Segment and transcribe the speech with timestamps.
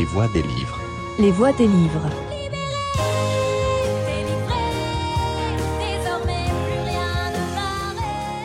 [0.00, 0.80] Les voix des livres.
[1.18, 2.08] Les voix des livres.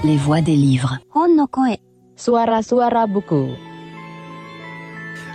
[0.03, 0.97] Les voix des livres.
[2.17, 3.51] Suara Suara Buku.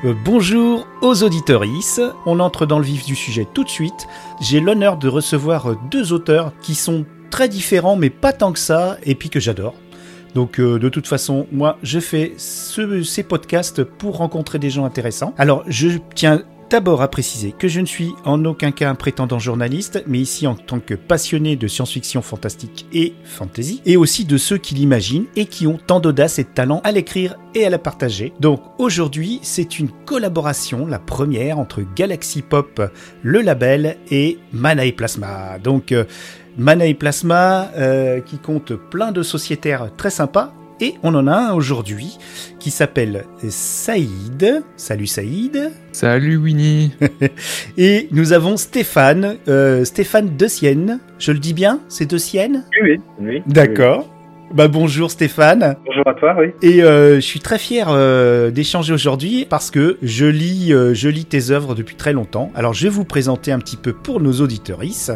[0.04, 4.06] Euh, bonjour aux auditorices, on entre dans le vif du sujet tout de suite.
[4.42, 8.58] J'ai l'honneur de recevoir euh, deux auteurs qui sont très différents mais pas tant que
[8.58, 9.74] ça et puis que j'adore.
[10.34, 14.84] Donc euh, de toute façon, moi je fais ce- ces podcasts pour rencontrer des gens
[14.84, 15.34] intéressants.
[15.38, 19.40] Alors je tiens d'abord à préciser que je ne suis en aucun cas un prétendant
[19.40, 24.36] journaliste, mais ici en tant que passionné de science-fiction fantastique et fantasy, et aussi de
[24.38, 27.70] ceux qui l'imaginent et qui ont tant d'audace et de talent à l'écrire et à
[27.70, 28.32] la partager.
[28.38, 32.80] Donc aujourd'hui, c'est une collaboration, la première entre Galaxy Pop,
[33.22, 35.58] le label, et Mana et Plasma.
[35.58, 36.04] Donc euh,
[36.60, 40.52] Mana et Plasma, euh, qui compte plein de sociétaires très sympas.
[40.82, 42.18] Et on en a un aujourd'hui
[42.58, 44.62] qui s'appelle Saïd.
[44.76, 45.72] Salut Saïd.
[45.92, 46.92] Salut Winnie.
[47.78, 51.00] Et nous avons Stéphane, euh, Stéphane De Sienne.
[51.18, 52.64] Je le dis bien C'est De Sienne?
[52.82, 53.42] Oui, oui, oui.
[53.46, 54.06] D'accord.
[54.52, 55.76] Bah bonjour Stéphane.
[55.86, 56.48] Bonjour à toi, oui.
[56.60, 61.08] Et euh, je suis très fier euh, d'échanger aujourd'hui parce que je lis, euh, je
[61.08, 62.50] lis tes œuvres depuis très longtemps.
[62.54, 65.12] Alors je vais vous présenter un petit peu pour nos auditorices.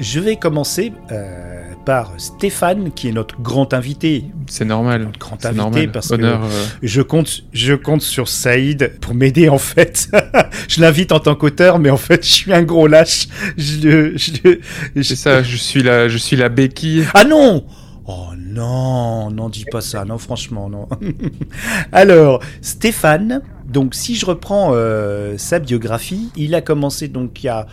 [0.00, 4.24] Je vais commencer euh, par Stéphane, qui est notre grand invité.
[4.46, 5.02] C'est normal.
[5.04, 5.92] Notre grand invité normal.
[5.92, 6.40] parce Honneur.
[6.40, 10.08] que euh, je compte, je compte sur Saïd pour m'aider en fait.
[10.68, 13.26] je l'invite en tant qu'auteur, mais en fait je suis un gros lâche.
[13.56, 14.58] Je, je,
[14.94, 15.42] je- C'est ça.
[15.42, 17.04] Je suis la, je suis la béquille.
[17.14, 17.64] ah non
[18.06, 20.88] Oh non, non dis pas ça, non franchement non.
[21.92, 27.50] Alors Stéphane, donc si je reprends euh, sa biographie, il a commencé donc il y
[27.50, 27.66] a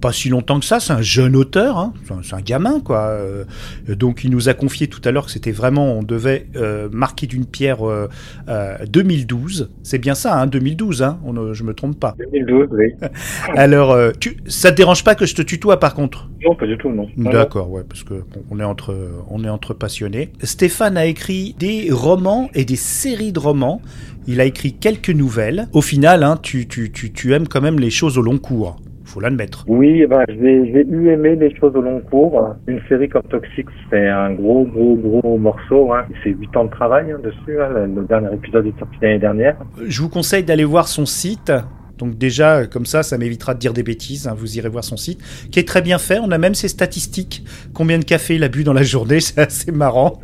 [0.00, 3.00] pas si longtemps que ça, c'est un jeune auteur, hein, c'est un- gamin quoi.
[3.08, 3.44] Euh,
[3.88, 7.26] donc il nous a confié tout à l'heure que c'était vraiment, on devait euh, marquer
[7.26, 8.08] d'une pierre euh,
[8.48, 9.70] euh, 2012.
[9.82, 12.14] C'est bien ça, hein, 2012, hein, on, ne- je me trompe pas.
[12.18, 12.92] 2012, oui.
[13.56, 16.28] Alors, tu, ça te dérange pas que je te tutoie par contre?
[16.44, 17.08] Non, pas du tout, non.
[17.16, 18.96] Non, D'accord, ouais, parce que bon, on est entre
[19.28, 20.30] on est entre passionnés.
[20.42, 23.82] Stéphane a écrit des romans et des séries de romans.
[24.26, 25.68] Il a écrit quelques nouvelles.
[25.72, 28.76] Au final, hein, tu, tu, tu, tu aimes quand même les choses au long cours.
[29.08, 29.64] Faut l'admettre.
[29.68, 32.54] Oui, eh ben, j'ai eu aimé les choses au long cours.
[32.66, 35.94] Une série comme Toxic, c'est un gros, gros, gros morceau.
[35.94, 36.04] Hein.
[36.22, 37.58] C'est 8 ans de travail hein, dessus.
[37.58, 37.70] Hein.
[37.74, 39.56] Le, le dernier épisode est sorti l'année dernière.
[39.82, 41.50] Je vous conseille d'aller voir son site.
[41.98, 44.26] Donc déjà, comme ça, ça m'évitera de dire des bêtises.
[44.26, 45.20] hein, vous irez voir son site,
[45.50, 46.18] qui est très bien fait.
[46.18, 47.44] On a même ses statistiques.
[47.74, 50.20] Combien de café il a bu dans la journée, c'est assez marrant.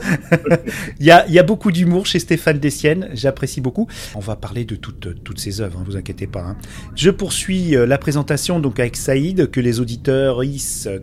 [1.01, 3.09] il, y a, beaucoup d'humour chez Stéphane Dessienne.
[3.13, 3.89] J'apprécie beaucoup.
[4.15, 6.43] On va parler de toutes, toutes ses œuvres, hein, vous inquiétez pas.
[6.43, 6.57] hein.
[6.95, 10.41] Je poursuis euh, la présentation donc avec Saïd, que les auditeurs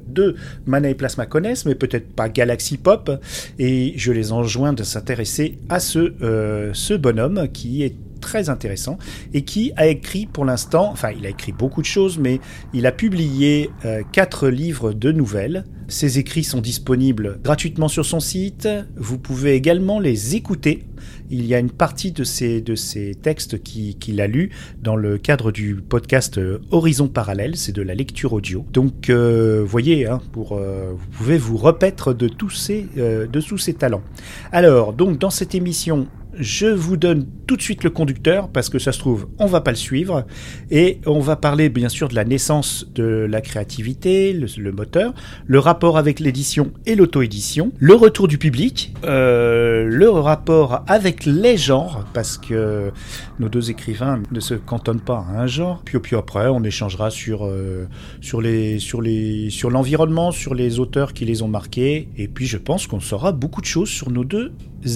[0.07, 3.11] de Mana et Plasma connaissent, mais peut-être pas Galaxy Pop.
[3.59, 8.97] Et je les enjoins de s'intéresser à ce, euh, ce bonhomme qui est très intéressant
[9.33, 12.39] et qui a écrit pour l'instant, enfin il a écrit beaucoup de choses, mais
[12.73, 15.65] il a publié euh, quatre livres de nouvelles.
[15.89, 18.69] Ces écrits sont disponibles gratuitement sur son site.
[18.95, 20.85] Vous pouvez également les écouter.
[21.29, 24.51] Il y a une partie de ces, de ces textes qui- qu'il a lus
[24.81, 28.65] dans le cadre du podcast euh, Horizon Parallèle, c'est de la lecture audio.
[28.71, 33.57] Donc, euh, voyez, hein, pour, euh, vous pouvez vous repaître de tous ces, de tous
[33.57, 34.03] ces talents.
[34.53, 36.07] Alors, donc, dans cette émission,
[36.41, 39.61] je vous donne tout de suite le conducteur parce que ça se trouve, on va
[39.61, 40.25] pas le suivre
[40.71, 45.13] et on va parler bien sûr de la naissance de la créativité, le, moteur,
[45.45, 51.57] le rapport avec l'édition et l'auto-édition, le retour du public, euh, le rapport avec les
[51.57, 52.91] genres parce que
[53.39, 55.81] nos deux écrivains ne se cantonnent pas à un genre.
[55.85, 57.87] Puis, puis après, on échangera sur euh,
[58.19, 62.47] sur les sur les sur l'environnement, sur les auteurs qui les ont marqués et puis
[62.47, 64.51] je pense qu'on saura beaucoup de choses sur nos deux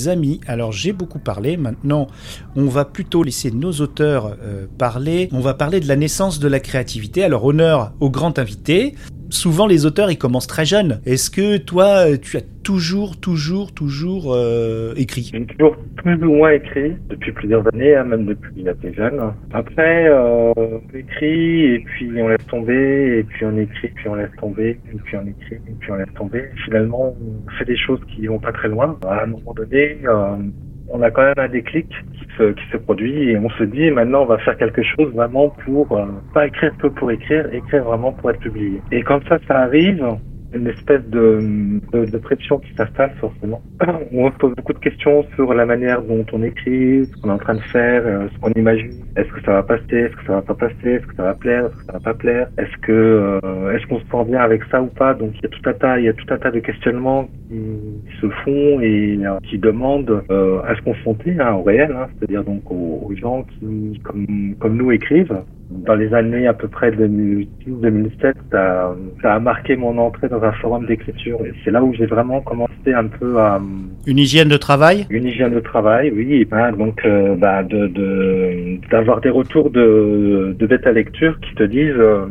[0.08, 0.40] amis.
[0.48, 2.08] Alors j'ai beaucoup parlé, maintenant
[2.56, 5.30] on va plutôt laisser nos auteurs euh, parler.
[5.32, 7.24] On va parler de la naissance de la créativité.
[7.24, 8.96] Alors honneur au grand invité.
[9.30, 11.02] Souvent les auteurs ils commencent très jeunes.
[11.06, 15.30] Est-ce que toi euh, tu as toujours toujours toujours euh, écrit?
[15.34, 19.20] J'ai toujours plus ou moins écrit depuis plusieurs années, hein, même depuis assez jeune.
[19.52, 24.16] Après, euh, on écrit et puis on laisse tomber, et puis on écrit, puis on
[24.16, 26.44] laisse tomber, et puis on écrit, et puis on laisse tomber.
[26.66, 28.98] Finalement, on fait des choses qui vont pas très loin.
[29.08, 30.36] À un moment donné, euh,
[30.90, 33.90] on a quand même un déclic qui se, qui se produit et on se dit
[33.92, 37.84] maintenant on va faire quelque chose vraiment pour euh, pas écrire que pour écrire, écrire
[37.84, 38.82] vraiment pour être publié.
[38.92, 40.06] Et quand ça, ça arrive,
[40.54, 43.62] une espèce de, de, de pression qui s'installe forcément.
[44.12, 47.34] On se pose beaucoup de questions sur la manière dont on écrit, ce qu'on est
[47.34, 48.92] en train de faire, euh, ce qu'on imagine.
[49.16, 49.96] Est-ce que ça va passer?
[49.96, 50.92] Est-ce que ça va pas passer?
[50.92, 51.66] Est-ce que ça va plaire?
[51.66, 52.48] Est-ce que ça va pas plaire?
[52.58, 55.14] Est-ce que euh, est-ce qu'on se sent bien avec ça ou pas?
[55.14, 57.28] Donc il y a tout un tas, il y a tout un tas de questionnements
[57.48, 61.92] qui, qui se font et euh, qui demandent euh, à se confronter hein, au réel,
[61.92, 66.54] hein, c'est-à-dire donc aux, aux gens qui, comme comme nous, écrivent dans les années à
[66.54, 71.40] peu près 2006-2007, ça, ça, a marqué mon entrée dans un forum d'écriture.
[71.46, 73.60] Et c'est là où j'ai vraiment commencé un peu à...
[74.06, 75.08] Une hygiène de travail?
[75.10, 76.46] Une hygiène de travail, oui.
[76.46, 81.94] Ben, donc, euh, bah, de d'avoir des retours de, de bêta lecture qui te disent...
[81.98, 82.26] Euh,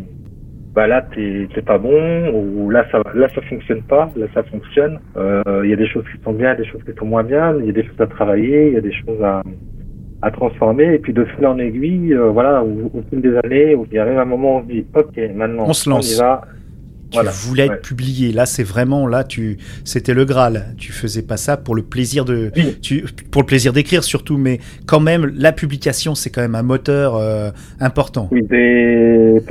[0.74, 4.98] bah là t'es pas bon ou là ça là ça fonctionne pas là ça fonctionne
[5.16, 7.54] euh, il y a des choses qui sont bien des choses qui sont moins bien
[7.60, 9.42] il y a des choses à travailler il y a des choses à
[10.22, 13.76] à transformer et puis de fil en aiguille, euh, voilà, au, au, fil des années,
[13.90, 16.14] il arrive un moment où on se dit, ok, maintenant on se lance.
[16.14, 16.42] y va,
[17.14, 17.30] tu voilà.
[17.32, 18.32] voulais être publié.
[18.32, 20.74] Là, c'est vraiment là, tu, c'était le Graal.
[20.78, 22.76] Tu faisais pas ça pour le plaisir de, oui.
[22.82, 26.62] tu, pour le plaisir d'écrire surtout, mais quand même, la publication, c'est quand même un
[26.62, 27.50] moteur euh,
[27.80, 28.28] important.
[28.32, 28.56] Oui, c'est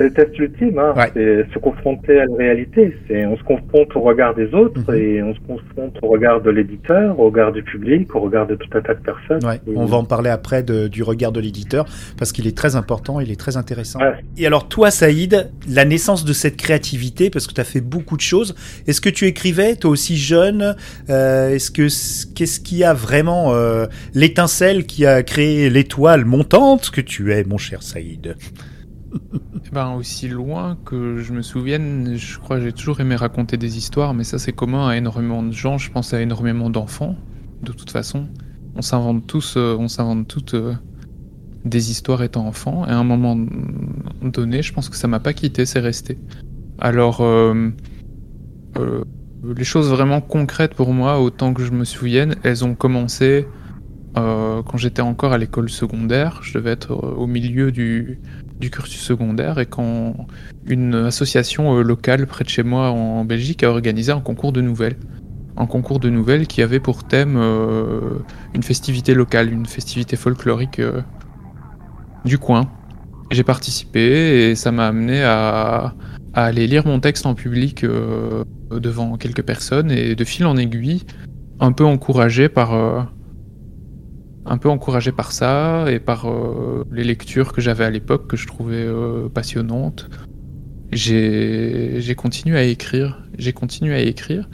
[0.03, 0.77] le test ultime.
[0.79, 0.93] Hein.
[0.95, 1.11] Ouais.
[1.13, 2.95] C'est se confronter à la réalité.
[3.07, 4.95] C'est on se confronte au regard des autres Mhm.
[4.95, 8.55] et on se confronte au regard de l'éditeur, au regard du public, au regard de
[8.55, 9.43] tout un tas de personnes.
[9.45, 11.85] Ouais, Et- on va en parler après de- du regard de l'éditeur
[12.17, 13.99] parce qu'il est très important, il est très intéressant.
[14.37, 18.15] Et alors toi, Saïd, la naissance de cette créativité, parce que tu as fait beaucoup
[18.15, 18.55] de choses,
[18.87, 20.75] est-ce que tu écrivais, toi aussi jeune
[21.09, 21.87] euh, Est-ce que
[22.33, 27.57] qu'est-ce qui a vraiment euh, l'étincelle qui a créé l'étoile montante que tu es, mon
[27.57, 28.35] cher Saïd?
[29.13, 33.57] Eh Ben, aussi loin que je me souvienne, je crois que j'ai toujours aimé raconter
[33.57, 37.15] des histoires, mais ça c'est commun à énormément de gens, je pense à énormément d'enfants,
[37.61, 38.27] de toute façon.
[38.75, 40.55] On s'invente tous, euh, on s'invente toutes
[41.65, 43.37] des histoires étant enfant, et à un moment
[44.21, 46.17] donné, je pense que ça m'a pas quitté, c'est resté.
[46.79, 47.69] Alors, euh,
[48.77, 49.03] euh,
[49.55, 53.47] les choses vraiment concrètes pour moi, autant que je me souvienne, elles ont commencé
[54.17, 56.39] euh, quand j'étais encore à l'école secondaire.
[56.41, 58.19] Je devais être au milieu du,
[58.59, 60.27] du cursus secondaire et quand
[60.65, 64.97] une association locale près de chez moi en Belgique a organisé un concours de nouvelles.
[65.55, 67.37] Un concours de nouvelles qui avait pour thème
[68.55, 70.81] une festivité locale, une festivité folklorique
[72.25, 72.71] du coin.
[73.29, 75.93] J'ai participé et ça m'a amené à,
[76.33, 80.57] à aller lire mon texte en public euh, devant quelques personnes et de fil en
[80.57, 81.03] aiguille,
[81.59, 83.01] un peu encouragé par, euh,
[84.45, 88.37] un peu encouragé par ça et par euh, les lectures que j'avais à l'époque que
[88.37, 88.87] je trouvais
[89.33, 90.09] passionnantes.
[90.91, 94.49] J'ai continué à écrire, j'ai continué à écrire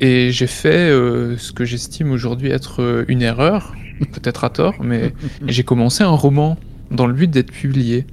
[0.00, 3.74] et j'ai fait ce que j'estime aujourd'hui être une erreur,
[4.12, 5.12] peut-être à tort, mais
[5.46, 6.58] j'ai commencé un roman
[6.90, 8.06] dans le but d'être publié.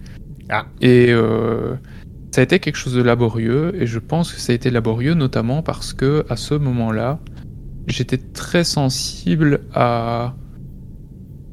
[0.50, 0.68] Ah.
[0.82, 1.14] Et
[2.36, 5.14] ça a été quelque chose de laborieux et je pense que ça a été laborieux
[5.14, 7.22] notamment parce que à ce moment-là,
[7.88, 10.36] j'étais très sensible à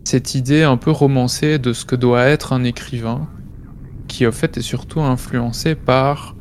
[0.03, 3.29] cette idée un peu romancée de ce que doit être un écrivain,
[4.09, 6.35] qui en fait est surtout influencé par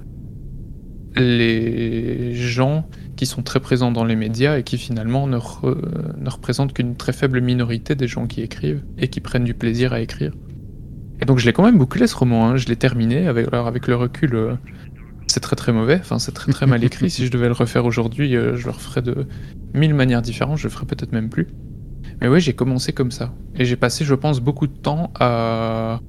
[1.16, 6.30] les gens qui sont très présents dans les médias et qui finalement ne, re- ne
[6.32, 10.02] représentent qu'une très faible minorité des gens qui écrivent et qui prennent du plaisir à
[10.02, 10.34] écrire.
[11.22, 12.56] Et donc je l'ai quand même bouclé ce roman, hein.
[12.58, 14.56] je l'ai terminé, avec, alors avec le recul, euh,
[15.28, 17.86] c'est très très mauvais, enfin c'est très très mal écrit, si je devais le refaire
[17.86, 19.28] aujourd'hui, euh, je le referais de
[19.74, 21.48] mille manières différentes, je le ferais peut-être même plus.
[22.20, 23.34] Mais oui, j'ai commencé comme ça.
[23.56, 26.00] Et j'ai passé, je pense, beaucoup de temps à,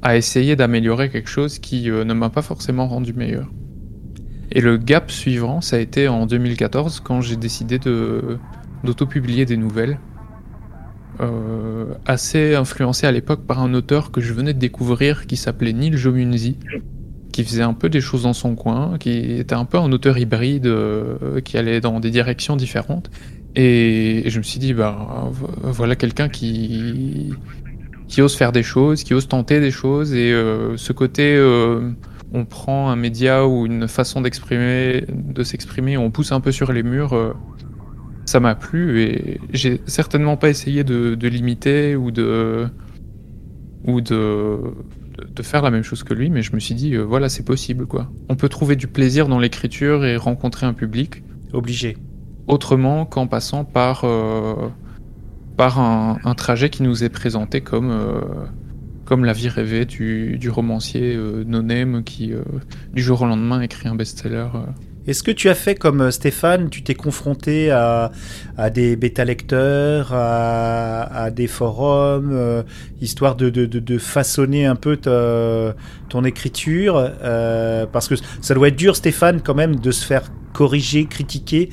[0.00, 3.48] à essayer d'améliorer quelque chose qui euh, ne m'a pas forcément rendu meilleur.
[4.50, 8.38] Et le gap suivant, ça a été en 2014, quand j'ai décidé de
[8.84, 9.98] d'auto-publier des nouvelles.
[11.20, 15.72] Euh, assez influencé à l'époque par un auteur que je venais de découvrir qui s'appelait
[15.72, 16.56] Neil Jomunzi,
[17.32, 20.16] qui faisait un peu des choses dans son coin, qui était un peu un auteur
[20.18, 23.10] hybride, euh, qui allait dans des directions différentes.
[23.56, 27.32] Et, je me suis dit, bah, vo- voilà quelqu'un qui,
[28.06, 31.36] qui ose faire des choses, qui ose tenter des choses, et euh, ce côté,
[32.32, 36.72] on prend un média ou une façon d'exprimer, de s'exprimer, on pousse un peu sur
[36.72, 37.34] les murs.
[38.28, 42.68] Ça m'a plu et j'ai certainement pas essayé de, de l'imiter ou de
[43.84, 44.58] ou de,
[45.34, 47.42] de faire la même chose que lui, mais je me suis dit euh, voilà c'est
[47.44, 48.10] possible quoi.
[48.28, 51.22] On peut trouver du plaisir dans l'écriture et rencontrer un public
[51.54, 51.96] Obligé.
[52.46, 54.68] autrement qu'en passant par euh,
[55.56, 58.20] par un, un trajet qui nous est présenté comme euh,
[59.06, 61.16] comme la vie rêvée du, du romancier
[61.46, 62.34] no name qui
[62.92, 64.48] du jour au lendemain écrit un best-seller.
[65.08, 68.10] Est-ce que tu as fait comme euh, Stéphane, tu t'es confronté à,
[68.74, 72.62] des bêta-lecteurs, à, à des forums, euh,
[73.00, 79.40] histoire de, façonner un peu ton écriture euh, Parce que ça doit être dur, Stéphane,
[79.40, 81.70] quand même, de se faire corriger, critiquer,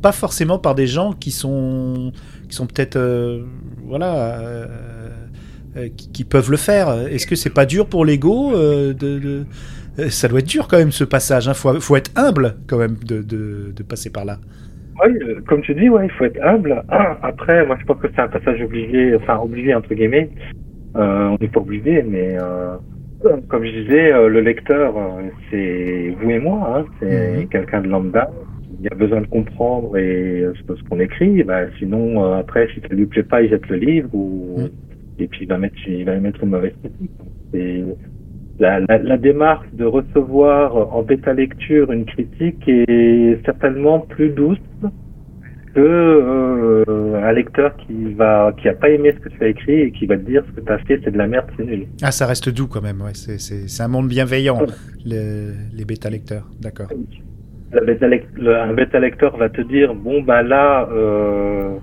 [0.00, 2.10] pas forcément par des gens qui sont,
[2.48, 2.98] peut-être,
[3.84, 4.66] voilà,
[6.14, 6.90] qui, peuvent le faire.
[7.06, 9.44] Est-ce que c'est pas dur pour l'ego de,
[10.08, 11.48] ça doit être dur quand même ce passage.
[11.48, 11.54] Hein.
[11.54, 14.38] Faut, faut être humble quand même de, de, de passer par là.
[15.04, 16.82] Oui, euh, comme tu dis, ouais, il faut être humble.
[17.22, 20.30] Après, moi, je pense que c'est un passage obligé, enfin obligé entre guillemets.
[20.96, 22.76] Euh, on n'est pas obligé, mais euh,
[23.48, 27.48] comme je disais, euh, le lecteur, euh, c'est vous et moi, hein, c'est Mhm.
[27.48, 28.30] quelqu'un de lambda.
[28.80, 31.42] Il a besoin de comprendre et euh, ce qu'on écrit.
[31.44, 34.68] Bah, sinon, euh, après, si ça lui plaît pas, il jette le livre ou Mhm.
[35.20, 37.10] et puis il va mettre, il va mettre une mauvaise critique.
[38.62, 44.58] La, la, la démarche de recevoir en bêta lecture une critique est certainement plus douce
[45.74, 46.84] que euh,
[47.28, 50.06] un lecteur qui va qui a pas aimé ce que tu as écrit et qui
[50.06, 51.86] va te dire ce que tu as fait c'est de la merde c'est nul.
[52.02, 53.14] Ah, ça reste doux quand même, ouais.
[53.14, 54.60] C'est, un monde bienveillant,
[55.04, 55.84] le- les.
[56.60, 56.88] D'accord.
[57.84, 61.78] Bêta lec- le- un bêta lecteur va te dire bon bah là euh,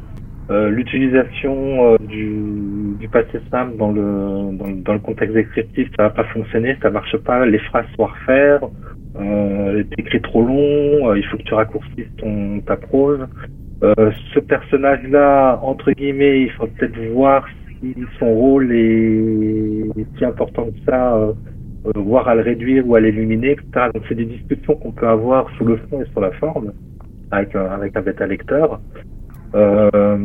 [0.49, 6.03] euh, l'utilisation euh, du, du passé simple dans le, dans dans le contexte descriptif ça
[6.03, 8.61] va pas fonctionner ça marche pas les phrases sont à refaire
[9.19, 13.27] euh, t'écris trop long euh, il faut que tu raccourcisses ton ta prose
[13.83, 19.85] euh, ce personnage là entre guillemets il faut peut-être voir si son rôle est
[20.17, 21.15] si important que ça
[21.85, 23.87] euh, voire à le réduire ou à l'éliminer, etc.
[23.93, 26.73] Donc c'est des discussions qu'on peut avoir sur le fond et sur la forme
[27.31, 28.81] avec avec un bêta lecteur.
[29.55, 30.17] Euh,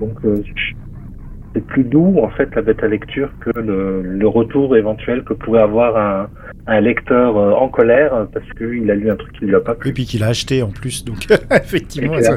[0.00, 0.42] donc euh,
[1.54, 5.60] c'est plus doux en fait la bêta lecture que le, le retour éventuel que pourrait
[5.62, 6.28] avoir un,
[6.66, 9.72] un lecteur euh, en colère parce qu'il a lu un truc qui lui a pas
[9.72, 9.92] Et plu.
[9.92, 12.16] puis qu'il a acheté en plus, donc effectivement.
[12.18, 12.36] Et ça-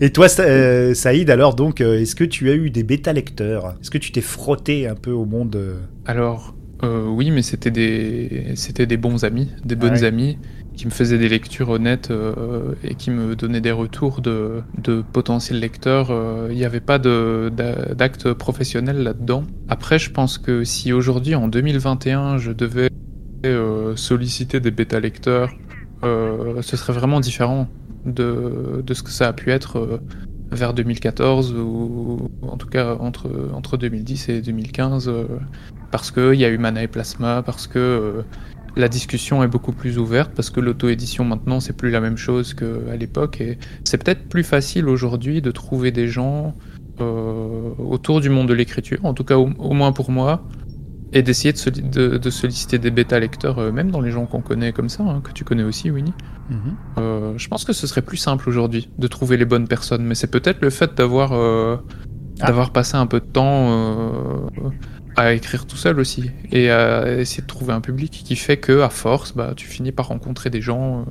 [0.00, 3.90] Et toi, Sa- euh, Saïd, alors donc, est-ce que tu as eu des bêta-lecteurs Est-ce
[3.92, 5.56] que tu t'es frotté un peu au monde
[6.06, 10.04] Alors, euh, oui, mais c'était des, c'était des bons amis, des bonnes Ah ouais.
[10.04, 10.38] amies
[10.74, 15.02] qui me faisaient des lectures honnêtes euh, et qui me donnaient des retours de, de
[15.12, 16.08] potentiels lecteurs.
[16.10, 17.52] Euh, Il n'y avait pas de-
[17.94, 19.44] d'acte professionnel là-dedans.
[19.68, 22.88] Après, je pense que si aujourd'hui, en 2021, je devais
[23.44, 25.52] euh, solliciter des bêta-lecteurs,
[26.04, 27.68] euh, ce serait vraiment différent
[28.06, 29.98] de, de ce que ça a pu être euh,
[30.50, 35.24] vers 2014 ou en tout cas entre, entre 2010 et 2015 euh,
[35.92, 38.22] parce qu'il y a eu Mana et Plasma, parce que euh,
[38.76, 42.54] la discussion est beaucoup plus ouverte, parce que l'auto-édition maintenant c'est plus la même chose
[42.54, 46.54] qu'à l'époque et c'est peut-être plus facile aujourd'hui de trouver des gens
[47.00, 50.42] euh, autour du monde de l'écriture, en tout cas au, au moins pour moi,
[51.14, 54.40] et d'essayer de, soli- de- de solliciter des bêta-lecteurs, euh, même dans les gens qu'on
[54.40, 56.14] connaît comme ça, hein, que tu connais aussi, Winnie.
[56.48, 56.56] mhm.
[56.98, 60.14] Euh, je pense que ce serait plus simple aujourd'hui de trouver les bonnes personnes, mais
[60.14, 61.32] c'est peut-être le fait d'avoir
[62.40, 62.46] Ah.
[62.46, 64.70] d'avoir passé un peu de temps euh,
[65.16, 68.80] à écrire tout seul aussi et à essayer de trouver un public qui fait que
[68.80, 71.04] à force, bah, tu finis par rencontrer des gens euh,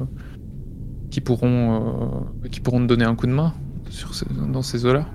[1.09, 3.53] qui pourront euh, qui pourront te donner un coup de main
[4.51, 5.05] dans ces eaux-là.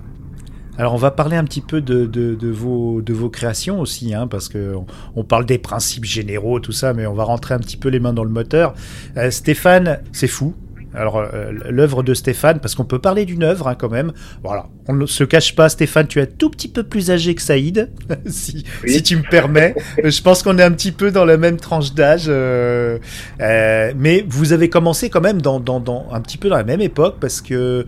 [0.79, 4.49] Alors on va parler un petit peu de, vos, de vos créations aussi, hein, parce
[4.49, 4.75] que
[5.15, 7.99] on, parle des principes généraux, tout ça, mais on va rentrer un petit peu les
[7.99, 8.75] mains dans le moteur.
[9.17, 10.55] Euh, Stéphane, c'est fou.
[10.97, 14.13] Alors euh, l'œuvre de Stéphane, parce qu'on peut parler d'une œuvre hein, quand même.
[14.43, 17.35] Voilà, on ne se cache pas, Stéphane, tu es un tout petit peu plus âgé
[17.35, 17.91] que Saïd,
[18.27, 18.91] si, Oui.
[18.93, 19.75] si tu me permets.
[20.05, 22.99] Euh, Je pense qu'on est un petit peu dans la même tranche d'âge, euh,
[23.41, 26.65] euh, mais vous avez commencé quand même dans, dans, dans un petit peu dans la
[26.65, 27.85] même époque, parce que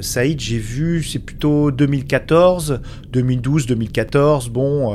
[0.00, 2.80] Saïd, j'ai vu, c'est plutôt 2014,
[3.12, 4.48] 2012, 2014.
[4.50, 4.94] Bon,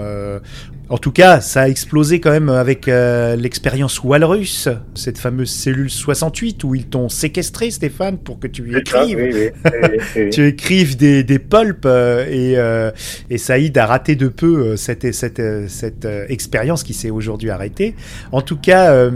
[0.89, 5.89] en tout cas, ça a explosé quand même avec euh, l'expérience Walrus, cette fameuse cellule
[5.89, 9.17] 68 où ils t'ont séquestré, Stéphane, pour que tu écrives.
[9.17, 10.29] oui, oui, oui, oui, oui.
[10.31, 12.89] Tu écrives des, des pulps euh, et, euh,
[13.29, 17.95] et Saïd a raté de peu euh, cette, cette, cette expérience qui s'est aujourd'hui arrêtée.
[18.31, 19.09] En tout cas,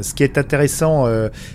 [0.00, 1.06] ce qui est intéressant,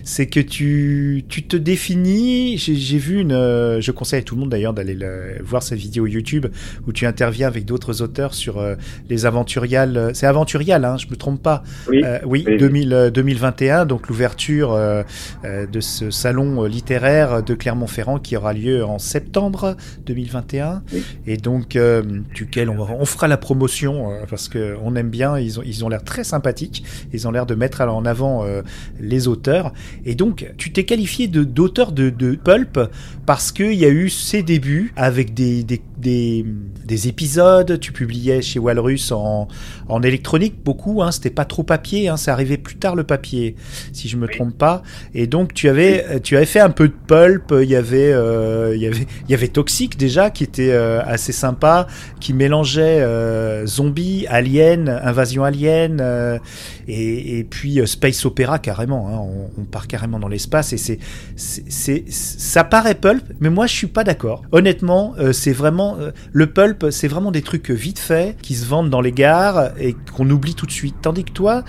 [0.04, 2.58] c'est que tu, tu te définis.
[2.58, 3.32] J'ai vu une.
[3.80, 6.46] je conseille à tout le monde d'ailleurs d'aller le- voir cette vidéo YouTube
[6.88, 8.64] où tu interviens avec d'autres auteurs sur
[9.10, 9.26] les
[9.56, 10.12] aventuriales.
[10.14, 11.64] C'est aventurial, hein, je me trompe pas.
[11.88, 12.02] Oui.
[12.04, 12.58] Euh, oui, Oui, oui.
[12.58, 15.04] 2000, euh, 2021, donc l'ouverture euh,
[15.46, 20.84] euh, de ce salon euh, littéraire de Clermont-Ferrand qui aura lieu en septembre 2021.
[20.94, 21.04] Oui.
[21.28, 22.02] Et donc, euh,
[22.34, 25.38] duquel on, on fera la promotion euh, parce que on aime bien.
[25.40, 26.84] Ils ont, ils ont l'air très sympathiques.
[27.14, 28.62] Ils ont l'air de mettre en avant euh,
[29.00, 29.72] les auteurs.
[30.06, 32.80] Et donc, tu t'es qualifié de d'auteur de, de pulp
[33.26, 36.46] parce qu'il y a eu ses débuts avec des, des, des,
[36.86, 37.80] des épisodes.
[37.80, 39.48] Tu publiais chez Walrus en,
[39.88, 41.04] en électronique beaucoup.
[41.04, 42.08] Hein, C'était pas trop papier.
[42.08, 43.56] Hein, c'est arrivé plus tard le papier,
[43.94, 44.84] si je me trompe pas.
[45.14, 47.54] Et donc tu avais, tu avais fait un peu de pulp.
[47.62, 51.02] Il y avait, euh, il y avait, il y avait Toxic déjà qui était euh,
[51.06, 51.88] assez sympa,
[52.20, 56.40] qui mélangeait euh, zombies, aliens, invasion alien, euh,
[56.88, 59.08] et, et puis euh, space opéra carrément.
[59.10, 61.00] Hein, on, on part carrément dans l'espace et c'est,
[61.36, 64.42] c'est, ça paraît pulp, mais moi je suis pas d'accord.
[64.52, 68.66] Honnêtement, euh, c'est vraiment euh, le pulp, c'est vraiment des trucs vite faits qui se
[68.66, 70.96] vendent dans les gares et qu'on oublie tout de suite.
[71.02, 71.64] Tandis que toi,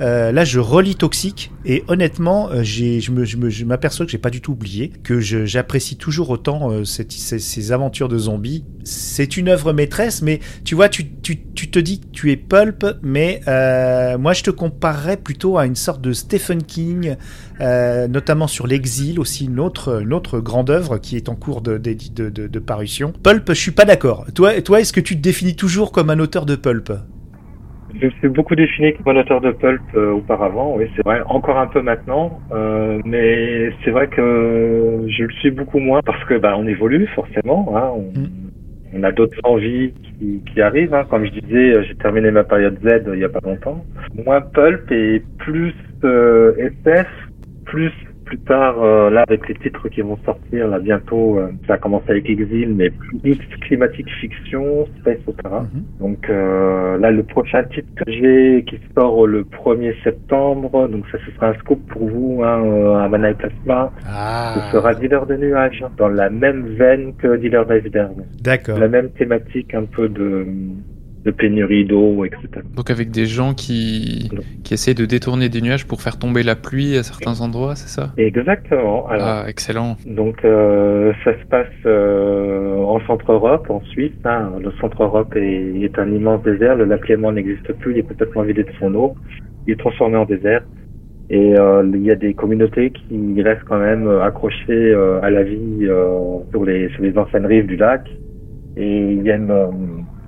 [0.00, 4.52] euh, là, je relis Toxic et honnêtement, euh, je, m'aperçois que j'ai pas du tout
[4.52, 8.64] oublié, que j'apprécie toujours autant ces aventures de zombies.
[8.84, 12.36] C'est une œuvre maîtresse, mais tu vois, tu, tu, tu te dis que tu es
[12.36, 17.16] pulp, mais euh, moi je te comparerais plutôt à une sorte de Stephen King,
[17.60, 21.60] euh, notamment sur l'exil, aussi une autre, une autre grande œuvre qui est en cours
[21.60, 23.12] de, de, de, de, de parution.
[23.22, 24.26] Pulp, je suis pas d'accord.
[24.34, 26.92] Toi, toi est-ce que tu te définis toujours comme un auteur de pulp?
[27.94, 31.20] Je me suis beaucoup défini comme un auteur de pulp euh, auparavant, oui, c'est vrai,
[31.26, 36.24] encore un peu maintenant, euh, mais c'est vrai que je le suis beaucoup moins parce
[36.24, 38.51] que bah, on évolue forcément, hein, on, Mm.
[38.92, 40.94] On a d'autres envies qui, qui arrivent.
[40.94, 41.04] Hein.
[41.08, 43.84] Comme je disais, euh, j'ai terminé ma période Z euh, il y a pas longtemps.
[44.26, 47.06] Moins pulp et plus euh, SF,
[47.64, 47.92] plus
[48.32, 51.76] plus tard, euh, là avec les titres qui vont sortir là bientôt, euh, ça a
[51.76, 52.88] commencé avec Exil, mais
[53.20, 55.60] plus climatique fiction, space opéra.
[55.60, 55.84] Mhm.
[56.00, 61.18] Donc euh, là, le prochain titre que j'ai qui sort le 1er septembre, donc ça
[61.26, 63.92] ce sera un scoop pour vous, hein, euh, à Mana et Plasma.
[64.06, 68.16] Ah, Ce sera Dealer de nuages, dans la même veine que Dealer d'iceberg.
[68.40, 68.78] d'accord.
[68.78, 70.46] La même thématique, un peu de,
[71.24, 72.40] de pénurie d'eau, etc.
[72.76, 74.28] Donc avec des gens qui,
[74.64, 77.88] qui essayent de détourner des nuages pour faire tomber la pluie à certains endroits, c'est
[77.88, 78.12] ça?
[78.16, 79.06] Exactement.
[79.08, 79.96] Alors, Ah, excellent.
[80.06, 84.12] Donc euh, ça se passe euh, en Centre-Europe, en Suisse.
[84.24, 84.52] hein.
[84.60, 86.74] Le Centre-Europe est, est un immense désert.
[86.76, 87.92] Le lac Léman n'existe plus.
[87.92, 89.14] Il est complètement vidé de son eau.
[89.66, 90.62] Il est transformé en désert.
[91.30, 95.30] Et euh, il y a des communautés qui restent quand même euh, accrochées euh, à
[95.30, 96.18] la vie euh,
[96.50, 98.02] sur les sur les anciennes rives du lac.
[98.76, 99.66] Et il y a une, euh,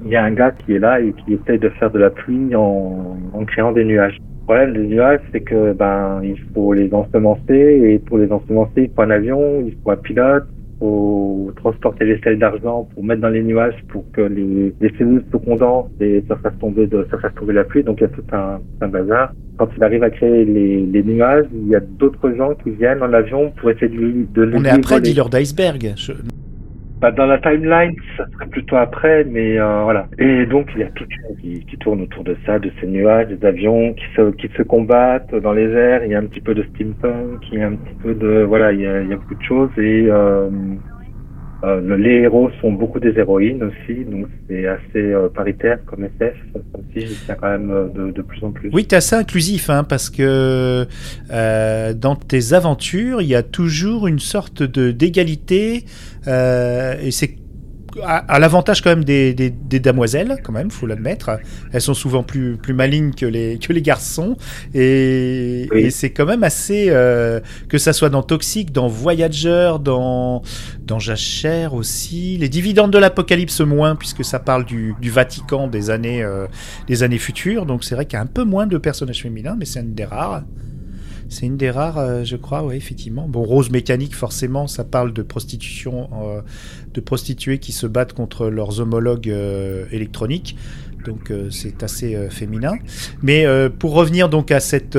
[0.04, 2.10] il y a un gars qui est là et qui essaye de faire de la
[2.10, 4.18] pluie en, en créant des nuages.
[4.40, 8.82] Le problème des nuages, c'est que ben il faut les ensemencer et pour les ensemencer,
[8.84, 13.02] il faut un avion, il faut un pilote, il faut transporter les sels d'argent pour
[13.02, 16.86] mettre dans les nuages pour que les, les cellules se condensent et ça fasse tomber
[16.86, 17.82] de ça fasse tomber la pluie.
[17.84, 19.32] Donc il y a tout un, un bazar.
[19.56, 23.02] Quand il arrive à créer les, les nuages, il y a d'autres gens qui viennent
[23.02, 25.00] en avion pour essayer de, de On est après.
[25.00, 25.92] Dealer d'iceberg.
[25.96, 26.12] Je-
[27.04, 30.08] Bah, dans la timeline, ça serait plutôt après, mais euh, voilà.
[30.16, 31.04] Et donc il y a tout
[31.38, 34.62] qui, qui tourne autour de ça, de ces nuages, des avions qui se qui se
[34.62, 36.02] combattent dans les airs.
[36.06, 38.44] Il y a un petit peu de steampunk, il y a un petit peu de
[38.44, 40.48] voilà, il y a, beaucoup de choses et euh,
[41.64, 46.04] euh, le- les héros sont beaucoup des héroïnes aussi, donc c'est assez euh, paritaire comme
[46.04, 48.70] SF, comme si j'y tiens quand même euh, de, plus en plus.
[48.72, 50.86] Oui, t'es assez inclusif, hein, parce que
[51.32, 55.84] euh, dans tes aventures, il y a toujours une sorte de d'égalité,
[56.28, 57.36] euh, et c'est
[58.02, 61.38] à, à l'avantage quand même des, des, des damoiselles, quand même, faut l'admettre.
[61.72, 64.36] Elles sont souvent plus plus malignes que les que les garçons,
[64.74, 65.80] et, Oui.
[65.82, 70.42] et c'est quand même assez euh, que ça soit dans Toxic, dans Voyager, dans
[70.84, 75.90] dans Jachère aussi, les dividendes de l'apocalypse moins, puisque ça parle du, du Vatican des
[75.90, 76.46] années euh,
[76.88, 77.66] des années futures.
[77.66, 79.94] Donc c'est vrai qu'il y a un peu moins de personnages féminins, mais c'est une
[79.94, 80.42] des rares.
[81.34, 83.26] C'est une des rares, euh, je crois, oui, effectivement.
[83.26, 86.42] Bon, Rose Mécanique, forcément, ça parle de prostitution, euh,
[86.94, 90.56] de prostituées qui se battent contre leurs homologues euh, électroniques.
[91.04, 92.72] Donc c'est assez féminin.
[93.20, 93.44] Mais
[93.78, 94.96] pour revenir donc à cette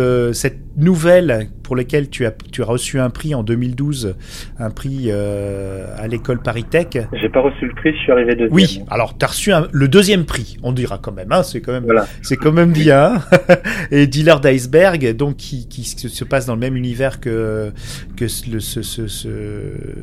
[0.78, 4.16] nouvelle pour laquelle tu as, tu as reçu un prix en 2012,
[4.60, 6.98] un prix euh, à l'école Paritech.
[7.14, 8.54] J'ai pas reçu le prix, je suis arrivé deuxième.
[8.54, 11.62] Oui, alors tu as reçu un- le deuxième prix, on dira quand même, hein, c'est
[11.62, 12.06] quand même Voilà.
[12.22, 13.22] c'est quand même bien.
[13.92, 17.72] Et Dealer d'iceberg, donc qui, qui se se passe dans le même univers que
[18.16, 19.30] que ce- le, ce, ce, ce,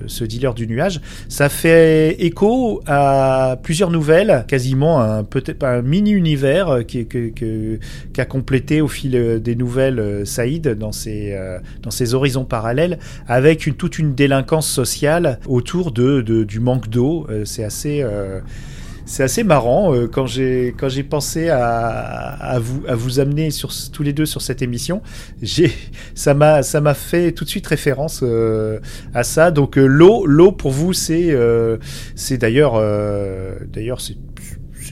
[0.07, 6.11] ce dealer du nuage, ça fait écho à plusieurs nouvelles, quasiment un peut-être un mini
[6.11, 7.79] univers qui que, que
[8.13, 10.25] qu'a complété au fil euh, des nouvelles euh,
[10.63, 16.61] Dans ses euh, dans ses horizons parallèles, avec toute une délinquance sociale autour de, du
[16.61, 17.27] manque d'eau.
[17.31, 18.41] Euh, c'est assez euh,
[19.05, 24.05] c'est assez marrant quand j'ai quand j'ai pensé à, vous à vous amener sur tous
[24.05, 25.03] les deux sur cette émission.
[25.43, 25.73] J'ai
[26.15, 28.25] ça m'a ça m'a fait tout de suite référence
[29.13, 29.51] à ça.
[29.51, 31.37] Donc l'eau l'eau pour vous c'est
[32.15, 32.81] c'est d'ailleurs
[33.73, 34.17] d'ailleurs c'est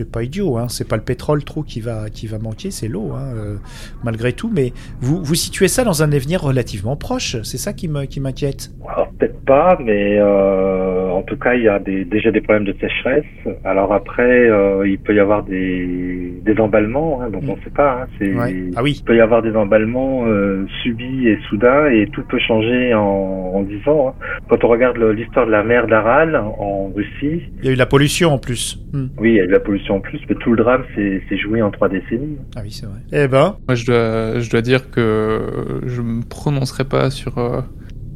[0.01, 0.67] c'est pas idiot, hein.
[0.69, 3.57] c'est pas le pétrole trop qui va, qui va manquer, c'est l'eau, hein, euh,
[4.03, 4.51] malgré tout.
[4.55, 8.19] Mais vous, vous situez ça dans un avenir relativement proche, c'est ça qui me- qui
[8.21, 8.71] m'inquiète.
[8.89, 12.65] Alors peut-être pas, mais euh, en tout cas il y a des, déjà des problèmes
[12.65, 13.25] de sécheresse.
[13.65, 17.51] Alors après euh, il peut y avoir des, des emballements, hein, donc Mm.
[17.51, 18.03] on sait pas.
[18.03, 18.07] Hein,
[18.41, 18.55] Ouais.
[18.77, 20.25] Ah oui, Il peut y avoir des emballements
[20.83, 23.01] subis et soudains et tout peut changer en,
[23.55, 24.09] en 10 ans.
[24.09, 24.15] hein.
[24.49, 27.87] Quand on regarde l'histoire de la mer d'Aral en Russie, il y a eu la
[27.87, 28.79] pollution en plus.
[28.93, 29.07] Hmm.
[29.19, 31.63] oui il y a eu la pollution en plus, mais tout le drame s'est joué
[31.63, 32.37] en trois décennies.
[32.57, 33.01] Ah oui, c'est vrai.
[33.13, 37.61] Eh ben, Moi, je dois, je dois dire que je me prononcerai pas sur, euh,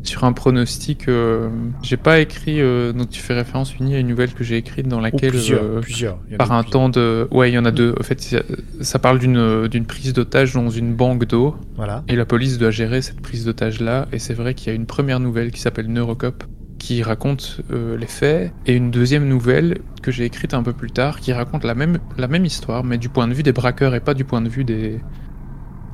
[0.02, 1.08] sur un pronostic.
[1.08, 1.48] euh,
[1.82, 4.86] j'ai pas écrit, euh, donc tu fais référence unie à une nouvelle que j'ai écrite
[4.86, 6.18] dans ou laquelle, plusieurs, euh, plusieurs.
[6.26, 6.72] Il y en a par un plusieurs.
[6.82, 7.26] temps de.
[7.30, 7.94] Ouais, il y en a deux.
[7.98, 8.42] En fait, ça,
[8.80, 11.56] ça parle d'une d'une prise d'otage dans une banque d'eau.
[11.76, 12.04] Voilà.
[12.08, 14.06] Et la police doit gérer cette prise d'otage-là.
[14.12, 16.44] Et c'est vrai qu'il y a une première nouvelle qui s'appelle Neurocop,
[16.84, 20.90] qui raconte euh, les faits, et une deuxième nouvelle que j'ai écrite un peu plus
[20.90, 23.94] tard qui raconte la même, la même histoire, mais du point de vue des braqueurs
[23.94, 25.00] et pas du point de vue des,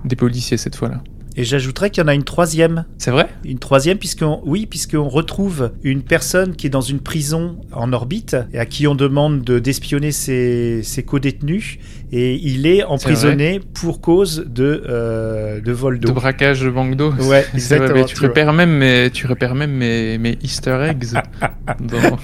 [0.05, 1.01] des policiers cette fois-là.
[1.37, 2.85] Et j'ajouterais qu'il y en a une troisième.
[2.99, 3.29] C'est vrai?
[3.45, 8.37] Une troisième, puisqu'on, oui, puisqu'on retrouve une personne qui est dans une prison en orbite
[8.53, 11.79] et à qui on demande de, d'espionner ses, ses co-détenus.
[12.13, 16.09] Et il est emprisonné pour cause de, euh, de vol d'eau.
[16.09, 17.13] De braquage de banque d'eau.
[17.13, 18.05] Ouais, vrai, exactement.
[18.05, 21.05] tu, repères même mes, tu repères même mes, mes easter eggs
[21.81, 22.19] dans,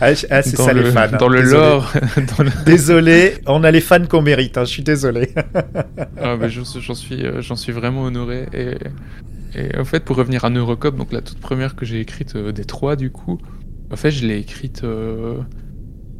[0.00, 1.00] Ah, ah, c'est ça le, les fans.
[1.12, 1.16] hein.
[1.18, 1.60] dans le Désolé.
[1.60, 1.92] lore.
[2.38, 5.30] dans le- Désolé, on a les fans qu'on mérite, hein, je suis désolé.
[6.22, 8.43] Ah, j'en suis, euh, j'en suis vraiment honoré.
[8.52, 12.52] Et, en fait, pour revenir à Neurocop, donc la toute première que j'ai écrite euh,
[12.52, 13.38] des trois, du coup,
[13.90, 15.38] en fait, je l'ai écrite euh,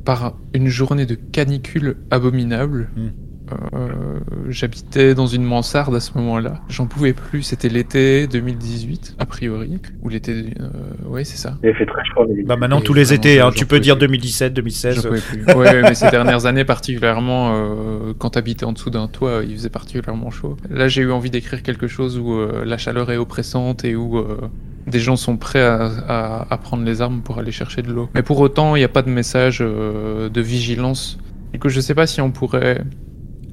[0.04, 2.90] par une journée de canicule abominable.
[2.96, 3.08] Hmm.
[3.52, 6.60] Euh, J'habitais dans une mansarde à ce moment-là.
[6.68, 7.42] J'en pouvais plus.
[7.42, 9.78] C'était l'été 2018, a priori.
[10.02, 10.32] Ou l'été.
[10.60, 11.56] Euh, ouais, c'est ça.
[11.62, 12.24] Il fait très chaud.
[12.28, 14.06] les- Bah maintenant Et tous les étés, hein, tu peux dire plus.
[14.06, 15.06] 2017, J'en 2016.
[15.06, 15.54] pouvais plus.
[15.54, 19.68] Ouais, mais ces dernières années, particulièrement, euh, quand t'habitais en dessous d'un toit, il faisait
[19.70, 20.56] particulièrement chaud.
[20.70, 24.18] Là, j'ai eu envie d'écrire quelque chose où euh, la chaleur est oppressante et où
[24.18, 24.38] euh,
[24.86, 28.08] des gens sont prêts à, à- à prendre les armes pour aller chercher de l'eau.
[28.14, 31.18] Mais pour autant, il n'y a pas de message euh, de vigilance.
[31.52, 32.82] Du coup, je sais pas si on pourrait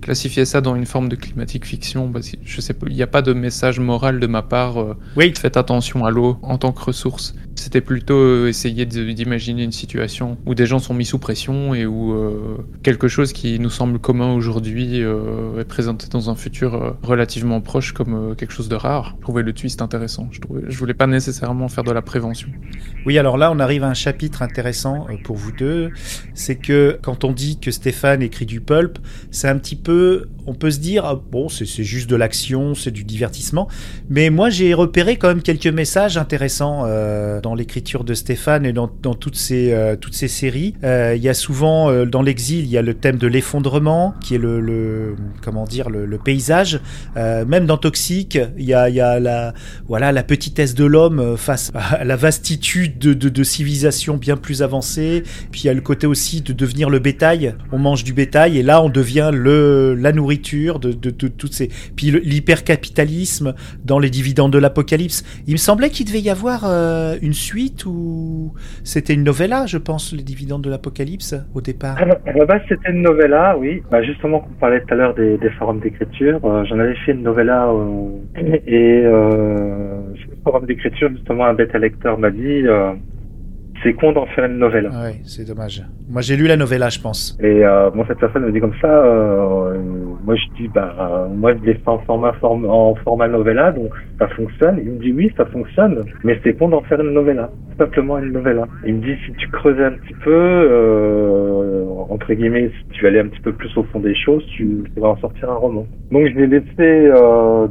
[0.01, 2.11] classifier ça dans une forme de climatique fiction.
[2.11, 4.79] Parce que je sais pas, il n'y a pas de message moral de ma part.
[4.79, 7.33] euh, Oui, Faites attention à l'eau en tant que ressource.
[7.55, 11.85] C'était plutôt euh, essayer d'imaginer une situation où des gens sont mis sous pression et
[11.85, 16.95] où euh, quelque chose qui nous semble commun aujourd'hui euh, est présenté dans un futur
[17.03, 19.15] relativement proche comme quelque chose de rare.
[19.19, 20.27] Je trouvais le twist intéressant.
[20.31, 22.49] Je, trouvais, je voulais pas nécessairement faire de la prévention.
[23.05, 25.91] Oui, alors là, on arrive à un chapitre intéressant pour vous deux.
[26.33, 28.97] C'est que quand on dit que Stéphane écrit du pulp,
[29.29, 32.91] c'est un petit peu, on peut se dire, ah, bon, c'est juste de l'action, c'est
[32.91, 33.67] du divertissement.
[34.09, 38.73] Mais moi, j'ai repéré quand même quelques messages intéressants euh, dans l'écriture de Stéphane et
[38.73, 40.73] dans, toutes ces euh, toutes ces séries.
[40.83, 44.35] Euh, Il y a souvent dans l'exil, il y a le thème de l'effondrement, qui
[44.35, 46.79] est le, comment dire le, paysage.
[47.15, 49.53] Même dans Toxique, il y a, la
[49.87, 54.61] voilà la petitesse de l'homme face à la vastitude de, de, de civilisation bien plus
[54.61, 55.23] avancée.
[55.51, 57.55] Puis il y a le côté aussi de devenir le bétail.
[57.71, 60.30] On mange du bétail et là on devient le la nourriture
[60.79, 61.69] de, toutes ces.
[61.95, 63.53] Puis l'hypercapitalisme
[63.85, 65.23] dans les dividendes de l'apocalypse.
[65.47, 69.77] Il me semblait qu'il devait y avoir euh, une suite ou c'était une novella, je
[69.77, 72.03] pense, les dividendes de l'apocalypse au départ.
[72.05, 73.81] La à la base, c'était une novella, oui.
[73.91, 76.39] Bah, justement, on parlait tout à l'heure des, forums d'écriture.
[76.45, 81.77] euh, J'en avais fait une novella euh, et sur le forum d'écriture, justement, un bêta
[81.77, 82.63] lecteur m'a dit
[83.83, 84.89] c'est con d'en faire une novella.
[84.93, 85.83] Ah ouais, c'est dommage.
[86.09, 87.37] Moi j'ai lu la novella, je pense.
[87.41, 88.87] Et euh, bon, cette personne me dit comme ça.
[89.05, 89.77] euh,
[90.23, 93.71] moi, je dis bah euh, moi je l'ai fait en format form- en format novella,
[93.71, 93.89] donc
[94.19, 94.79] ça fonctionne.
[94.83, 98.31] Il me dit oui, ça fonctionne, mais c'est con d'en faire une novella, simplement une
[98.31, 98.67] novella.
[98.85, 103.19] Il me dit si tu creusais un petit peu, euh, entre guillemets, si tu allais
[103.19, 105.85] un petit peu plus au fond des choses, tu pourrais en sortir un roman.
[106.11, 107.09] Donc je l'ai laissé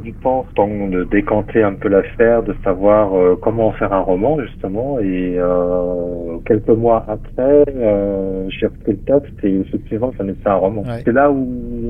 [0.03, 4.39] du temps, temps de décanter un peu l'affaire, de savoir comment en faire un roman
[4.41, 4.99] justement.
[4.99, 6.00] Et euh,
[6.45, 10.81] quelques mois après, euh, j'ai repris le texte et effectivement, ça m'est fait un roman.
[10.81, 11.01] Ouais.
[11.05, 11.47] C'est là où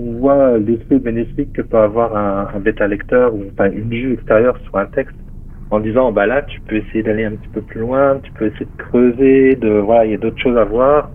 [0.07, 4.13] on voit l'effet bénéfique que peut avoir un, un bêta lecteur ou enfin une vue
[4.13, 5.15] extérieure sur un texte
[5.71, 8.47] en disant bah là tu peux essayer d'aller un petit peu plus loin, tu peux
[8.47, 11.11] essayer de creuser, de voilà il y a d'autres choses à voir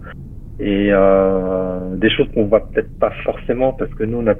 [0.58, 4.34] et euh, des choses qu'on voit peut-être pas forcément parce que nous on a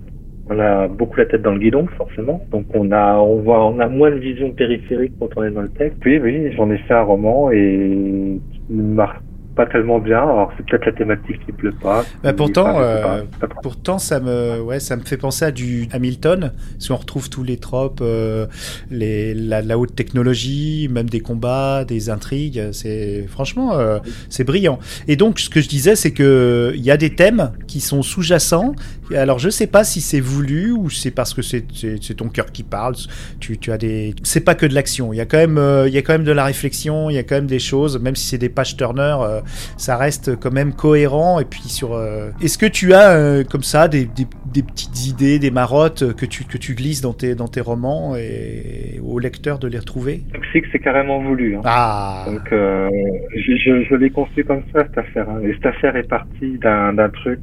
[0.49, 3.79] on a beaucoup la tête dans le guidon forcément donc on a on voit on
[3.81, 5.99] a moins de vision périphérique quand on est dans le texte.
[6.05, 9.19] Oui oui j'en ai fait un roman et qui ne marche
[9.57, 12.05] pas tellement bien alors c'est peut-être la thématique qui plaît pas.
[12.23, 13.61] Bah, pourtant, pas, euh, pas grave.
[13.63, 17.43] Pourtant, ça me, ouais, ça me fait penser à du Hamilton, si on retrouve tous
[17.43, 18.47] les tropes, euh,
[18.91, 22.69] les, la, la haute technologie, même des combats, des intrigues.
[22.73, 24.79] C'est franchement, euh, c'est brillant.
[25.09, 28.03] Et donc, ce que je disais, c'est que il y a des thèmes qui sont
[28.03, 28.75] sous-jacents.
[29.15, 32.29] Alors, je sais pas si c'est voulu ou c'est parce que c'est c'est c'est ton
[32.29, 32.95] cœur qui parle.
[33.41, 35.13] Tu, tu as des, c'est pas que de l'action.
[35.13, 37.09] Il y a quand même, euh, il y a quand même de la réflexion.
[37.11, 39.41] Il y a quand même des choses, même si c'est des pages turner, euh,
[39.77, 41.39] ça reste quand même cohérent.
[41.41, 45.39] Et puis sur, euh, est-ce que tu as comme ça des, des, des petites idées,
[45.39, 49.59] des marottes que tu que tu glisses dans tes dans tes romans et au lecteur
[49.59, 50.23] de les retrouver?
[50.33, 51.57] Toxique c'est carrément voulu.
[51.57, 51.61] Hein.
[51.65, 52.89] Ah, Donc euh,
[53.37, 55.29] je, je, je l'ai conçu comme ça cette affaire.
[55.31, 55.41] hein.
[55.45, 57.41] Et cette affaire est partie d'un d'un truc.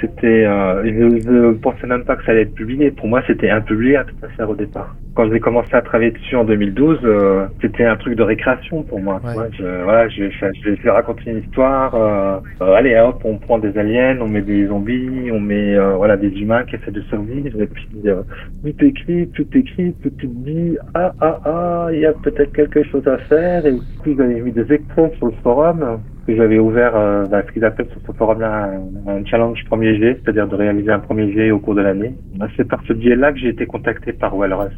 [0.00, 2.90] C'était, euh, je, je pensais même pas que ça allait être publié.
[2.90, 4.94] Pour moi, c'était impubliable cette affaire au départ.
[5.14, 9.00] quand j'ai commencé à travailler dessus en 2012, euh, c'était un truc de récréation pour
[9.00, 9.20] moi.
[9.24, 9.48] Ouais.
[9.58, 11.94] je, voilà, je, je, je vais raconter une histoire.
[11.94, 15.94] euh, euh, allez, hop, on prend des aliens, on met des zombies, on met euh,
[15.96, 17.60] voilà des humains qui essaient de survivre.
[17.60, 18.22] Et puis euh,
[18.62, 20.76] tout écrit, tout écrit, tout dit.
[20.94, 23.66] Ah ah ah, il y a peut-être quelque chose à faire.
[23.66, 27.52] Et puis j'avais mis des extraits sur le forum que j'avais ouvert euh, bah, ce
[27.52, 28.70] qu'ils appellent sur ce forum-là
[29.06, 32.16] un, un challenge premier jet, c'est-à-dire de réaliser un premier jet au cours de l'année.
[32.34, 34.74] Bah, C'est par ce biais-là que j'ai été contacté par Walrus.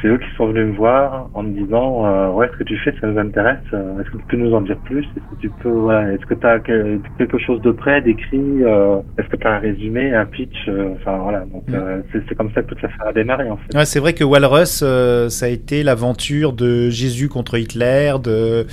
[0.00, 2.76] C'est eux qui sont venus me voir en me disant euh, ouais ce que tu
[2.78, 3.58] fais ça nous intéresse.
[3.72, 5.04] Euh, est-ce que tu peux nous en dire plus?
[5.04, 8.98] Est-ce que tu peux voilà est-ce que tu as quelque chose de près d'écrit euh,
[9.18, 11.40] est-ce que tu as un résumé un pitch euh, enfin voilà.
[11.40, 11.74] Donc Mm.
[11.74, 13.76] euh, c'est comme ça que toute l'affaire a démarré en fait.
[13.76, 18.66] Ouais, c'est vrai que Walrus, euh, ça a été l'aventure de Jésus contre Hitler, de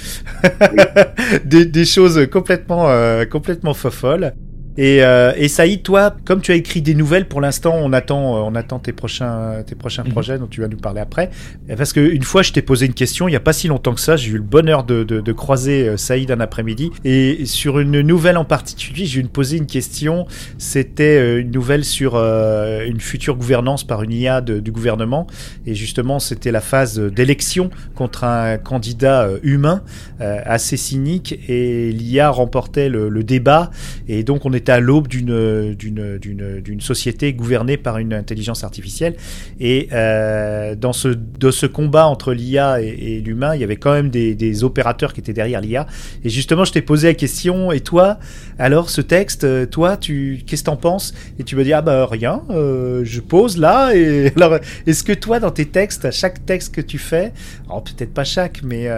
[1.46, 4.34] des, des choses complètement euh, complètement folles.
[4.78, 8.36] Et, euh, et Saïd, toi, comme tu as écrit des nouvelles, pour l'instant, on attend,
[8.36, 10.12] euh, on attend tes prochains, tes prochains Mhm.
[10.12, 11.30] projets dont tu vas nous parler après.
[11.70, 13.68] Et Parce que une fois, je t'ai posé une question, il y a pas si
[13.68, 16.92] longtemps que ça, j'ai eu le bonheur de, de, de croiser euh, Saïd un après-midi.
[17.06, 20.28] Et sur une nouvelle en particulier, j'ai eu posé une question.
[20.58, 25.28] C'était euh, une nouvelle sur euh, une future gouvernance par une IA de- du gouvernement.
[25.66, 29.82] Et justement, c'était la phase d'élection contre un candidat euh, humain
[30.22, 31.40] euh, assez cynique.
[31.48, 33.72] Et l'IA remportait le, le débat.
[34.08, 39.16] Et donc, on était à l'aube d'une société gouvernée par une intelligence artificielle.
[39.60, 44.64] Et euh, dans ce combat entre l'IA et, l'humain, il y avait quand même des,
[44.64, 45.86] opérateurs qui étaient derrière l'IA.
[46.24, 47.72] Et justement, je t'ai posé la question.
[47.72, 48.20] Et toi,
[48.58, 51.14] alors ce texte, euh, toi, tu qu'est-ce que t'en penses?
[51.40, 52.42] Et tu me dis ah bah rien.
[52.50, 53.94] euh, je pose là.
[53.94, 57.34] Et alors, est-ce que toi, dans tes textes, à chaque texte que tu fais,
[57.66, 58.90] alors peut-être pas chaque, mais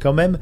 [0.00, 0.38] quand même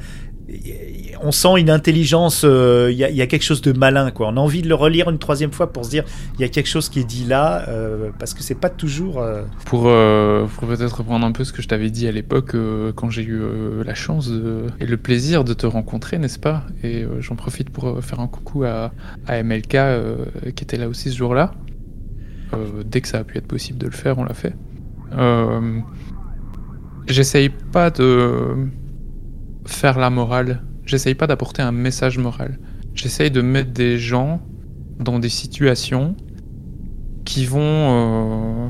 [1.23, 4.29] on sent une intelligence, euh, il y, a- quelque chose de malin, quoi.
[4.29, 6.49] On a envie de le relire une troisième fois pour se dire, il y a
[6.49, 9.21] quelque chose qui est dit là, euh, parce que c'est pas toujours.
[9.21, 12.57] euh, Pour, peut-être reprendre un peu ce que je t'avais dit à l'époque,
[12.97, 13.41] quand j'ai eu
[13.85, 14.31] la chance
[14.81, 16.65] et le plaisir de te rencontrer, n'est-ce pas?
[16.83, 18.93] Et j'en profite pour faire un coucou à,
[19.27, 19.77] à MLK
[20.55, 21.53] qui était là aussi ce jour-là.
[22.85, 24.55] Dès que ça a pu être possible de le faire, on l'a fait.
[27.07, 28.69] J'essaye pas de
[29.67, 30.63] faire la morale.
[30.85, 32.59] J'essaye pas d'apporter un message moral.
[32.95, 34.41] J'essaye de mettre des gens
[34.99, 36.17] dans des situations
[37.25, 38.69] qui vont euh,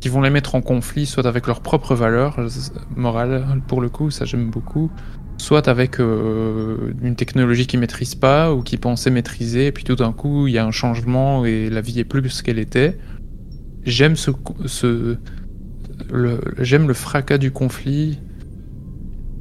[0.00, 2.48] qui vont les mettre en conflit, soit avec leurs propres valeurs euh,
[2.94, 4.90] morales, pour le coup, ça j'aime beaucoup,
[5.38, 9.96] soit avec euh, une technologie qu'ils maîtrisent pas ou qu'ils pensaient maîtriser, et puis tout
[9.96, 12.98] d'un coup il y a un changement et la vie est plus ce qu'elle était.
[13.84, 14.30] J'aime ce,
[14.66, 15.16] ce
[16.10, 18.18] le, j'aime le fracas du conflit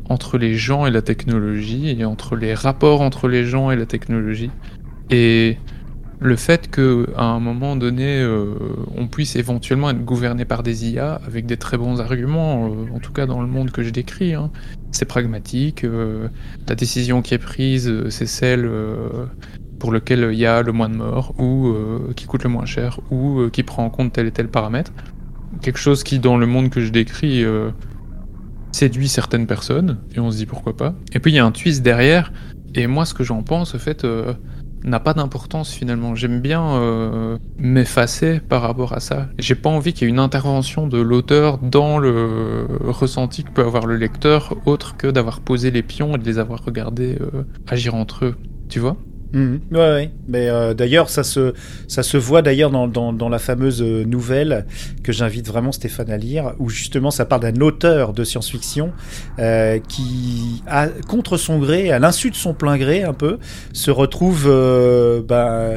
[0.10, 3.86] entre les gens et la technologie et entre les rapports entre les gens et la
[3.86, 4.52] technologie
[5.10, 5.58] et
[6.20, 8.56] le fait que à un moment donné euh,
[8.96, 13.00] on puisse éventuellement être gouverné par des IA avec des très bons arguments euh, en
[13.00, 14.52] tout cas dans le monde que je décris hein.
[14.91, 16.30] c'est pragmatique euh,
[16.68, 18.70] la décision qui est prise c'est celle
[19.80, 21.74] pour lequel il y a le moins de morts ou
[22.15, 24.94] qui coûte le moins cher ou qui prend en compte tel et tel paramètre
[25.62, 27.44] quelque chose qui dans le monde que je décris
[28.76, 31.52] séduit certaines personnes et on se dit pourquoi pas et puis il y a un
[31.52, 32.32] twist derrière
[32.74, 34.34] et moi ce que j'en pense au fait euh,
[34.86, 36.16] n'a pas d'importance finalement.
[36.16, 39.28] J'aime bien euh, m'effacer par rapport à ça.
[39.40, 43.64] J'ai pas envie qu'il y ait une intervention de l'auteur dans le ressenti que peut
[43.64, 47.44] avoir le lecteur, autre que d'avoir posé les pions et de les avoir regardés euh,
[47.68, 48.36] agir entre eux.
[48.70, 48.98] Tu vois?
[49.36, 49.60] Mhm.
[49.71, 50.12] Ouais, ouais.
[50.28, 51.54] Mais euh, d'ailleurs, ça se,
[51.88, 54.65] ça se voit d'ailleurs dans, dans, dans la fameuse euh, nouvelle
[55.04, 58.91] que j'invite vraiment Stéphane à lire, où justement ça parle d'un auteur de science-fiction
[59.39, 63.38] euh, qui, a, contre son gré, à l'insu de son plein gré un peu,
[63.74, 65.74] se retrouve euh, ben,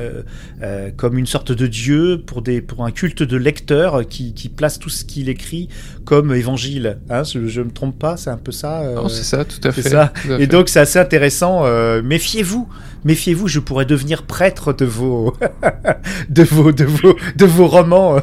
[0.63, 4.49] euh, comme une sorte de dieu pour, des, pour un culte de lecteur qui, qui
[4.49, 5.69] place tout ce qu'il écrit
[6.05, 6.99] comme évangile.
[7.11, 8.83] Hein, je, je me trompe pas, c'est un peu ça.
[8.83, 9.83] euh, Non, C'est ça, tout à fait.
[9.83, 10.13] ça.
[10.23, 10.47] tout à et fait.
[10.47, 11.63] donc c'est assez intéressant.
[11.65, 12.69] euh, méfiez-vous,
[13.05, 13.49] méfiez-vous.
[13.49, 15.35] Je pourrais devenir prêtre de vos,
[16.29, 18.17] de vos, de vos, de vos romans.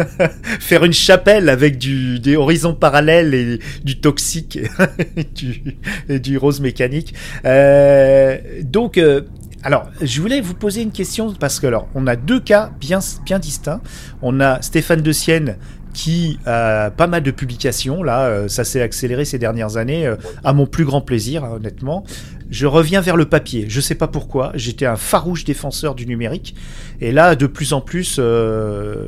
[0.60, 4.58] Faire une chapelle avec du, des horizons parallèles et du toxique
[5.16, 5.76] et du,
[6.08, 7.14] du rose mécanique.
[7.44, 8.98] Euh, donc.
[8.98, 9.22] euh,
[9.64, 13.00] alors, je voulais vous poser une question parce que alors, on a deux cas bien
[13.26, 13.80] bien distincts.
[14.22, 15.56] On a Stéphane de Sienne
[15.92, 20.08] qui a pas mal de publications là, euh, ça s'est accéléré ces dernières années,
[20.44, 22.04] à mon plus grand plaisir hein, honnêtement.
[22.50, 23.66] Je reviens vers le papier.
[23.68, 24.52] Je sais pas pourquoi.
[24.54, 26.54] J'étais un farouche défenseur du numérique.
[27.00, 29.06] Et là, de plus en plus, euh,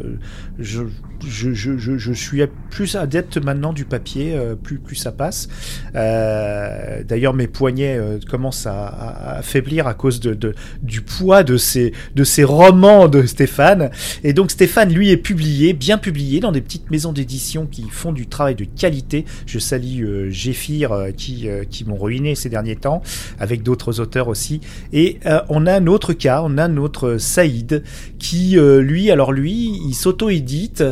[0.59, 0.83] je,
[1.27, 5.49] je, je, je, je suis plus adepte maintenant du papier, euh, plus, plus ça passe.
[5.95, 11.01] Euh, D'ailleurs, mes poignets euh, commencent à, à, à faiblir à cause de, de, du
[11.01, 13.91] poids de ces, de ces romans de Stéphane.
[14.25, 18.13] Et donc, Stéphane, lui, est publié, bien publié, dans des petites maisons d'édition qui font
[18.13, 19.25] du travail de qualité.
[19.47, 23.03] Je salue euh, Géphir euh, qui, euh, qui m'ont ruiné ces derniers temps,
[23.39, 24.61] avec d'autres auteurs aussi.
[24.93, 27.83] Et on a un autre cas, on a notre Saïd
[28.19, 30.83] qui, lui, alors lui, il s'auto-édite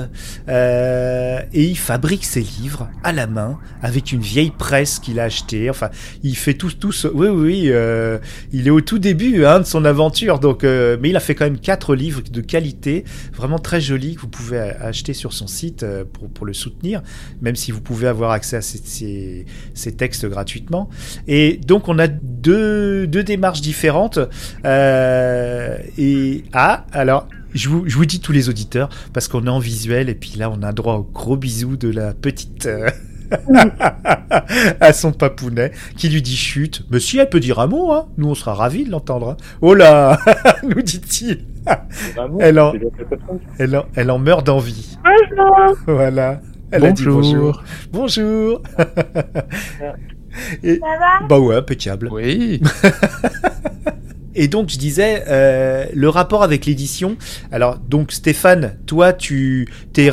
[0.48, 5.24] euh, et il fabrique ses livres à la main avec une vieille presse qu'il a
[5.24, 5.70] achetée.
[5.70, 5.90] Enfin,
[6.22, 7.09] il fait tout, tout ce...
[7.09, 8.18] Oui, oui, euh,
[8.52, 11.35] il est au tout début hein, de son aventure, donc, euh, mais il a fait
[11.35, 13.04] quand même quatre livres de qualité,
[13.35, 15.85] vraiment très jolis, que vous pouvez acheter sur son site
[16.35, 17.02] pour, le soutenir,
[17.42, 19.44] même si vous pouvez avoir accès à ces
[19.96, 20.88] textes gratuitement.
[21.26, 24.18] Et donc, on a deux, deux démarches différentes.
[24.64, 29.58] Et ah, alors, je vous, je vous dis tous les auditeurs, parce qu'on est en
[29.58, 32.66] visuel, et puis là, on a droit au gros bisou de la petite.
[32.66, 32.88] euh,
[34.80, 36.84] à son papounet qui lui dit chute.
[36.90, 38.06] Mais si elle peut dire un mot, hein.
[38.16, 39.30] nous on sera ravis de l'entendre.
[39.32, 39.37] hein.
[39.61, 40.18] Oh là,
[40.62, 41.44] nous dit-il.
[42.40, 42.72] Elle en-.
[43.58, 44.96] Elle en, elle en meurt d'envie.
[45.87, 46.40] Voilà.
[46.70, 47.62] Elle a dit Bonjour.
[47.92, 48.62] bonjour.
[48.62, 48.62] Bonjour.
[50.62, 50.80] Et-
[51.28, 52.08] bah ouais, impeccable.
[52.11, 52.62] Oui.
[54.38, 57.16] Et donc je disais euh, le rapport avec l'édition.
[57.51, 60.12] Alors donc Stéphane, toi tu t'es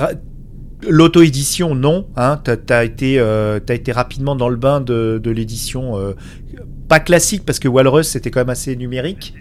[0.89, 5.97] l'auto-édition non, hein, t'as as été euh, été rapidement dans le bain de, de l'édition
[5.99, 6.13] euh,
[6.89, 9.35] pas classique parce que Walrus c'était quand même assez numérique.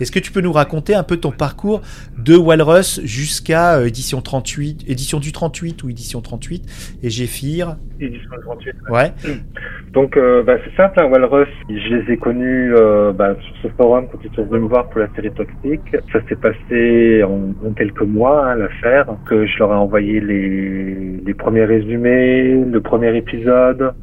[0.00, 1.82] Est-ce que tu peux nous raconter un peu ton parcours
[2.18, 7.76] de Walrus jusqu'à euh, édition 38, édition du 38 ou édition 38 et Géphir?
[8.00, 8.74] Édition 38.
[8.90, 9.12] Ouais.
[9.92, 13.68] Donc, euh, bah, c'est simple, hein, Walrus, je les ai connus euh, bah, sur ce
[13.76, 15.96] forum quand ils sont venus me voir pour la série Toxique.
[16.12, 21.20] Ça s'est passé en, en quelques mois, hein, l'affaire, que je leur ai envoyé les,
[21.24, 23.94] les premiers résumés, le premier épisode.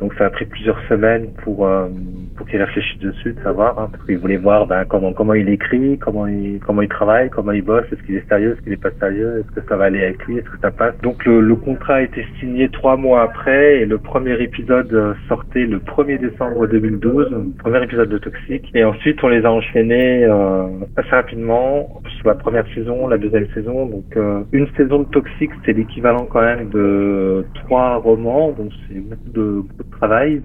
[0.00, 1.88] Donc, ça a pris plusieurs semaines pour, euh,
[2.36, 5.48] pour qu'ils réfléchissent dessus, de savoir, hein, parce qu'ils voulaient voir ben, comment, comment il
[5.48, 8.72] écrit, comment il, comment il travaille, comment il bosse, est-ce qu'il est sérieux, est-ce qu'il
[8.72, 10.96] est pas sérieux, est-ce que ça va aller avec lui, est-ce que ça passe.
[11.02, 15.14] Donc, le, le contrat a été signé trois mois après et le premier épisode euh,
[15.28, 18.70] sortait le 1er décembre 2012, le premier épisode de Toxic.
[18.74, 23.48] Et ensuite, on les a enchaînés euh, assez rapidement sur la première saison, la deuxième
[23.54, 23.86] saison.
[23.86, 29.00] Donc, euh, une saison de Toxic, c'est l'équivalent quand même de trois romans, donc c'est
[29.00, 30.42] beaucoup de travail.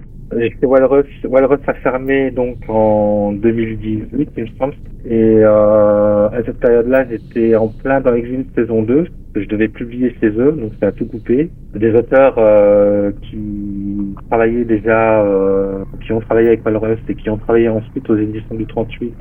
[0.62, 4.74] Walrus, Walrus a fermé donc en 2018, il me semble.
[5.04, 9.06] Et euh, à cette période-là, j'étais en plein dans Exil saison 2.
[9.34, 11.52] que Je devais publier chez eux, donc ça a tout coupé.
[11.74, 17.38] Des auteurs euh, qui travaillaient déjà, euh, qui ont travaillé avec Walrus et qui ont
[17.38, 19.16] travaillé ensuite aux éditions du 38.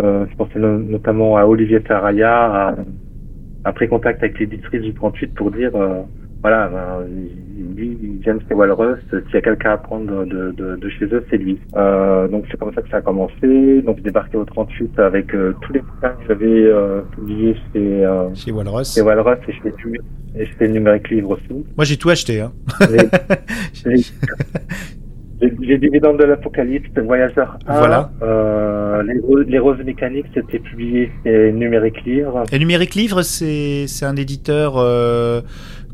[0.00, 2.32] Euh, je pensais no- notamment à Olivier Saraya,
[2.70, 2.76] a,
[3.64, 6.02] a pris contact avec l'éditrice du 38 pour dire euh,
[6.42, 7.06] voilà, ben,
[7.76, 7.96] lui,
[8.34, 11.36] de chez Walrus, s'il y a quelqu'un à prendre de, de, de chez eux, c'est
[11.38, 11.58] lui.
[11.76, 13.80] Euh, donc c'est comme ça que ça a commencé.
[13.82, 18.04] Donc je débarquais au 38 avec euh, tous les bouquins que j'avais euh, publiés chez,
[18.34, 18.92] Chez Walrus.
[18.94, 19.72] chez Walrus et fais,
[20.34, 21.64] et numérique livre aussi.
[21.76, 22.40] Moi j'ai tout acheté.
[22.40, 22.52] Hein.
[23.74, 23.96] J'ai-
[25.40, 28.12] J'ai j'ai Dividende de l'Apocalypse, Voyageur 1, Voilà.
[28.22, 32.44] euh, les, Roses- les Roses Mécaniques, c'était publié chez Numérique Livre.
[32.52, 35.40] Et Numérique Livre, c'est c'est un éditeur euh,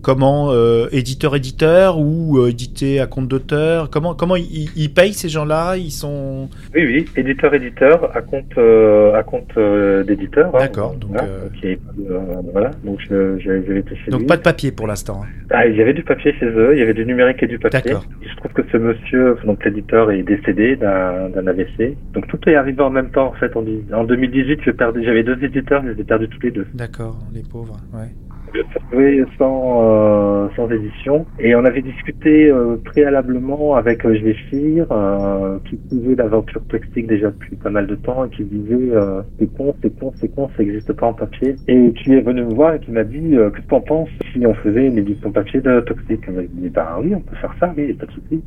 [0.03, 3.91] comment euh, éditeur éditeur ou euh, édité à compte d'auteur?
[3.91, 5.77] Comment comment ils, ils payent ces gens-là?
[5.77, 10.55] Ils sont Oui, oui, éditeur-éditeur à compte, euh, à compte euh, d'éditeur.
[10.55, 10.59] hein.
[10.61, 14.27] D'accord, donc, Voilà, donc, pas de- voilà, donc je- je- j'avais été chez donc lui.
[14.27, 15.23] pas de papier pour l'instant.
[15.25, 15.29] hein.
[15.51, 17.59] Ah, il y avait du papier chez eux, il y avait du numérique et du
[17.59, 17.81] papier.
[17.83, 18.05] D'accord.
[18.31, 21.97] Se trouve que ce monsieur, donc l'éditeur, est décédé d'un AVC.
[22.13, 23.55] Donc tout est arrivé en même temps, en fait.
[23.57, 26.67] En, en 2018, je perdais- j'avais deux éditeurs, je les ai perdus tous les deux.
[26.75, 27.77] D'accord, les pauvres.
[27.95, 28.09] Ouais.
[28.55, 31.27] Je me suis retrouvé sans, euh, sans édition.
[31.39, 37.57] Et on avait discuté euh, préalablement avec Géphir, euh, qui suivait l'aventure toxique déjà depuis
[37.57, 38.93] pas mal de temps et qui disait
[39.39, 41.57] c'est con, c'est con, c'est con, ça n'existe pas en papier.
[41.67, 44.55] Et qui est venu me voir et qui m'a dit que t'en penses si on
[44.55, 47.93] faisait une édition papier de toxique Je dit bah oui, on peut faire ça, oui,
[47.95, 48.43] pas de souci.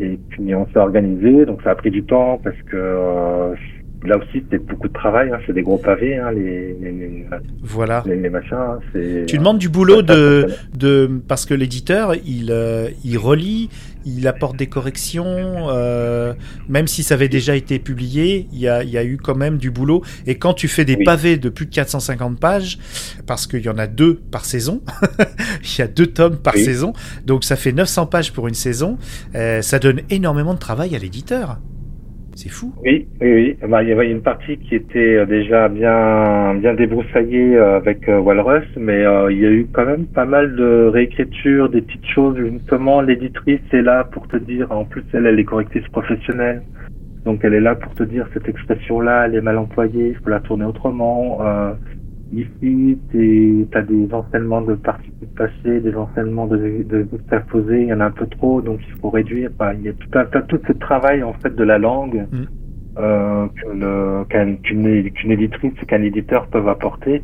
[0.00, 3.54] Et puis on s'est organisé, donc ça a pris du temps parce que
[4.04, 7.26] là aussi c'était beaucoup de travail, hein, c'est des gros pavés, hein, les, les, les,
[7.62, 8.04] Voilà.
[8.06, 8.54] les- machins.
[8.56, 13.68] hein, c'est- Tu demandes du boulot de, parce que l'éditeur il euh, il relit,
[14.06, 15.26] il apporte des corrections,
[15.68, 16.32] euh,
[16.68, 19.34] même si ça avait déjà été publié, il y a il y a eu quand
[19.36, 20.02] même du boulot.
[20.26, 21.04] Et quand tu fais des Oui.
[21.04, 22.78] pavés de plus de 450 pages,
[23.26, 24.80] parce qu'il y en a deux par saison,
[25.62, 26.64] il y a deux tomes par Oui.
[26.64, 26.92] saison,
[27.26, 28.96] donc ça fait 900 pages pour une saison,
[29.34, 31.58] euh, ça donne énormément de travail à l'éditeur.
[32.40, 32.72] C'est fou.
[32.84, 33.68] Oui, oui, oui.
[33.68, 38.08] Bah, il y avait une partie qui était euh, déjà bien, bien débroussaillée euh, avec
[38.08, 42.06] euh, Walrus, mais il y a eu quand même pas mal de réécriture, des petites
[42.06, 42.36] choses.
[42.38, 46.62] Justement, l'éditrice est là pour te dire, en plus elle, elle est correctrice professionnelle.
[47.24, 50.30] Donc elle est là pour te dire cette expression-là, elle est mal employée, il faut
[50.30, 51.40] la tourner autrement.
[52.32, 57.08] Ici, tu as des enseignements de particules passées, des enseignements de, de
[57.70, 59.50] il y en a un peu trop, donc il faut réduire.
[59.74, 62.44] Il y a tout un tout ce travail en fait de la langue Mm.
[62.98, 67.22] euh, qu'une éditrice et qu'un éditeur peuvent apporter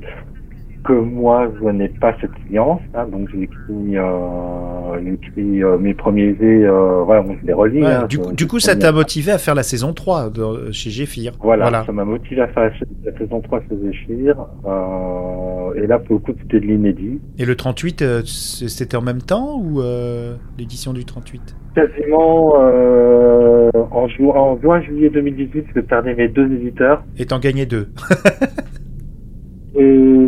[0.85, 5.79] que moi je n'ai pas cette science hein, donc j'ai écrit, euh, j'ai écrit euh,
[5.79, 8.77] mes premiers jets euh, voilà je les relis Ouais, hein, du, coup, du coup, ça
[8.77, 11.33] t'a motivé à faire la saison 3 de, chez Géfir.
[11.41, 12.71] Voilà, ça m'a motivé à faire
[13.05, 14.37] la, la saison 3 chez Zéchir.
[14.67, 17.21] Euh, et là, pour le coup, c'était de l'inédit.
[17.39, 23.71] Et le 38, euh, c'était en même temps ou euh, l'édition du 38 Quasiment euh,
[23.91, 27.03] en, ju- en juin, juillet 2018, je perdais mes deux éditeurs.
[27.19, 27.89] Et t'en gagnais deux.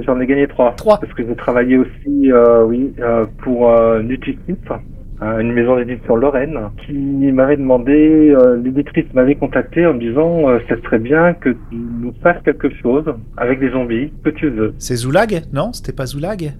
[0.07, 0.73] J'en ai gagné trois.
[0.77, 0.99] Trois.
[1.01, 4.01] Parce que j'ai travaillé aussi, euh, oui, euh, pour euh,
[5.21, 10.49] hein, une maison d'édition Lorraine, qui m'avait demandé, euh, l'éditrice m'avait contacté en me disant,
[10.49, 13.05] euh, ça serait bien que tu nous fasses quelque chose
[13.37, 14.75] avec des zombies, que tu veux.
[14.79, 15.43] C'est Zoulag?
[15.53, 16.53] Non C'était pas Zoulag?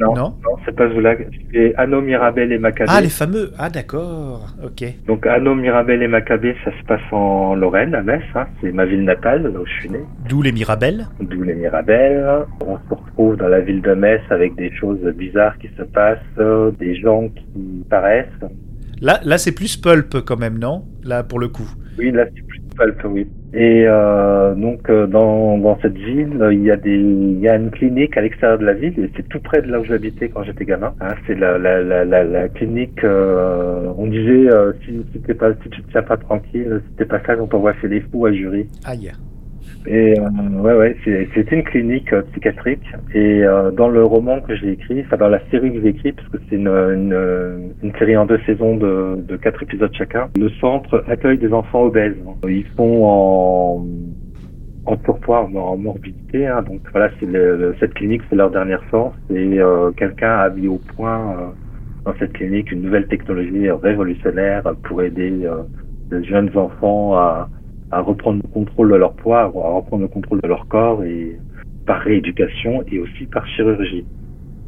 [0.00, 1.28] Non, Non non, c'est pas Zoulag.
[1.52, 2.90] C'est Anno, Mirabel et Maccabée.
[2.92, 4.46] Ah, les fameux Ah, d'accord.
[4.64, 4.82] Ok.
[5.06, 8.22] Donc Anno, Mirabel et Maccabée, ça se passe en Lorraine, à Metz.
[8.34, 8.46] Hein.
[8.60, 10.00] C'est ma ville natale, là où je suis né.
[10.28, 11.06] D'où les Mirabelles.
[11.20, 12.46] D'où les Mirabelles.
[12.66, 16.18] On se retrouve dans la ville de Metz avec des choses bizarres qui se passent,
[16.38, 18.26] euh, des gens qui paraissent.
[19.02, 20.84] Là, là c'est plus pulp quand même, non?
[21.04, 21.68] Là, pour le coup.
[21.98, 23.26] Oui, là c'est plus pulp, oui.
[23.52, 27.48] Et euh, donc euh, dans, dans cette ville, euh, il y a des, il y
[27.48, 29.84] a une clinique à l'extérieur de la ville et c'est tout près de là où
[29.84, 30.94] j'habitais quand j'étais gamin.
[31.00, 33.02] Hein, c'est la, la, la, la, la clinique.
[33.02, 37.06] euh, on disait euh, si, si pas, si tu te tiens pas tranquille, si t'es
[37.06, 38.70] pas sage, on t'envoie chez les fous à jury.
[38.84, 39.12] Aïe.
[39.86, 42.84] Et euh, ouais, ouais, c'est une clinique euh, psychiatrique.
[43.14, 46.12] Et euh, dans le roman que j'ai écrit, enfin dans la série que j'ai écrit,
[46.12, 50.28] parce que c'est une, une, une série en deux saisons de, de quatre épisodes chacun,
[50.36, 52.16] le centre accueille des enfants obèses.
[52.46, 53.86] Ils sont en
[54.86, 56.46] en surpoids, en, morbidité.
[56.46, 57.26] Hein, donc voilà, c'est
[57.78, 59.16] cette clinique, c'est leur dernière force.
[59.30, 61.46] Et euh, quelqu'un a mis au point euh,
[62.04, 65.62] dans cette clinique une nouvelle technologie révolutionnaire pour aider euh,
[66.10, 67.48] les jeunes enfants à
[67.90, 71.36] à reprendre le contrôle de leur poids, à reprendre le contrôle de leur corps et
[71.86, 74.04] par rééducation et aussi par chirurgie.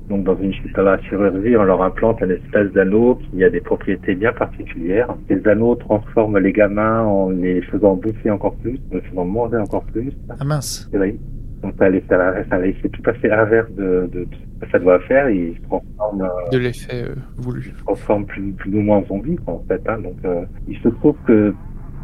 [0.09, 3.61] Donc dans une dans la chirurgie, on leur implante un espèce d'anneau qui a des
[3.61, 5.09] propriétés bien particulières.
[5.29, 9.59] Ces anneaux transforment les gamins en les faisant bouffer encore plus, en les faisant manger
[9.59, 10.13] encore plus.
[10.29, 10.89] Ah mince.
[10.91, 11.17] C'est vrai.
[11.63, 14.29] Donc ça faire, ça allait c'est tout à fait l'inverse de, de, de
[14.61, 15.31] ce que ça doit faire.
[15.31, 17.63] Ils se transforment, euh, de l'effet euh, voulu.
[17.63, 19.81] se transforment plus, plus ou moins en zombies quoi, en fait.
[19.89, 20.01] Hein.
[20.01, 21.55] Donc euh, il se trouve que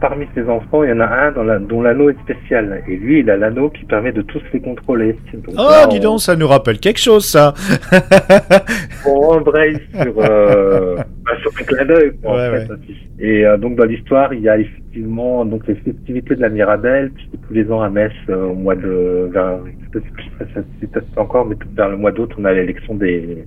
[0.00, 2.82] parmi ces enfants, il y en a un dans la, dont l'anneau est spécial.
[2.88, 5.16] Et lui, il a l'anneau qui permet de tous les contrôler.
[5.34, 7.54] Donc Oh, là, dis on- donc, ça nous rappelle quelque chose, ça.
[9.06, 12.78] on embraye sur, euh, bah, sur un clin d'œil, quoi, Ouais, en fait, ouais.
[13.20, 17.10] Et euh, donc dans l'histoire, il y a effectivement donc les festivités de la Mirabelle,
[17.14, 19.58] puis tous les ans à Metz euh, au mois de vers,
[19.92, 20.24] je sais plus
[20.80, 23.44] si encore, mais vers le mois d'août, on a l'élection des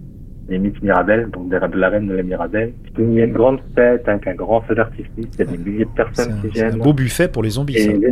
[0.51, 2.73] des Miss Mirabelle, donc des- de la reine de la Mirabelle.
[2.99, 5.57] Il y a une grande fête avec un grand feu d'artifice, il y a des
[5.57, 6.81] milliers de personnes un, qui c'est un viennent.
[6.81, 7.91] beau buffet pour les zombies, ça.
[7.91, 8.11] les-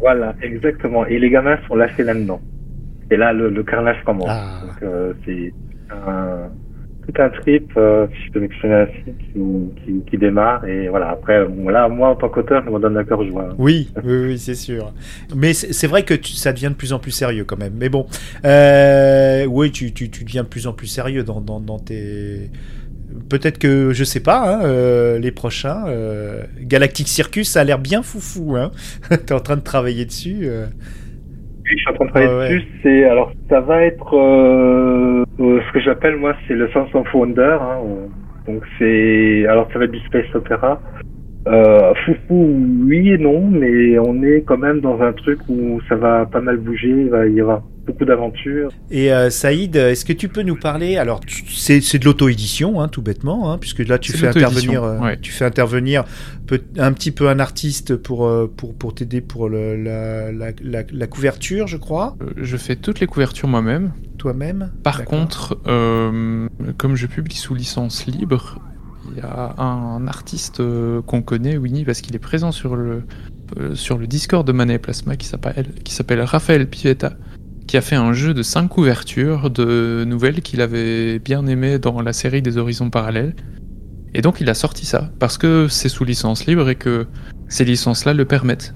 [0.00, 1.04] voilà, exactement.
[1.06, 2.40] Et les gamins sont lâchés là-dedans.
[3.10, 4.28] Et là, le, le carnage commence.
[4.30, 4.60] Ah.
[4.64, 5.52] Donc, euh, c'est
[5.90, 6.48] un,
[7.08, 10.64] tout un trip, euh, si je peux m'exprimer ainsi, qui, démarre.
[10.66, 13.48] Et voilà, après, bon, là, moi, en tant qu'auteur, ça me donne la cœur joie.
[13.58, 14.92] Oui, oui, c'est sûr.
[15.34, 17.74] Mais c'est vrai que tu- ça devient de plus en plus sérieux quand même.
[17.78, 18.06] Mais bon,
[18.44, 22.50] euh, oui, tu, tu, tu deviens de plus en plus sérieux dans, tes.
[23.30, 25.84] Peut-être que, je sais pas, hein, euh, les prochains.
[26.60, 28.56] Galactic Circus, ça a l'air bien foufou.
[28.56, 28.70] Hein
[29.26, 30.48] T'es en train de travailler dessus.
[31.68, 32.54] Oui, je suis en train de travailler ouais.
[32.56, 32.68] dessus.
[32.82, 37.12] C'est alors ça va être euh, euh, ce que j'appelle moi, c'est le Sense of
[37.14, 37.58] Wonder.
[37.60, 37.80] Hein,
[38.46, 40.80] donc c'est alors ça va être du space opéra.
[41.46, 42.56] Euh, foufou,
[42.86, 46.40] oui et non, mais on est quand même dans un truc où ça va pas
[46.40, 46.88] mal bouger.
[46.88, 48.70] Il va y avoir beaucoup d'aventures.
[48.90, 52.80] Et euh, Saïd, est-ce que tu peux nous parler Alors, tu- c'est c'est de l'auto-édition,
[52.80, 55.18] hein, tout bêtement, hein, puisque là tu fais intervenir, euh, ouais.
[55.20, 56.04] tu fais intervenir
[56.46, 60.52] peut- un petit peu un artiste pour euh, pour pour t'aider pour le, la, la,
[60.62, 63.92] la, la couverture, je crois, Euh, Je fais toutes les couvertures moi-même.
[64.18, 64.70] toi-même.
[64.82, 65.18] Par D'accord.
[65.20, 68.60] contre, euh, comme je publie sous licence libre,
[69.10, 70.60] il y a un artiste
[71.06, 73.02] qu'on connaît, Winnie, parce qu'il est présent sur le,
[73.58, 77.14] euh, sur le Discord de Manet Plasma qui s'appelle qui s'appelle Raphaël Pivetta,
[77.68, 82.00] qui a fait un jeu de 5 couvertures de nouvelles qu'il avait bien aimées dans
[82.00, 83.36] la série des Horizons Parallèles.
[84.14, 87.06] Et donc il a sorti ça, parce que c'est sous licence libre et que
[87.48, 88.74] ces licences-là le permettent.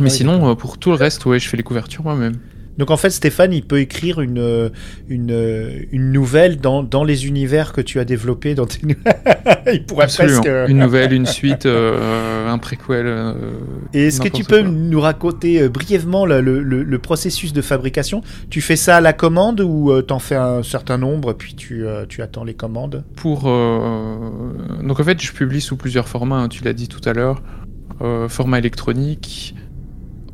[0.00, 2.34] Mais oui, sinon, euh, pour tout le reste, ouais, je fais les couvertures moi-même.
[2.80, 4.70] Donc en fait, Stéphane, il peut écrire une,
[5.08, 8.80] une, une nouvelle dans, dans les univers que tu as développés dans tes...
[9.72, 10.40] il pourrait Absolument.
[10.40, 10.70] presque...
[10.70, 13.06] Une nouvelle, une suite, euh, un préquel.
[13.06, 13.34] euh,
[13.94, 14.70] Et est-ce que tu peux quoi.
[14.70, 18.22] nous raconter euh, brièvement le, le- processus de fabrication?
[18.48, 22.22] Tu fais ça à la commande ou t'en fais un certain nombre puis tu, tu
[22.22, 23.04] attends les commandes?
[23.14, 26.38] Pour donc en fait, je publie sous plusieurs formats.
[26.40, 27.42] hein, tu l'as dit tout à l'heure,
[28.28, 29.54] format électronique,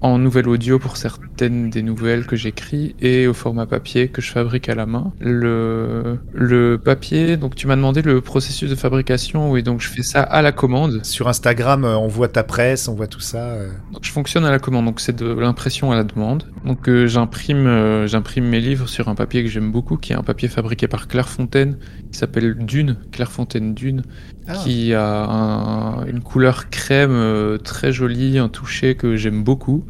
[0.06, 4.30] en nouvelle audio pour certaines des nouvelles que j'écris et au format papier que je
[4.30, 5.12] fabrique à la main.
[5.20, 9.50] Le le papier, donc tu m'as demandé le processus de fabrication.
[9.50, 11.04] Oui, donc je fais ça à la commande.
[11.04, 13.38] Sur Instagram, euh, on voit ta presse, on voit tout ça.
[13.50, 13.68] euh.
[13.92, 16.44] Donc, je fonctionne à la commande, donc c'est de l'impression à la demande.
[16.64, 20.16] Donc euh, j'imprime euh, j'imprime mes livres sur un papier que j'aime beaucoup, qui est
[20.16, 21.78] un papier fabriqué par Clairefontaine,
[22.12, 24.02] qui s'appelle Dune, Clairefontaine Dune,
[24.48, 24.54] Ah.
[24.62, 29.84] qui a un- une couleur crème très jolie, un toucher que j'aime beaucoup.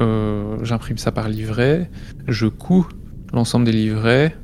[0.00, 1.90] Euh, j'imprime ça par livret,
[2.26, 2.88] je couds
[3.32, 4.34] l'ensemble des livrets,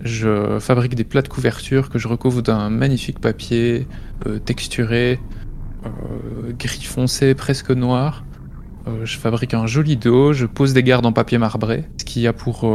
[0.00, 3.86] je fabrique des plats de couverture que je recouvre d'un magnifique papier
[4.26, 5.20] euh, texturé,
[5.84, 8.24] euh, gris foncé, presque noir.
[9.04, 12.34] Je fabrique un joli dos, je pose des gardes en papier marbré, ce qui a
[12.34, 12.70] pour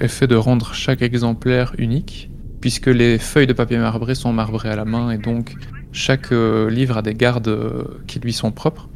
[0.00, 4.74] effet de rendre chaque exemplaire unique, puisque les feuilles de papier marbré sont marbrées à
[4.74, 5.54] la main et donc
[5.92, 8.88] chaque livre a des gardes qui lui sont propres.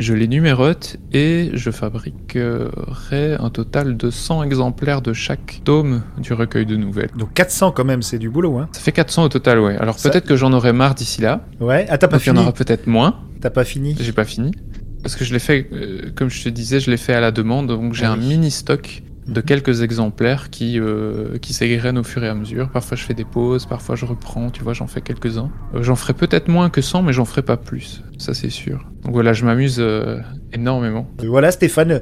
[0.00, 6.32] Je les numérote et je fabriquerai un total de 100 exemplaires de chaque tome du
[6.32, 7.10] recueil de nouvelles.
[7.18, 8.58] Donc 400 quand même, c'est du boulot.
[8.58, 8.68] Hein.
[8.72, 9.76] Ça fait 400 au total, ouais.
[9.76, 11.44] Alors Ça- peut-être que j'en aurai marre d'ici là.
[11.60, 13.20] Ouais, ah t'as pas Donc il y en fini aura peut-être moins.
[13.42, 14.52] T'as pas fini J'ai pas fini.
[15.02, 17.30] Parce que je l'ai fait, euh, comme je te disais, je l'ai fait à la
[17.30, 17.66] demande.
[17.68, 22.24] Donc j'ai Ah un mini stock de quelques exemplaires qui, euh, qui s'égrènent au fur
[22.24, 22.70] et à mesure.
[22.70, 25.50] Parfois je fais des pauses, parfois je reprends, tu vois, j'en fais quelques-uns.
[25.74, 28.02] Euh, j'en ferai peut-être moins que 100, mais j'en ferai pas plus.
[28.18, 28.84] Ça c'est sûr.
[29.04, 30.18] Donc voilà, je m'amuse euh,
[30.52, 31.08] énormément.
[31.22, 32.00] Euh, Voilà Stéphane,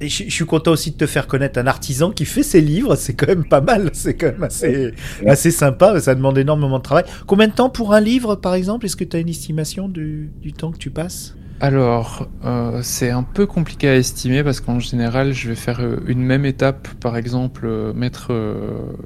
[0.00, 2.94] je je suis content aussi de te faire connaître un artisan qui fait ses livres,
[2.96, 4.92] c'est quand même pas mal, c'est quand même assez,
[5.26, 7.04] assez sympa, ça demande énormément de travail.
[7.26, 8.86] Combien de temps pour un livre par exemple?
[8.86, 11.34] Est-ce que tu as une estimation du, du temps que tu passes?
[11.60, 15.96] Alors, euh, c'est un peu compliqué à estimer parce qu'en général, je vais faire euh,
[16.06, 18.54] une même étape, par exemple, euh, mettre euh,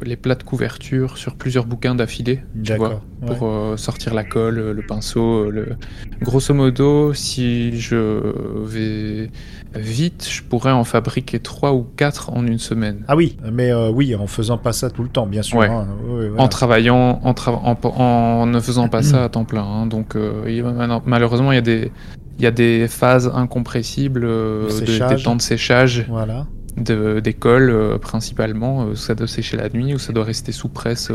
[0.02, 3.36] les plats de couverture sur plusieurs bouquins d'affilée, tu vois, D'accord, ouais.
[3.36, 5.50] pour euh, sortir la colle, le pinceau.
[5.50, 5.76] Le...
[6.20, 8.34] Grosso modo, si je
[8.66, 9.30] vais
[9.74, 13.04] vite, je pourrais en fabriquer trois ou quatre en une semaine.
[13.08, 15.58] Ah oui, mais euh, oui, en faisant pas ça tout le temps, bien sûr.
[15.58, 15.68] Ouais.
[15.68, 15.86] hein.
[16.06, 16.40] Voilà.
[16.42, 19.64] En travaillant, en, tra- en, en ne faisant pas ça à temps plein.
[19.64, 19.86] hein.
[19.86, 20.64] Donc, euh, il
[21.06, 21.90] malheureusement, il y a des,
[22.38, 26.06] il y a des phases incompressibles, euh, de- des temps de séchage.
[26.08, 26.46] Voilà.
[26.76, 28.94] de- d'école euh, principalement.
[28.94, 31.10] ça doit sécher la nuit ou ça doit rester sous presse,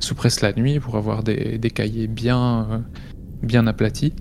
[0.00, 2.84] sous presse la nuit pour avoir des, des cahiers bien,
[3.42, 4.12] bien aplatis.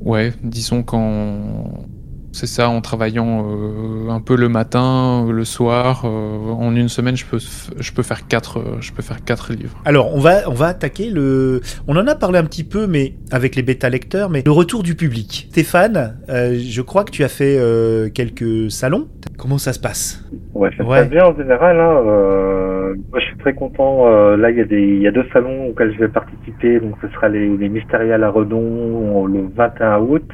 [0.00, 1.84] Ouais, disons qu'en.
[2.30, 6.08] C'est ça, en travaillant euh, un peu le matin, euh, le soir, euh,
[6.52, 9.76] en une semaine, je peux, je peux faire quatre, euh, je peux faire quatre livres.
[9.84, 11.62] Alors, on va, on va attaquer le.
[11.88, 14.82] On en a parlé un petit peu, mais avec les bêta lecteurs, mais le retour
[14.82, 15.48] du public.
[15.50, 19.08] Stéphane, euh, je crois que tu as fait euh, quelques salons.
[19.38, 20.22] Comment ça se passe?
[20.54, 21.00] Ouais, ça se Ouais.
[21.00, 21.80] passe bien en général.
[21.80, 22.02] Hein.
[22.06, 24.06] Euh, moi, je suis très content.
[24.06, 26.78] Euh, là, il y, a des- il y a deux salons auxquels je vais participer.
[26.78, 30.30] Donc, ce sera les, les Mystériales à Redon le 21 août.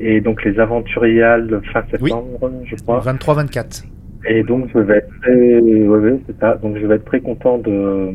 [0.00, 3.00] Et donc, les Aventuriales fin septembre, je crois.
[3.00, 3.84] 23-24.
[4.28, 6.56] Et donc, je vais être très, ouais, ouais, c'est ça.
[6.56, 8.10] Donc, je vais être très content de,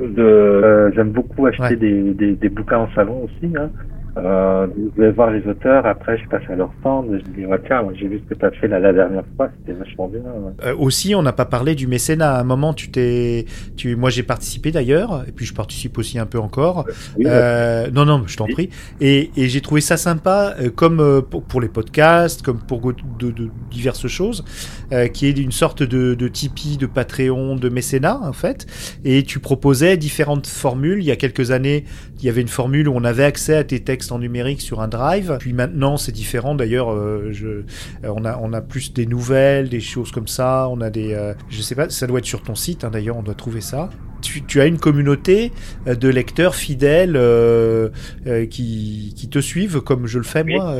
[0.00, 1.76] de, euh, j'aime beaucoup acheter Ouais.
[1.76, 3.70] des, des, des bouquins en salon aussi, hein.
[4.16, 7.58] Euh, je vais voir les auteurs, après je passe à leur stand, je dis, ouais,
[7.66, 10.20] tiens, j'ai vu ce que tu as fait là, la dernière fois, c'était vachement bien.
[10.20, 10.52] ouais.
[10.64, 12.32] Euh, aussi, on n'a pas parlé du mécénat.
[12.36, 13.44] À un moment, tu t'es,
[13.76, 16.86] tu, moi j'ai participé d'ailleurs, et puis je participe aussi un peu encore.
[17.18, 18.52] Oui, Euh, non, non, je t'en Oui.
[18.54, 18.70] prie.
[19.02, 22.80] Et, et j'ai trouvé ça sympa, euh, comme euh, pour, pour les podcasts, comme pour
[22.80, 24.44] go- de, de diverses choses,
[24.92, 28.66] euh, qui est une sorte de, de Tipeee, de Patreon, de mécénat en fait.
[29.04, 31.00] Et tu proposais différentes formules.
[31.00, 31.84] Il y a quelques années,
[32.18, 34.80] il y avait une formule où on avait accès à tes textes en numérique sur
[34.80, 35.36] un drive.
[35.38, 36.54] Puis maintenant, c'est différent.
[36.54, 37.62] D'ailleurs, euh, je, euh,
[38.04, 40.68] on a, on a plus des nouvelles, des choses comme ça.
[40.70, 42.84] On a des, euh, je sais pas, ça doit être sur ton site.
[42.84, 43.90] hein, D'ailleurs, on doit trouver ça.
[44.22, 45.52] Tu, tu as une communauté
[45.86, 47.90] euh, de lecteurs fidèles euh,
[48.26, 50.72] euh, qui, qui te suivent comme je le fais moi.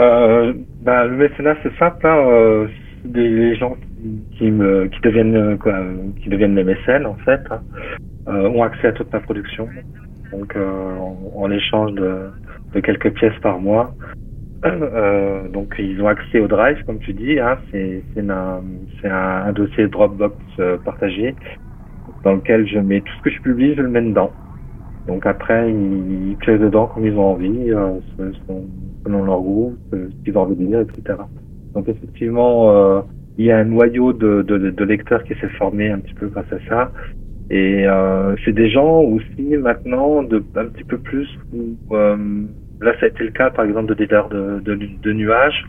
[0.00, 0.52] euh.
[0.82, 2.66] Bah, le mécénat, c'est simple, hein, euh,
[3.04, 3.76] des les gens
[4.36, 5.74] qui, me, qui deviennent, quoi,
[6.22, 7.60] qui deviennent mes mécènes, en fait, hein,
[8.26, 9.68] ont accès à toute ma production.
[10.32, 12.30] Donc, euh, en, en échange de,
[12.74, 13.96] de quelques pièces par mois.
[14.64, 18.62] Euh, donc, ils ont accès au drive, comme tu dis, hein, c'est, un,
[19.04, 21.36] un, un dossier Dropbox euh, partagé
[22.24, 24.34] dans lequel je mets tout ce que je publie, je le mets dedans.
[25.06, 28.68] Donc après, ils, ils dedans comme ils ont envie, euh, selon-
[29.24, 31.18] leur goût, ce qu'ils ont envie de lire, etc.
[31.74, 33.02] Donc effectivement, euh,
[33.36, 36.28] il y a un noyau de, de, de lecteurs qui s'est formé un petit peu
[36.28, 36.92] grâce à ça.
[37.52, 42.16] Et euh, c'est des gens aussi maintenant de un petit peu plus où euh,
[42.80, 45.62] là ça a été le cas par exemple de dealers de, de, de nuages.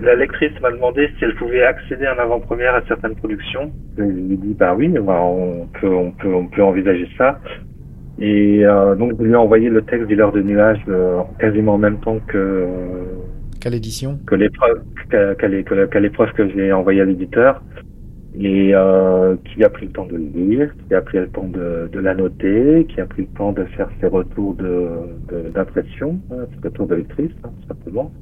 [0.00, 3.72] La lectrice m'a demandé si elle pouvait accéder en avant-première à certaines productions.
[3.98, 7.40] Je lui ai dit bah oui, bah, on peut on peut on peut envisager ça.
[8.18, 11.78] Et euh, donc je lui ai envoyé le texte dealer de nuages euh, quasiment en
[11.78, 12.66] même temps que
[13.60, 14.18] Quelle édition?
[14.26, 14.80] que l'épreuve
[15.10, 17.62] que- qu'à l'épreuve que j'ai envoyée à l'éditeur
[18.38, 21.48] et euh, qui a pris le temps de le lire, qui a pris le temps
[21.48, 25.50] de, de la noter, qui a pris le temps de faire ses retours de de-
[25.50, 28.12] d'impression, hein, ses retours de lectrice, hein, tout simplement,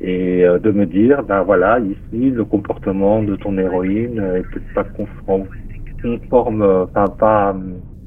[0.00, 4.72] et euh, de me dire ben voilà ici le comportement de ton héroïne est peut-être
[4.74, 5.48] pas conforme,
[6.02, 7.56] conforme, euh, enfin pas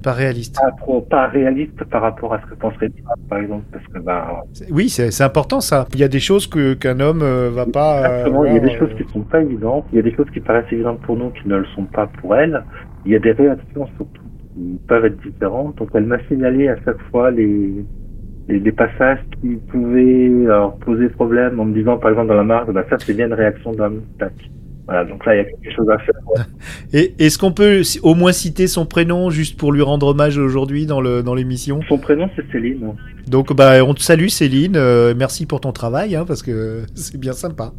[0.04, 0.56] Pas réaliste.
[0.62, 2.92] pas trop pas réaliste par rapport à ce que penserait
[3.30, 4.24] par exemple parce que ben
[4.54, 5.88] C'est- Oui, c'est important ça.
[5.94, 7.98] Il y a des choses qu'un homme euh, va pas.
[8.04, 10.04] euh, Exactement, il y a des choses euh, qui sont pas évidentes, il y a
[10.04, 12.64] des choses qui paraissent évidentes pour nous qui ne le sont pas pour elle.
[13.06, 14.22] Il y a des réactions surtout
[14.54, 15.78] qui peuvent être différentes.
[15.78, 17.84] Donc elle m'a signalé à chaque fois les,
[18.48, 22.44] les, les passages qui pouvaient euh, poser problème en me disant par exemple dans la
[22.44, 24.02] marque, bah, ça c'est bien une réaction d'homme.
[24.20, 24.34] Tac.
[24.88, 26.16] Voilà, donc là il y a quelque chose à faire.
[26.94, 30.86] Et est-ce qu'on peut au moins citer son prénom juste pour lui rendre hommage aujourd'hui
[30.86, 31.80] dans le dans l'émission?
[31.88, 32.94] Son prénom c'est Céline.
[33.28, 37.20] Donc bah on te salue Céline, euh, merci pour ton travail hein, parce que c'est
[37.20, 37.74] bien sympa.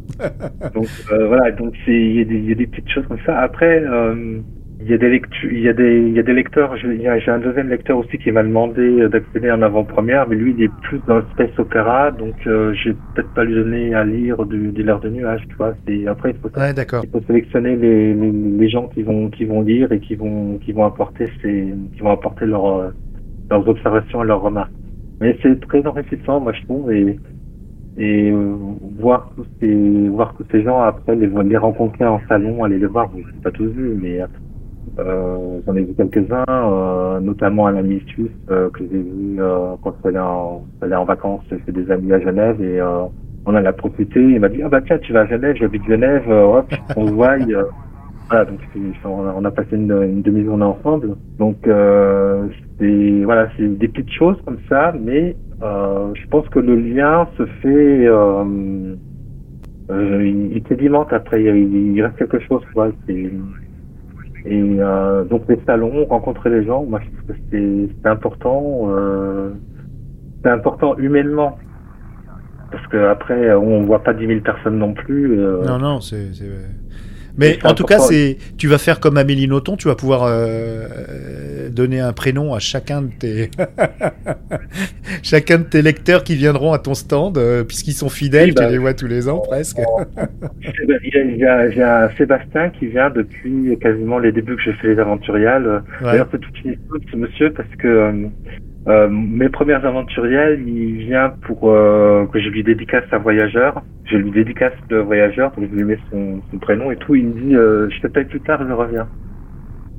[0.73, 3.05] Donc euh, voilà, donc c'est il y, a des- il y a des petites choses
[3.07, 3.39] comme ça.
[3.39, 4.39] Après, euh,
[4.79, 6.77] il y a des lectures, il y a des il y a des lecteurs.
[6.77, 10.63] J'ai un deuxième lecteur aussi qui m'a demandé euh, d'accéder en avant-première, mais lui il
[10.63, 14.03] est plus dans le space opéra, donc euh, je vais peut-être pas lui donner à
[14.03, 15.73] lire du, du l'air de nuage, tu vois.
[15.87, 16.73] C'est après il faut, Ouais
[17.03, 20.59] il faut sélectionner les, les, les gens qui vont qui vont lire et qui vont
[20.59, 22.89] qui vont apporter ces qui vont apporter leurs euh,
[23.49, 24.71] leurs observations et leurs remarques.
[25.19, 27.17] Mais c'est très enrichissant, moi je trouve, et
[27.97, 28.55] et euh,
[28.99, 32.85] voir tous ces voir tous ces gens après les les rencontrer en salon aller les
[32.85, 34.21] voir ai pas tous vus mais
[34.97, 39.95] j'en ai vu quelques-uns euh, notamment un ami suisse euh, que j'ai vu euh, quand
[40.03, 43.03] je suis en, je allé en vacances chez des amis à Genève et euh,
[43.45, 44.19] on en a profité.
[44.19, 47.07] Il m'a dit ah bah tiens tu vas à Genève j'habite Genève euh, hop on
[47.07, 47.63] se voit euh,
[48.29, 48.59] voilà donc
[49.03, 51.15] on a, passé une, une demi-journée ensemble.
[51.37, 52.47] Donc euh,
[52.79, 57.27] c'est voilà c'est des petites choses comme ça mais euh, je pense que le lien
[57.37, 58.95] se fait euh,
[59.91, 63.31] euh, il, il sédimente après il, il reste quelque chose quoi c'est
[64.49, 68.87] et euh, donc les salons rencontrer les gens moi je trouve que c'est c'est important
[68.89, 69.51] euh,
[70.43, 71.57] c'est important humainement
[72.71, 76.31] parce que après on voit pas 10 000 personnes non plus euh, Non non c'est.
[77.37, 80.29] Mais en tout cas c'est tu vas faire comme Amélie Nothomb, tu vas pouvoir euh,
[80.37, 83.51] euh, donner un prénom à chacun de tes
[85.23, 88.65] chacun de tes lecteurs qui viendront à ton stand euh, puisqu'ils sont fidèles, Oui, bah,
[88.65, 89.77] tu les vois tous les ans presque.
[89.79, 94.31] Il y a, il y a- il y a Sébastien qui vient depuis quasiment les
[94.31, 95.83] débuts que j'ai fait les aventuriales.
[96.01, 96.11] Ouais.
[96.11, 98.13] D'ailleurs, c'est toute une histoire de ce monsieur parce que
[98.87, 103.81] euh, mes premières aventuriales, il vient pour euh, que je lui dédicace un voyageur.
[104.05, 107.15] Je lui dédicace le voyageur, donc je lui mets son, son prénom et tout.
[107.15, 109.07] Il me dit, euh, je te paye plus tard, je reviens.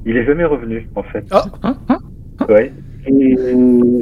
[0.06, 1.24] Il est jamais revenu, en fait.
[1.62, 1.98] Hein, hein
[2.48, 2.72] Ouais.
[3.06, 3.36] Et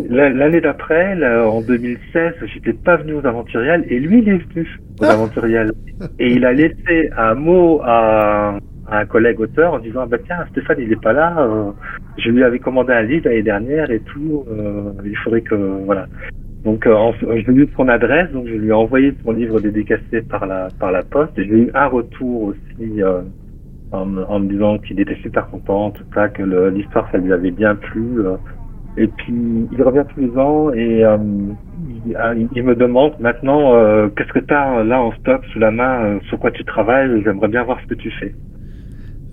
[0.09, 1.15] la- l'année d'après,
[1.45, 4.69] en 2016, j'étais pas venu aux aventuriales et lui, il est venu
[5.01, 5.73] aux aventuriales.
[6.19, 8.59] Et il a laissé un mot à,
[8.89, 11.73] à un collègue auteur en disant, ah bah tiens, Stéphane, il est pas là, euh,
[12.19, 16.09] je lui avais commandé un livre l'année dernière et tout, euh, il faudrait que, voilà.
[16.65, 19.61] Donc, euh, en- je lui ai son adresse, donc je lui ai envoyé son livre
[19.61, 23.23] dédicacé par la, par la poste j'ai eu un retour aussi, euh,
[23.93, 27.33] en, me- en me disant qu'il était super content, tout ça, que l'histoire, ça lui
[27.33, 28.21] avait bien plu.
[28.21, 28.37] euh.
[28.97, 31.19] et puis, il revient tous les ans et euh,
[31.79, 35.59] il, ah, il me demande maintenant, euh, qu'est-ce que tu as là en stock sous
[35.61, 38.35] la main, euh, sur quoi tu travailles, j'aimerais bien voir ce que tu fais.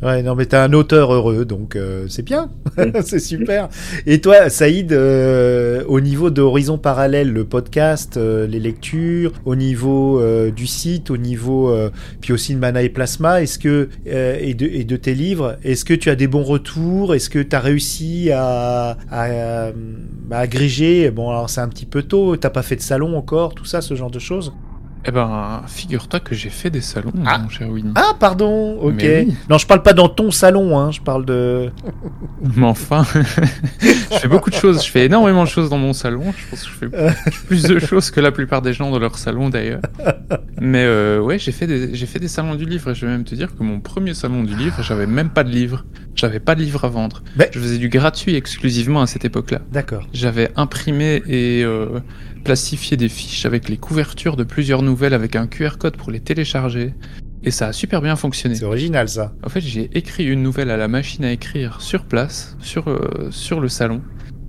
[0.03, 2.91] Ouais, non, mais t'es un auteur heureux, donc euh, c'est bien, Oui.
[3.03, 3.69] c'est super.
[4.05, 9.55] Et toi, Saïd, euh, au niveau de Horizon Parallèle, le podcast, euh, les lectures, au
[9.55, 11.89] niveau euh, du site, au niveau, euh,
[12.21, 15.57] puis aussi de Mana et Plasma, est-ce que euh, et, de, et de tes livres,
[15.63, 17.15] est-ce que tu as des bons retours?
[17.15, 19.67] Est-ce que tu as réussi à, à,
[20.31, 21.11] à agréger?
[21.11, 23.79] Bon, alors c'est un petit peu tôt, t'as pas fait de salon encore, tout ça,
[23.81, 24.53] ce genre de choses?
[25.05, 27.37] Eh ben, figure-toi que j'ai fait des salons, Ah.
[27.39, 27.91] mon cher Winnie.
[27.95, 29.03] Ah, pardon, ok.
[29.03, 29.35] Oui.
[29.49, 31.69] Non, je parle pas dans ton salon, hein, je parle de.
[32.55, 33.05] Mais enfin,
[33.81, 34.83] je fais beaucoup de choses.
[34.85, 36.33] Je fais énormément de choses dans mon salon.
[36.37, 39.17] Je pense que je fais plus de choses que la plupart des gens dans leur
[39.17, 39.81] salon d'ailleurs.
[40.61, 43.11] Mais euh, ouais, j'ai fait des j'ai fait des salons du livre et je vais
[43.11, 45.83] même te dire que mon premier salon du livre, j'avais même pas de livre.
[46.15, 47.23] J'avais pas de livre à vendre.
[47.35, 49.59] Mais- Je faisais du gratuit exclusivement à cette époque-là.
[49.71, 50.07] D'accord.
[50.13, 51.99] J'avais imprimé et euh,
[52.43, 56.19] plastifié des fiches avec les couvertures de plusieurs nouvelles avec un QR code pour les
[56.19, 56.93] télécharger.
[57.45, 58.55] Et ça a super bien fonctionné.
[58.55, 59.33] C'est original, ça.
[59.43, 63.27] En fait, j'ai écrit une nouvelle à la machine à écrire sur place, sur, euh,
[63.31, 64.01] sur le salon,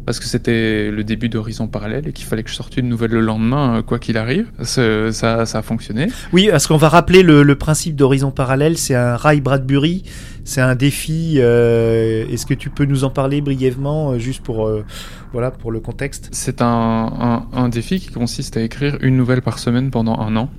[0.06, 3.12] parce que c'était le début d'Horizon Parallèle et qu'il fallait que je sorte une nouvelle
[3.12, 4.46] le lendemain, euh, quoi qu'il arrive.
[4.62, 6.08] Ça, ça, ça a fonctionné.
[6.32, 10.02] Oui, parce qu'on va rappeler le, le principe d'Horizon Parallèle, c'est un Ray Bradbury,
[10.44, 11.36] c'est un défi.
[11.38, 14.84] euh, Est-ce que tu peux nous en parler brièvement, euh, juste pour, euh,
[15.32, 16.28] voilà, pour le contexte?
[16.32, 20.36] C'est un, un, un défi qui consiste à écrire une nouvelle par semaine pendant un
[20.36, 20.50] an.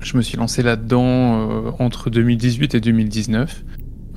[0.00, 1.04] Je me suis lancé là-dedans
[1.66, 3.64] euh, entre 2018 et 2019,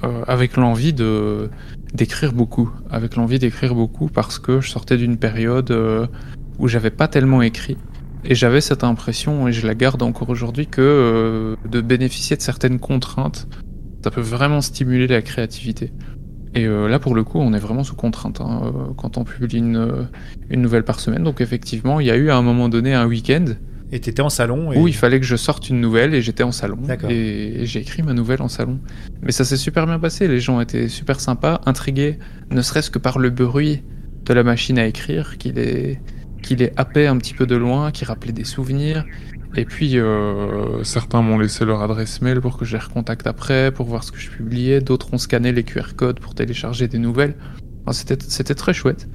[0.03, 1.49] euh, avec l'envie de
[1.93, 6.07] d'écrire beaucoup, avec l'envie d'écrire beaucoup parce que je sortais d'une période euh,
[6.59, 7.77] où j'avais pas tellement écrit.
[8.23, 12.41] Et j'avais cette impression, et je la garde encore aujourd'hui, que euh, de bénéficier de
[12.41, 13.47] certaines contraintes,
[14.03, 15.91] ça peut vraiment stimuler la créativité.
[16.53, 19.57] Et euh, là, pour le coup, on est vraiment sous contrainte hein, quand on publie
[19.57, 20.07] une,
[20.49, 21.23] une nouvelle par semaine.
[21.23, 23.45] Donc effectivement, il y a eu à un moment donné un week-end
[23.91, 24.77] Et tu étais en salon et...
[24.77, 26.79] où il fallait que je sorte une nouvelle et j'étais en salon.
[27.09, 28.79] Et, et j'ai écrit ma nouvelle en salon.
[29.21, 30.27] Mais ça s'est super bien passé.
[30.27, 32.17] Les gens étaient super sympas, intrigués,
[32.51, 33.83] ne serait-ce que par le bruit
[34.25, 35.99] de la machine à écrire, qui les,
[36.41, 39.05] qui les happait un petit peu de loin, qui rappelait des souvenirs.
[39.55, 43.71] Et puis, euh, certains m'ont laissé leur adresse mail pour que je les recontacte après,
[43.71, 44.79] pour voir ce que je publiais.
[44.79, 47.35] D'autres ont scanné les QR codes pour télécharger des nouvelles.
[47.83, 49.09] Enfin, c'était, c'était très chouette.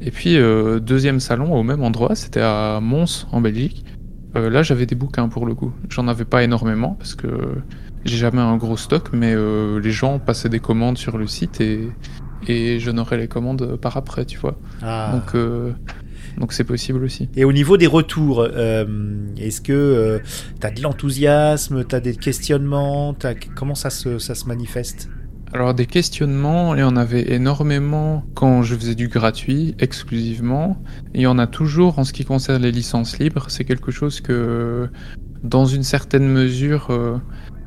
[0.00, 3.84] Et puis, euh, deuxième salon au même endroit, c'était à Mons, en Belgique.
[4.36, 5.72] Euh, là, j'avais des bouquins pour le coup.
[5.90, 7.28] J'en avais pas énormément parce que
[8.04, 11.60] j'ai jamais un gros stock, mais euh, les gens passaient des commandes sur le site
[11.60, 11.88] et,
[12.48, 14.58] et j'honorais les commandes par après, tu vois.
[14.82, 15.10] Ah.
[15.14, 15.72] Donc, euh,
[16.38, 17.28] donc c'est possible aussi.
[17.36, 20.20] Et au niveau des retours, est-ce que
[20.60, 25.10] tu as de l'enthousiasme, tu as des questionnements t'as- Comment ça se, ça se manifeste?
[25.54, 30.82] Alors des questionnements, il y en avait énormément quand je faisais du gratuit exclusivement.
[31.14, 33.46] Il y en a toujours en ce qui concerne les licences libres.
[33.48, 34.88] C'est quelque chose que,
[35.42, 37.18] dans une certaine mesure, euh,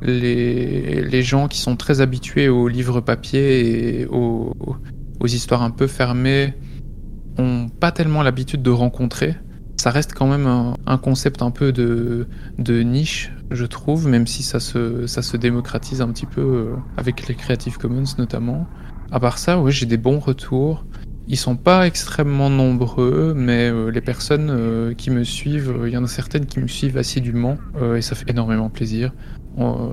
[0.02, 4.56] les, les gens qui sont très habitués aux livres papier et aux,
[5.20, 6.56] aux histoires un peu fermées
[7.38, 9.36] ont pas tellement l'habitude de rencontrer.
[9.86, 12.26] Ça reste quand même un, concept un peu de,
[12.58, 17.28] niche, je trouve, même si ça se, ça se démocratise un petit peu euh, avec
[17.28, 18.66] les Creative Commons notamment.
[19.12, 20.86] À part ça, ouais, j'ai des bons retours.
[21.28, 25.98] Ils sont pas extrêmement nombreux, mais euh, les personnes euh, qui me suivent, il y
[25.98, 27.60] en a certaines qui me suivent assidûment,
[27.96, 29.12] et ça fait énormément plaisir.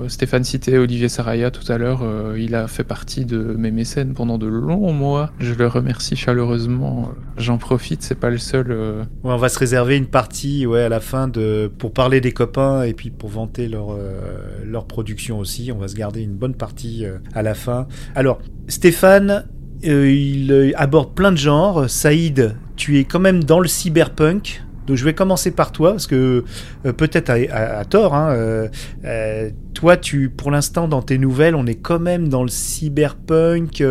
[0.08, 4.14] Stéphane citait Olivier Saraya tout à l'heure, euh, il a fait partie de mes mécènes
[4.14, 5.30] pendant de longs mois.
[5.38, 7.10] Je le remercie chaleureusement.
[7.36, 8.66] J'en profite, c'est pas le seul.
[8.70, 12.32] euh, on va se réserver une partie ouais, à la fin de, pour parler des
[12.32, 15.70] copains et puis pour vanter leur, euh, leur production aussi.
[15.72, 17.04] On va se garder une bonne partie
[17.34, 17.86] à la fin.
[18.14, 19.44] Alors, Stéphane,
[19.82, 21.88] il aborde plein de genres.
[21.88, 24.62] Saïd, tu es quand même dans le cyberpunk.
[24.86, 26.44] Donc je vais commencer par toi parce que
[26.86, 28.14] euh, peut-être à, tort.
[28.14, 28.68] Hein, euh,
[29.04, 33.82] euh, toi, tu, pour l'instant, dans tes nouvelles, on est quand même dans le cyberpunk,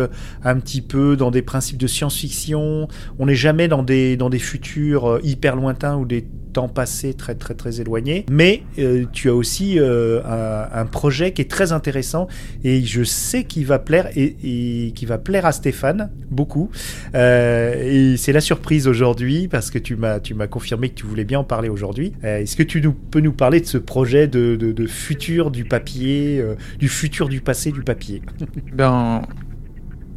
[0.44, 2.88] un petit peu dans des principes de science-fiction.
[3.18, 7.34] On n'est jamais dans des, dans des futurs hyper lointains ou des temps passés très
[7.34, 8.26] très très éloignés.
[8.30, 12.28] Mais euh, tu as aussi euh, un, projet qui est très intéressant
[12.64, 16.70] et je sais qu'il va plaire et, qui va plaire à Stéphane beaucoup.
[17.14, 21.06] Euh, et c'est la surprise aujourd'hui parce que tu m'as tu m'as confirmé que tu
[21.06, 22.12] voulais bien en parler aujourd'hui.
[22.22, 25.64] Est-ce que tu nous, peux nous parler de ce projet de, de, de futur du
[25.64, 26.44] papier,
[26.78, 28.22] du futur du passé du papier?
[28.72, 29.22] Ben,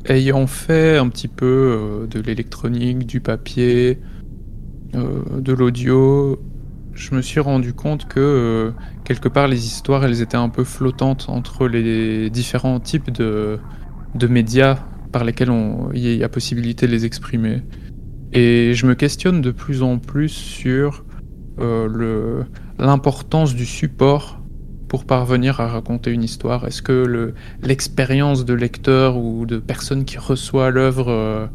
[0.07, 3.99] ayant fait un petit peu de l'électronique, du papier,
[4.96, 6.39] de l'audio,
[6.96, 8.72] je me suis rendu compte que euh,
[9.04, 13.60] quelque part les histoires elles étaient un peu flottantes entre les différents types de,
[14.16, 14.80] de médias
[15.12, 15.52] par lesquels
[15.93, 17.62] il y a possibilité de les exprimer.
[18.34, 21.06] Et je me questionne de plus en plus sur
[21.60, 22.43] euh,
[22.80, 24.41] l'importance du support
[24.88, 26.66] pour parvenir à raconter une histoire.
[26.68, 31.48] Est-ce que le, l'expérience de lecteur ou de personne qui reçoit l'œuvre euh,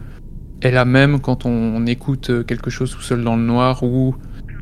[0.63, 4.15] est la même quand on, écoute euh, quelque chose tout seul dans le noir ou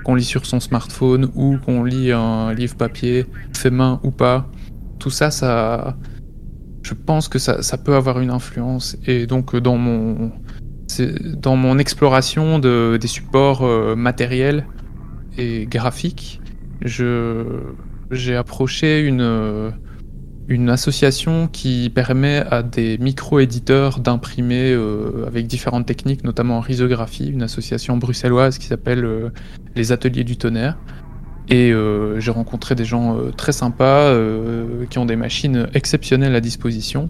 [0.05, 4.49] qu'on lit sur son smartphone ou qu'on lit un livre papier fait main ou pas.
[4.99, 5.96] Tout ça, ça,
[6.82, 8.96] je pense que ça, peut avoir une influence.
[9.07, 10.32] Et donc euh, dans mon,
[11.78, 14.66] exploration de, des supports euh, matériels
[15.36, 16.40] et graphiques,
[16.82, 19.72] j'ai approché une
[20.49, 27.28] une association qui permet à des micro-éditeurs d'imprimer euh, avec différentes techniques, notamment en risographie,
[27.28, 29.28] une association bruxelloise qui s'appelle euh,
[29.76, 30.78] les Ateliers du Tonnerre.
[31.51, 34.14] Et euh, j'ai rencontré des gens très sympas
[34.90, 37.09] qui ont des machines exceptionnelles à disposition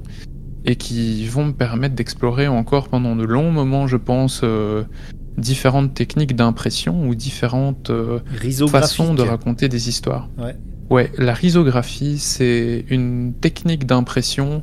[0.65, 4.45] et qui vont me permettre d'explorer encore pendant de longs moments, je pense,
[5.37, 7.91] différentes techniques d'impression ou différentes
[8.69, 10.29] façons de raconter des histoires.
[10.39, 10.55] Ouais.
[10.91, 14.63] Ouais, la risographie, c'est une technique d'impression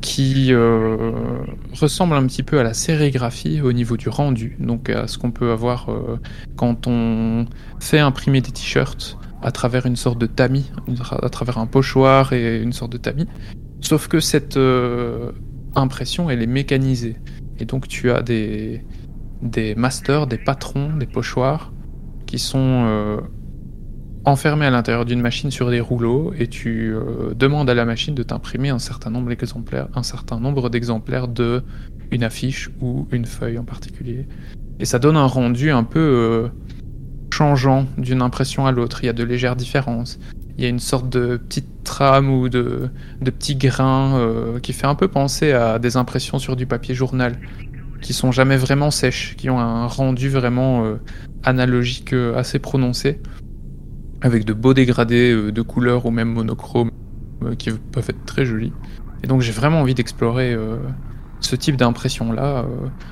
[0.00, 1.12] qui euh,
[1.80, 5.30] ressemble un petit peu à la sérigraphie au niveau du rendu, donc à ce qu'on
[5.30, 6.18] peut avoir euh,
[6.56, 7.46] quand on
[7.78, 10.70] fait imprimer des t-shirts à travers une sorte de tamis,
[11.10, 13.26] à travers un pochoir et une sorte de tamis.
[13.80, 15.30] Sauf que cette euh,
[15.76, 17.16] impression, elle est mécanisée.
[17.60, 18.84] Et donc tu as des
[19.76, 21.72] masters, des patrons, des pochoirs
[22.26, 23.20] qui sont
[24.24, 28.14] enfermé à l'intérieur d'une machine sur des rouleaux et tu euh, demandes à la machine
[28.14, 31.62] de t'imprimer un certain nombre d'exemplaires, un certain nombre d'exemplaires de
[32.10, 34.26] une affiche ou une feuille en particulier.
[34.78, 36.48] Et ça donne un rendu un peu euh,
[37.32, 39.02] changeant d'une impression à l'autre.
[39.02, 40.18] Il y a de légères différences.
[40.56, 44.72] Il y a une sorte de petite trame ou de, de petits grains euh, qui
[44.72, 47.38] fait un peu penser à des impressions sur du papier journal,
[48.02, 50.84] qui sont jamais vraiment sèches, qui ont un rendu vraiment
[51.44, 53.18] analogique assez prononcé
[54.22, 56.90] avec de beaux dégradés euh, de couleurs ou même monochrome
[57.44, 58.72] euh, qui peuvent être très jolis.
[59.22, 60.76] Et donc j'ai vraiment envie d'explorer euh,
[61.40, 62.64] ce type d'impression-là.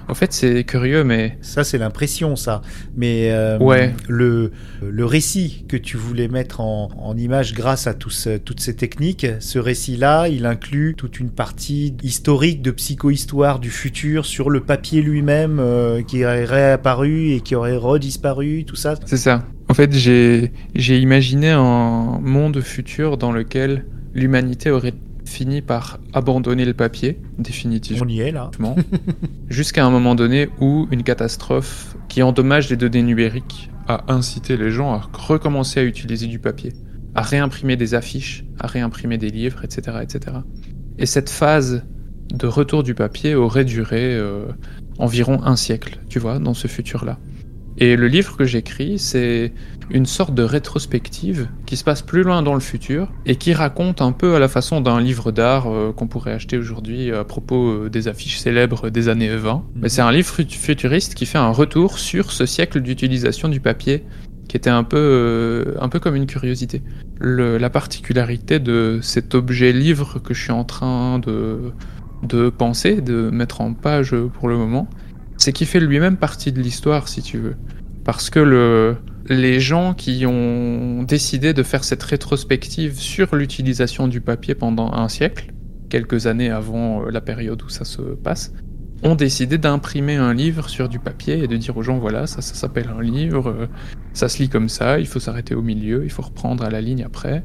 [0.06, 1.36] En fait, c'est curieux, mais...
[1.40, 2.62] Ça, c'est l'impression, ça.
[2.94, 3.92] Mais ouais.
[4.08, 9.26] le, le récit que tu voulais mettre en, en image grâce à toutes ces techniques,
[9.40, 15.02] ce récit-là, il inclut toute une partie historique de psychohistoire du futur sur le papier
[15.02, 15.60] lui-même
[16.06, 18.94] qui aurait réapparu et qui aurait redisparu, tout ça.
[19.06, 19.44] C'est ça.
[19.70, 24.94] En fait, j'ai imaginé un monde futur dans lequel l'humanité aurait
[25.24, 28.04] fini par abandonner le papier, définitivement.
[28.04, 28.50] On y est là.
[29.48, 34.72] Jusqu'à un moment donné où une catastrophe qui endommage les données numériques a incité les
[34.72, 36.72] gens à recommencer à utiliser du papier,
[37.14, 39.98] à réimprimer des affiches, à réimprimer des livres, etc.
[40.02, 40.38] etc.
[40.98, 41.84] Et cette phase
[42.34, 44.46] de retour du papier aurait duré euh,
[44.98, 47.20] environ un siècle, tu vois, dans ce futur-là.
[47.78, 49.52] Et le livre que j'écris, c'est
[49.90, 54.00] une sorte de rétrospective qui se passe plus loin dans le futur et qui raconte
[54.02, 57.68] un peu à la façon d'un livre d'art euh, qu'on pourrait acheter aujourd'hui à propos
[57.68, 59.64] euh, des affiches célèbres des années 20.
[59.76, 64.04] Mais c'est un livre futuriste qui fait un retour sur ce siècle d'utilisation du papier
[64.48, 66.82] qui était un peu, euh, un peu comme une curiosité.
[67.20, 71.72] la particularité de cet objet livre que je suis en train de,
[72.24, 74.88] de penser, de mettre en page pour le moment,
[75.40, 77.56] c'est qu'il fait lui-même partie de l'histoire, si tu veux.
[78.04, 84.20] Parce que le, les gens qui ont décidé de faire cette rétrospective sur l'utilisation du
[84.20, 85.52] papier pendant un siècle,
[85.88, 88.52] quelques années avant euh, la période où ça se passe,
[89.02, 92.42] ont décidé d'imprimer un livre sur du papier et de dire aux gens voilà, ça,
[92.42, 93.66] ça s'appelle un livre, euh,
[94.12, 96.82] ça se lit comme ça, il faut s'arrêter au milieu, il faut reprendre à la
[96.82, 97.44] ligne après.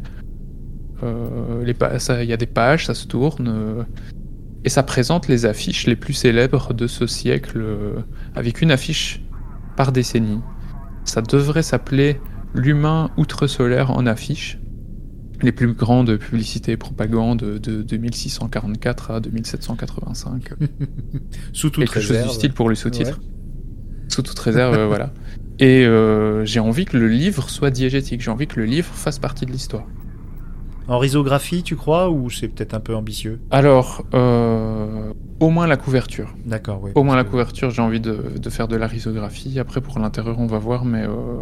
[1.04, 3.86] Euh, il y a des pages, ça se tourne.
[4.66, 8.00] Et ça présente les affiches les plus célèbres de ce siècle, euh,
[8.36, 9.22] avec une affiche
[9.78, 10.42] par décennie.
[11.06, 12.20] Ça devrait s'appeler
[12.56, 14.60] L'humain outre-solaire en affiche.
[15.42, 20.54] Les plus grandes publicités et propagandes de 2644 à 2785.
[21.54, 22.24] Sous toute Quelque réserve.
[22.24, 23.20] chose du style pour le sous-titre.
[24.08, 25.14] Sous toute réserve, voilà.
[25.60, 28.22] Et euh, j'ai envie que le livre soit diégétique.
[28.22, 29.86] J'ai envie que le livre fasse partie de l'histoire.
[30.88, 35.78] En risographie, tu crois, ou c'est peut-être un peu ambitieux Alors, euh, au moins la
[35.78, 36.36] couverture.
[36.46, 36.92] D'accord, oui.
[36.96, 39.60] Au moins la couverture, j'ai envie de, de, faire de la risographie.
[39.60, 41.38] Après, pour l'intérieur, on va voir, mais euh,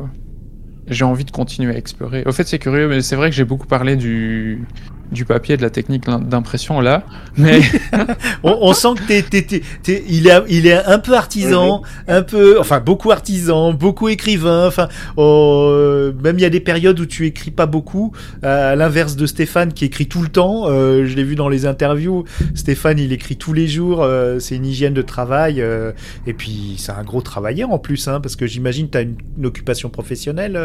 [0.88, 2.24] j'ai envie de continuer à explorer.
[2.26, 4.66] Au fait, c'est curieux, mais c'est vrai que j'ai beaucoup parlé du,
[5.14, 7.06] du papier, de la technique d'impression là,
[7.38, 7.62] mais
[8.44, 12.22] on, on, sent que t'es, t'es, t'es, il est, il est un peu artisan, un
[12.22, 14.68] peu, enfin beaucoup artisan, beaucoup écrivain.
[14.68, 14.88] Enfin,
[15.18, 18.12] oh, euh, même il y a des périodes où tu écris pas beaucoup,
[18.42, 20.64] à l'inverse de Stéphane qui écrit tout le temps.
[20.68, 22.26] Euh, je l'ai vu dans les interviews.
[22.56, 24.04] Stéphane, il écrit tous les jours.
[24.04, 25.92] Euh, c'est une hygiène de travail, euh,
[26.28, 29.46] et puis c'est un gros travailleur en plus, hein, parce que j'imagine t'as une, une
[29.46, 30.60] occupation professionnelle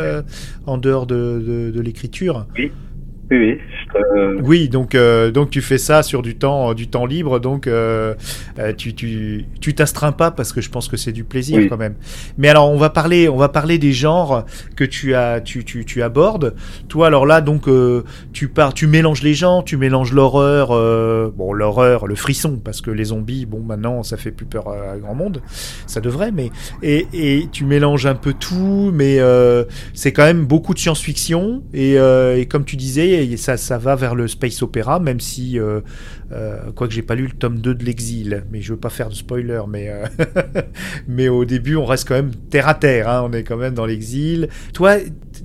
[0.67, 2.47] en dehors de, de, de l'écriture.
[2.57, 2.71] Oui.
[3.31, 3.59] Oui,
[3.93, 7.67] te- Oui, donc euh, donc tu fais ça sur du temps du temps libre, donc
[7.67, 8.15] euh,
[8.59, 11.69] euh, tu tu tu t'astreins pas parce que je pense que c'est du plaisir Oui.
[11.69, 11.95] quand même.
[12.39, 15.85] Mais alors on va parler on va parler des genres que tu as tu tu
[15.85, 16.55] tu abordes.
[16.89, 18.03] Toi alors là donc euh,
[18.33, 22.81] tu pars tu mélanges les genres, tu mélanges l'horreur euh, bon l'horreur, le frisson parce
[22.81, 25.43] que les zombies bon maintenant ça fait plus peur à grand monde,
[25.87, 26.51] ça devrait mais
[26.83, 31.63] et et tu mélanges un peu tout mais euh, c'est quand même beaucoup de science-fiction
[31.75, 35.59] et, euh, et comme tu disais, et ça, va vers le space opéra, même si,
[35.59, 35.81] euh,
[36.33, 39.09] euh, quoique j'ai pas lu le tome 2 de l'exil, mais je veux pas faire
[39.09, 43.33] de spoiler, mais, euh, au début on reste quand même terre à terre, hein, on
[43.33, 44.49] est quand même dans l'exil.
[44.73, 44.97] Toi,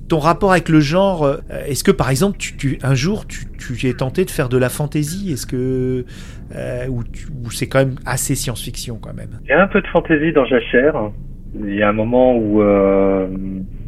[0.08, 2.38] ton rapport avec le genre, euh, est-ce que par exemple,
[2.82, 6.04] un jour tu, es tenté de faire de la fantasy Est-ce que.
[6.54, 7.02] Euh, ou
[7.44, 9.40] ou c'est quand même assez science-fiction quand même?
[9.44, 11.10] Il y a un peu de fantaisie dans Jachère.
[11.58, 12.60] Il y a un moment où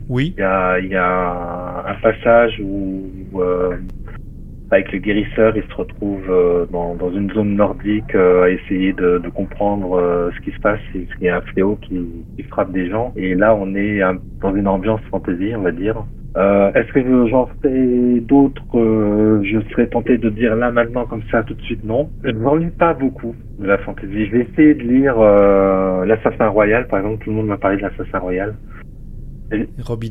[0.09, 3.77] Oui il y a, il y a un passage où, euh,
[4.71, 8.93] avec le guérisseur, il se retrouve euh, dans, dans une zone nordique euh, à essayer
[8.93, 10.81] de, de comprendre euh, ce qui se passe.
[10.95, 13.13] Il y a un fléau qui, qui frappe des gens.
[13.17, 16.05] Et là, on est un- dans une ambiance fantasy, on va dire.
[16.37, 21.07] Euh, Est-ce que je- j'en fais d'autres euh, Je serais tenté de dire là maintenant
[21.07, 22.11] comme ça tout de suite non?
[22.25, 24.27] Je n'en lis pas beaucoup de la fantasy.
[24.27, 25.17] Je vais essayer de lire
[26.07, 27.23] l'Assassin Royal, par exemple.
[27.25, 28.57] Tout le monde m'a parlé de l'Assassin Royal.
[29.85, 30.11] Robin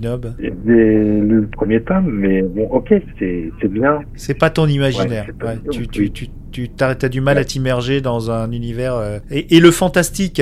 [1.21, 3.99] lu le premier tome, mais bon, ok, c'est c'est bien.
[4.15, 5.25] C'est pas ton imaginaire.
[5.25, 6.31] Ouais, c'est pas Ouais, mignon, tu, oui.
[6.55, 8.95] Tu, t'as du mal à t'immerger dans un univers.
[8.95, 10.41] euh, Et, et le fantastique,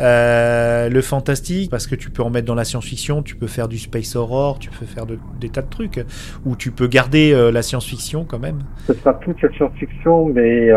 [0.00, 3.68] euh, le fantastique, parce que tu peux en mettre dans la science-fiction, tu peux faire
[3.68, 6.04] du space horror, tu peux faire de- des tas de trucs,
[6.44, 8.58] ou tu peux garder euh, la science-fiction quand même.
[8.88, 10.70] Ce sera que la science-fiction, mais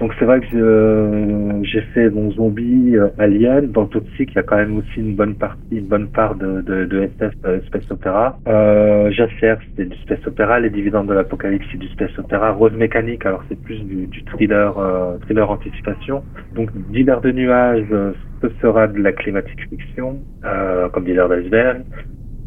[0.00, 3.70] donc c'est vrai que j'ai fait mon zombie Alien.
[3.70, 6.62] Dans Toxic, il y a quand même aussi une bonne partie, une bonne part de,
[6.62, 7.34] de, de SF,
[7.66, 8.38] space opéra.
[8.48, 10.58] Euh, Jaffer, c'était du space opéra.
[10.60, 12.52] Les Dividendes de l'Apocalypse, c'est du space opéra.
[12.52, 16.24] Rose Mécanique, alors c'est plus du, du thriller, euh, thriller anticipation.
[16.52, 18.12] Donc Dealer de nuages, euh,
[18.42, 21.84] ce sera de la climatique fiction, euh, comme Dealer d'iceberg.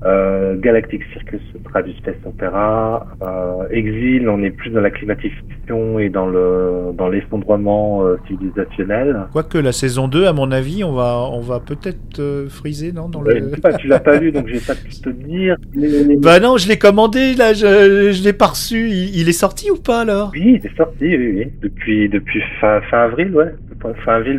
[0.05, 3.07] Euh, Galactic Circus sera du space opéra.
[3.21, 8.17] Euh, Exil, on est plus dans la climatique fiction et dans le dans l'effondrement euh,
[8.27, 9.27] civilisationnel.
[9.31, 13.07] Quoique la saison 2, à mon avis, on va, on va peut-être euh, friser, non
[13.07, 13.49] dans Je le...
[13.51, 15.55] sais pas, tu l'as pas lu, donc je vais pas te dire.
[15.73, 18.89] Mais- Bah non, je l'ai commandé, là, je, je l'ai pas reçu.
[18.89, 20.31] Il, il est sorti ou pas alors?
[20.33, 21.47] Oui, il est sorti, oui, oui.
[21.61, 23.53] Depuis depuis fin fin avril, ouais.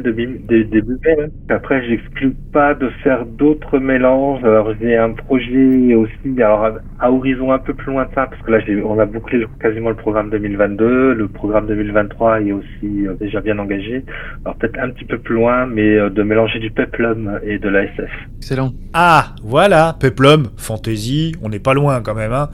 [0.03, 1.17] Début dé- début mai.
[1.19, 1.31] ouais.
[1.51, 4.43] Après, j'exclus pas de faire d'autres mélanges.
[4.45, 8.51] Alors j'ai un projet aussi, alors à, à horizon un peu plus lointain, parce que
[8.51, 11.15] là j'ai on a bouclé le- quasiment le programme 2022.
[11.15, 14.05] Le programme 2023 est aussi euh, déjà bien engagé.
[14.45, 17.69] Alors peut-être un petit peu plus loin, mais euh, de mélanger du peplum et de
[17.69, 18.11] la SF.
[18.39, 18.73] Excellent.
[18.93, 22.49] Ah, voilà, Peplum, fantasy, on n'est pas loin quand même, hein.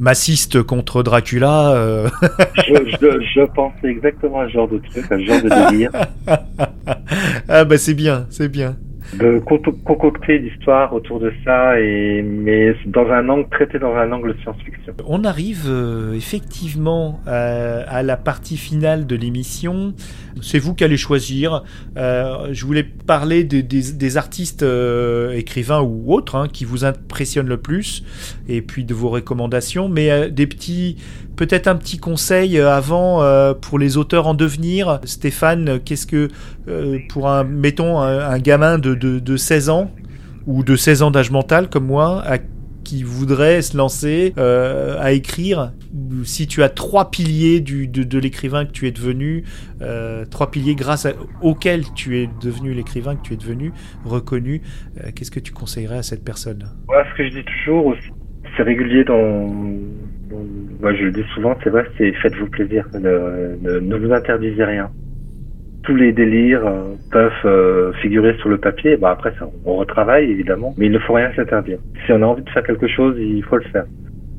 [0.00, 1.72] Massiste contre Dracula.
[1.74, 2.08] euh,
[2.56, 5.90] je, je, je pensais exactement à ce genre de truc, à ce genre de délire.
[7.48, 8.76] ah bah c'est bien, c'est bien.
[9.18, 14.10] De con- concocter l'histoire autour de ça et mais dans un angle traité dans un
[14.12, 14.94] angle science-fiction.
[15.06, 19.94] On arrive euh, effectivement euh, à la partie finale de l'émission.
[20.42, 21.64] C'est vous qui allez choisir.
[21.96, 26.84] Euh, je voulais parler des, des- des artistes euh, écrivains ou autres hein, qui vous
[26.84, 28.04] impressionnent le plus,
[28.48, 30.96] et puis de vos recommandations, mais euh, des petits,
[31.36, 35.00] peut-être un petit conseil euh, avant euh, pour les auteurs en devenir.
[35.04, 36.28] Stéphane, qu'est-ce que
[36.68, 39.90] euh, pour un, mettons un, gamin de, de, de 16 ans
[40.46, 42.22] ou de 16 ans d'âge mental comme moi,
[42.90, 45.72] qui voudrait se lancer euh, à écrire,
[46.24, 49.44] si tu as trois piliers du, de, l'écrivain que tu es devenu,
[49.80, 53.72] euh, trois piliers grâce à, auxquels tu es devenu l'écrivain que tu es devenu,
[54.04, 54.62] reconnu,
[54.98, 56.68] euh, qu'est-ce que tu conseillerais à cette personne?
[56.88, 58.10] Moi, ce que je dis toujours aussi,
[58.56, 59.46] c'est régulier dans-
[60.30, 64.90] moi je le dis souvent, c'est vrai, c'est faites-vous plaisir, ne, ne, vous interdisez rien.
[65.82, 68.96] Tous les délires euh, peuvent euh, figurer sur le papier.
[68.96, 71.78] Bah après, ça, on retravaille évidemment, mais il ne faut rien s'interdire.
[72.04, 73.86] Si on a envie de faire quelque chose, il faut le faire.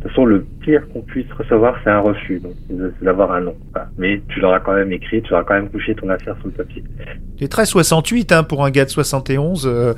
[0.02, 2.40] De toute façon, le pire qu'on puisse recevoir, c'est un refus.
[2.40, 3.56] Donc, c'est d'avoir un non.
[4.00, 6.54] Mais tu l'auras quand même écrit, tu auras quand même couché ton affaire sur le
[6.54, 6.84] papier.
[7.38, 9.68] Tu es très 68 hein, pour un gars de 71.
[9.68, 9.94] euh,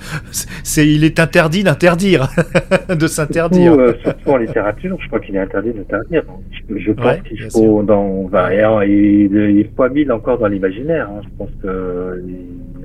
[0.63, 2.27] c'est, il est interdit d'interdire,
[2.89, 3.73] de s'interdire.
[3.73, 6.23] Surtout, euh, surtout en littérature, je crois qu'il est interdit d'interdire.
[6.69, 8.53] Je, je pense Ouais, qu'il faut dans, bah,
[8.85, 11.09] il est fois mille encore dans l'imaginaire.
[11.09, 11.21] hein.
[11.23, 12.21] Je pense que euh,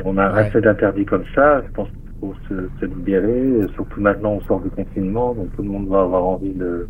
[0.05, 0.39] on a Ouais.
[0.41, 1.63] assez d'interdits comme ça.
[1.67, 3.43] Je pense qu'il faut se, se libérer.
[3.75, 6.89] Surtout maintenant, on sort du confinement, donc tout le monde va avoir envie de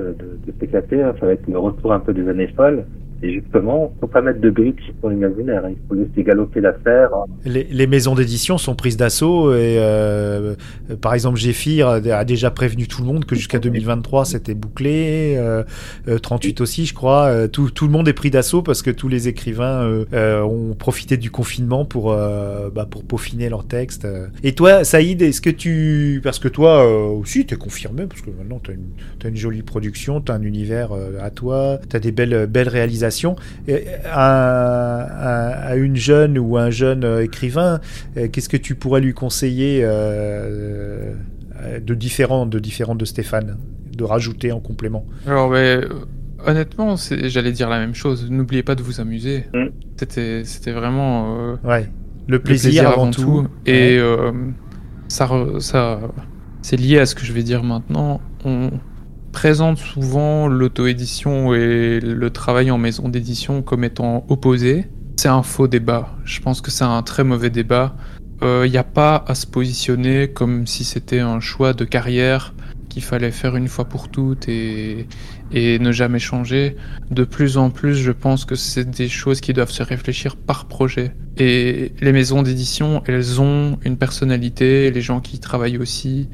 [0.00, 1.16] de, de.
[1.18, 2.84] Ça va être le retour un peu des années folles.
[3.22, 5.62] Et justement, faut pas mettre de briques sur l'imaginaire.
[5.68, 7.10] Il faut laisser galoper l'affaire.
[7.44, 10.54] Les, les maisons d'édition sont prises d'assaut et euh,
[11.00, 15.64] par exemple Géphir a déjà prévenu tout le monde que jusqu'à 2023 c'était bouclé, euh,
[16.08, 17.26] euh, 38 aussi je crois.
[17.26, 20.42] Euh, tout, tout le monde est pris d'assaut parce que tous les écrivains euh, euh,
[20.42, 24.06] ont profité du confinement pour euh, bah, pour peaufiner leurs textes.
[24.42, 28.30] Et toi Saïd, est-ce que tu parce que toi euh, aussi t'es confirmé parce que
[28.30, 32.46] maintenant une t'as une jolie production, t'as un univers euh, à toi, t'as des belles
[32.46, 33.09] belles réalisations.
[34.06, 37.80] À, à- à une jeune ou un jeune euh, écrivain,
[38.16, 41.12] euh, qu'est-ce que tu pourrais lui conseiller euh,
[41.84, 43.58] de différent de différent de Stéphane,
[43.96, 45.04] de rajouter en complément?
[45.26, 45.80] Alors, mais,
[46.46, 48.30] honnêtement, j'allais dire la même chose.
[48.30, 49.44] N'oubliez pas de vous amuser.
[49.54, 49.66] Mm.
[49.96, 51.88] C'était, c'était vraiment euh, Ouais.
[52.28, 53.46] Le le plaisir, avant, tout.
[53.66, 54.30] Et euh,
[55.08, 55.98] ça, re- ça,
[56.62, 58.20] c'est lié à ce que je vais dire maintenant.
[58.44, 58.70] On
[59.32, 64.86] présente souvent l'auto-édition et le travail en maison d'édition comme étant opposés.
[65.16, 66.16] C'est un faux débat.
[66.24, 67.94] Je pense que c'est un très mauvais débat.
[68.42, 72.54] Il n'y a pas à se positionner comme si c'était un choix de carrière
[72.90, 75.06] qu'il fallait faire une fois pour toutes et,
[75.52, 76.76] et ne jamais changer.
[77.10, 80.66] De plus en plus, je pense que c'est des choses qui doivent se réfléchir par
[80.66, 81.14] projet.
[81.38, 86.28] Et les maisons d'édition, elles ont une personnalité, les gens qui y travaillent aussi.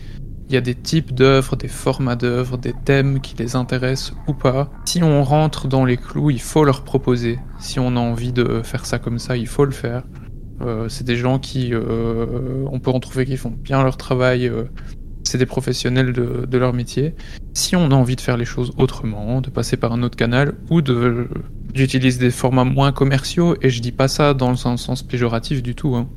[0.48, 4.32] Il y a des types d'œuvres, des formats d'œuvres, des thèmes qui les intéressent ou
[4.32, 4.70] pas.
[4.84, 7.40] Si on rentre dans les clous, il faut leur proposer.
[7.58, 10.04] Si on a envie de faire ça comme ça, il faut le faire.
[10.62, 14.46] Euh, c'est des gens qui, euh, on peut en trouver qui font bien leur travail.
[14.46, 14.64] euh,
[15.24, 17.14] c'est des professionnels de, leur métier.
[17.52, 20.54] Si on a envie de faire les choses autrement, de passer par un autre canal
[20.70, 21.28] ou de
[21.74, 25.74] d'utiliser des formats moins commerciaux, et je dis pas ça dans un sens péjoratif du
[25.74, 25.96] tout.
[25.96, 26.08] hein.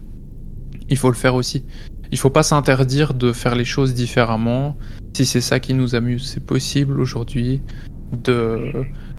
[0.90, 1.66] Il faut le faire aussi.
[2.12, 4.78] Il faut pas s'interdire de faire les choses différemment.
[5.14, 7.62] Si c'est ça qui nous amuse, c'est possible aujourd'hui
[8.12, 8.72] de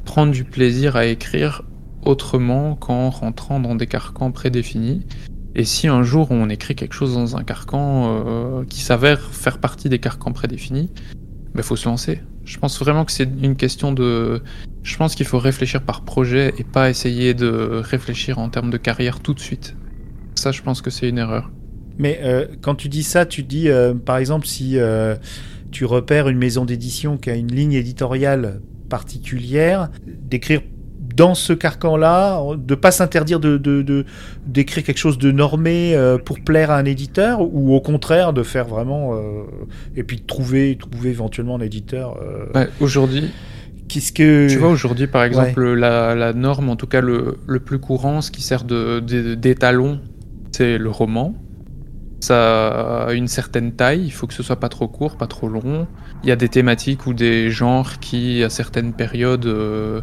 [0.05, 1.63] prendre du plaisir à écrire
[2.03, 5.07] autrement qu'en rentrant dans des carcans prédéfinis.
[5.55, 9.59] Et si un jour on écrit quelque chose dans un carcan euh, qui s'avère faire
[9.59, 10.91] partie des carcans prédéfinis,
[11.55, 12.21] il faut se lancer.
[12.45, 14.43] Je pense vraiment que c'est une question de...
[14.83, 18.79] Je pense qu'il faut réfléchir par projet et pas essayer de réfléchir en termes de
[18.79, 19.77] carrière tout de suite.
[20.35, 21.51] Ça, je pense que c'est une erreur.
[22.01, 25.15] Mais euh, quand tu dis ça, tu dis, euh, par exemple, si euh,
[25.71, 30.63] tu repères une maison d'édition qui a une ligne éditoriale particulière, d'écrire
[31.17, 33.59] dans ce carcan-là, de pas s'interdire de,
[34.47, 38.43] d'écrire quelque chose de normé euh, pour plaire à un éditeur, ou au contraire de
[38.43, 39.43] faire vraiment euh,
[39.97, 42.17] et puis de trouver, trouver éventuellement un éditeur.
[42.23, 42.47] euh,
[42.81, 43.25] aujourd'hui,
[43.89, 47.59] Qu'est-ce que tu vois, aujourd'hui, par exemple, la, la norme, en tout cas le, le
[47.59, 49.99] plus courant, ce qui sert de, de- d'étalon,
[50.53, 51.35] c'est le roman.
[52.21, 55.49] Ça a une certaine taille, il faut que ce soit pas trop court, pas trop
[55.49, 55.87] long.
[56.23, 60.03] Il y a des thématiques ou des genres qui, à certaines périodes, euh,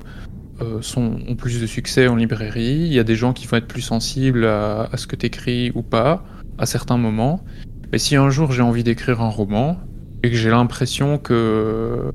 [0.61, 2.87] euh, ont plus de succès en librairie.
[2.87, 5.71] Il y a des gens qui vont être plus sensibles à, ce que tu écris
[5.75, 6.23] ou pas,
[6.57, 7.43] à certains moments.
[7.91, 9.77] Mais si un jour j'ai envie d'écrire un roman
[10.23, 12.11] et que j'ai l'impression que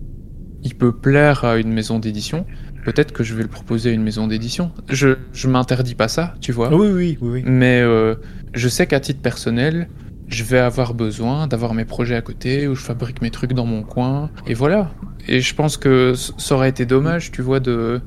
[0.65, 2.45] il peut plaire à une maison d'édition,
[2.83, 4.73] peut-être que je vais le proposer à une maison d'édition.
[4.91, 6.75] Je, je m'interdis pas ça, tu vois.
[6.75, 7.43] Oui, oui, oui, oui.
[7.47, 8.15] Mais euh,
[8.55, 9.89] je sais qu'à titre personnel,
[10.29, 13.67] je vais avoir besoin d'avoir mes projets à côté où je fabrique mes trucs dans
[13.67, 14.31] mon coin.
[14.47, 14.91] Et voilà.
[15.29, 18.01] Et je pense que ça aurait été dommage, tu vois, de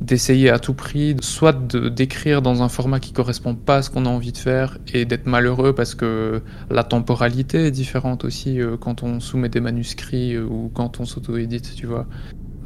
[0.00, 3.90] d'essayer à tout prix, soit de d'écrire dans un format qui correspond pas à ce
[3.90, 8.60] qu'on a envie de faire et d'être malheureux parce que la temporalité est différente aussi
[8.60, 12.06] euh, quand on soumet des manuscrits euh, ou quand on s'auto-édite, tu vois.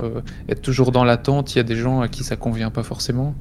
[0.03, 2.83] Euh, être toujours dans l'attente, il y a des gens à qui ça convient pas
[2.83, 3.35] forcément.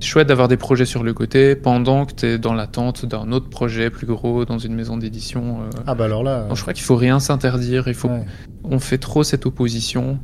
[0.00, 3.32] C'est chouette d'avoir des projets sur le côté pendant que tu es dans l'attente d'un
[3.32, 5.62] autre projet plus gros dans une maison d'édition.
[5.62, 5.70] euh.
[5.86, 6.46] Ah bah alors là.
[6.48, 7.88] Non, je crois qu'il faut rien s'interdire.
[7.88, 8.24] Il faut, ouais.
[8.62, 10.18] on fait trop cette opposition.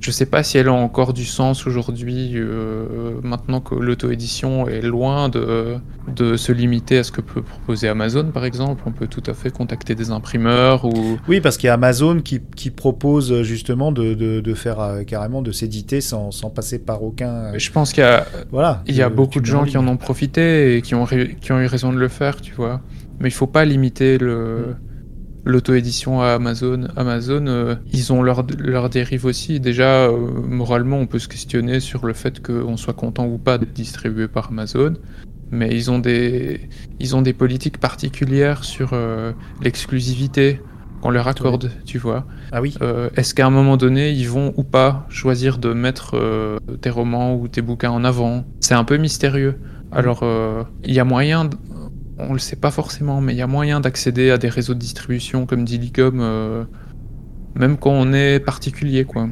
[0.00, 4.80] Je sais pas si elle a encore du sens aujourd'hui, euh, maintenant que l'auto-édition est
[4.80, 5.76] loin de,
[6.08, 8.82] de se limiter à ce que peut proposer Amazon, par exemple.
[8.86, 12.20] On peut tout à fait contacter des imprimeurs ou Oui, parce qu'il y a Amazon
[12.22, 16.48] qui, qui propose euh, justement de, de, de faire euh, carrément de s'éditer sans, sans
[16.48, 17.28] passer par aucun.
[17.54, 18.82] euh, je pense qu'il y a, voilà.
[18.86, 21.04] Il y a Euh, beaucoup de gens en qui en ont profité et qui ont,
[21.04, 22.80] ré- qui ont eu raison de le faire, tu vois.
[23.18, 24.76] Mais il faut pas limiter le
[25.44, 26.88] l'auto-édition à Amazon.
[26.96, 29.60] Amazon, euh, ils ont leur, leur dérive aussi.
[29.60, 30.16] Déjà, euh,
[30.46, 34.28] moralement, on peut se questionner sur le fait qu'on soit content ou pas d'être distribué
[34.28, 34.94] par Amazon.
[35.50, 36.68] Mais ils ont des,
[37.00, 39.32] ils ont des politiques particulières sur euh,
[39.62, 40.60] l'exclusivité
[41.00, 42.26] qu'on leur accorde, tu vois.
[42.52, 42.74] Ah oui.
[43.16, 46.14] Est-ce qu'à un moment donné, ils vont ou pas choisir de mettre
[46.82, 48.44] tes romans ou tes bouquins en avant?
[48.60, 49.58] C'est un peu mystérieux.
[49.92, 50.22] Alors,
[50.84, 51.48] il y a moyen,
[52.28, 54.78] on le sait pas forcément, mais il y a moyen d'accéder à des réseaux de
[54.78, 56.64] distribution comme Dilicom, euh,
[57.54, 59.28] même quand on est particulier, quoi.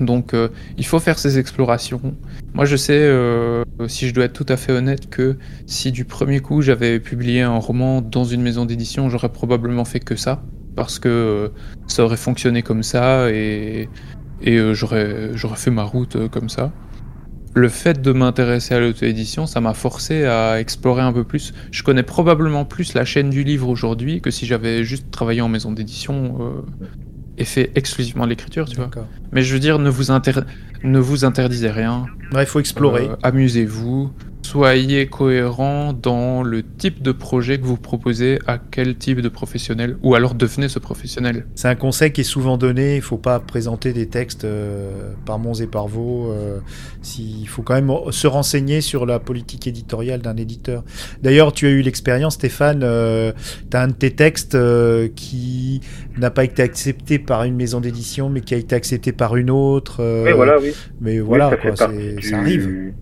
[0.00, 2.16] Donc euh, il faut faire ces explorations.
[2.52, 6.04] Moi je sais, euh, si je dois être tout à fait honnête, que si du
[6.04, 10.42] premier coup j'avais publié un roman dans une maison d'édition, j'aurais probablement fait que ça.
[10.74, 11.48] Parce que euh,
[11.86, 13.88] ça aurait fonctionné comme ça et,
[14.42, 16.72] et j'aurais fait ma route comme ça.
[17.56, 21.54] Le fait de m'intéresser à l'auto-édition, ça m'a forcé à explorer un peu plus.
[21.70, 25.48] Je connais probablement plus la chaîne du livre aujourd'hui que si j'avais juste travaillé en
[25.48, 26.86] maison d'édition euh,
[27.38, 28.90] et fait exclusivement l'écriture, tu vois.
[29.32, 30.40] Mais je veux dire, ne vous, inter-
[30.82, 32.06] ne vous interdisez rien.
[32.32, 33.06] Ouais, il faut explorer.
[33.08, 34.10] Euh, Amusez-vous.
[34.44, 39.96] Soyez cohérent dans le type de projet que vous proposez à quel type de professionnel,
[40.02, 41.46] ou alors devenez ce professionnel.
[41.54, 42.96] C'est un conseil qui est souvent donné.
[42.96, 46.30] Il faut pas présenter des textes euh, par Mons et par Vaux.
[46.30, 46.58] euh,
[47.00, 50.84] si- il faut quand même se renseigner sur la politique éditoriale d'un éditeur.
[51.22, 52.80] D'ailleurs, tu as eu l'expérience, Stéphane.
[52.80, 55.80] tu as un de tes textes euh, qui
[56.18, 59.48] n'a pas été accepté par une maison d'édition, mais qui a été accepté par une
[59.50, 59.96] autre.
[60.00, 60.72] euh, Oui, voilà, oui.
[61.00, 62.92] Mais Oui, voilà, ça, quoi, du- ça arrive.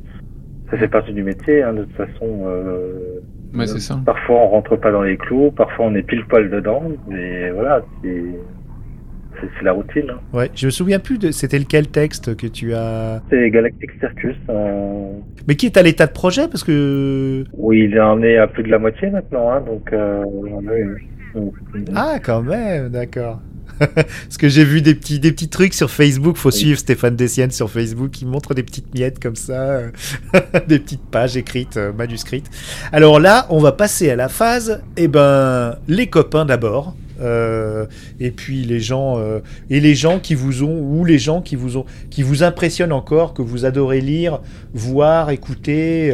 [0.72, 2.42] Ça fait partie du métier, hein, de toute façon.
[2.46, 3.20] euh,
[3.54, 4.00] Ouais, c'est ça.
[4.06, 7.82] Parfois on rentre pas dans les clous, parfois on est pile poil dedans, mais voilà,
[8.02, 10.10] c'est la routine.
[10.10, 10.18] hein.
[10.32, 11.30] Ouais, je me souviens plus de.
[11.32, 13.20] C'était lequel texte que tu as?
[13.28, 15.10] C'est Galactic Circus, euh,
[15.48, 16.48] Mais qui est à l'état de projet?
[16.48, 17.44] Parce que.
[17.52, 21.02] où il en est à plus de la moitié maintenant, hein, donc euh, oui.
[21.34, 21.54] Donc,
[21.94, 23.40] Ah, quand même, d'accord.
[23.94, 26.36] Parce que j'ai vu des petits, des petits trucs sur Facebook.
[26.36, 26.58] Faut Oui.
[26.58, 28.10] suivre Stéphane Dessienne sur Facebook.
[28.10, 29.90] qui montre des petites miettes comme ça, euh,
[30.68, 32.46] des petites pages écrites, euh, manuscrites.
[32.92, 34.82] Alors là, on va passer à la phase.
[34.96, 36.94] Eh ben, les copains d'abord.
[37.20, 37.86] euh,
[38.18, 39.40] et puis les gens euh,
[39.70, 42.90] et les gens qui vous ont ou les gens qui vous ont qui vous impressionnent
[42.92, 44.40] encore que vous adorez lire
[44.74, 46.10] voir écouter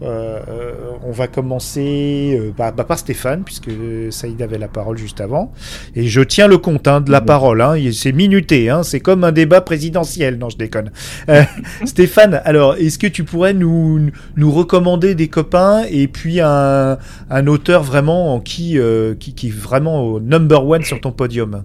[0.00, 3.70] on va commencer euh, bah, bah, par Stéphane puisque
[4.10, 5.52] Saïd avait la parole juste avant.
[5.94, 9.24] Et je tiens le compte hein, de la parole hein, c'est minuté hein, c'est comme
[9.24, 10.38] un débat présidentiel.
[10.38, 10.90] Non je déconne.
[11.28, 11.42] Euh,
[11.84, 16.98] Stéphane alors est-ce que tu pourrais nous nous recommander des copains et puis un,
[17.30, 21.12] un auteur vraiment en qui, euh, qui qui est vraiment au number one sur ton
[21.12, 21.62] podium?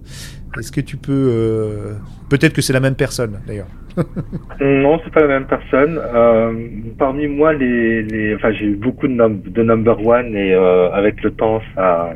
[0.58, 1.94] Est-ce que tu peux euh,
[2.30, 3.66] peut-être que c'est la même personne d'ailleurs
[4.60, 6.00] Non, c'est pas la même personne.
[6.02, 6.52] Euh,
[6.98, 10.90] parmi moi, les, les, enfin, j'ai eu beaucoup de, num- de number one et euh,
[10.90, 12.12] avec le temps, ça,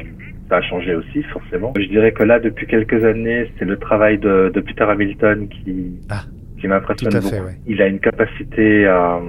[0.49, 1.73] ça a changé aussi, forcément.
[1.79, 5.93] Je dirais que là, depuis quelques années, c'est le travail de, de Peter Hamilton qui,
[6.11, 6.23] Ah,
[6.61, 7.29] qui m'impressionne beaucoup.
[7.45, 7.57] ouais.
[7.69, 9.21] Il a une capacité à,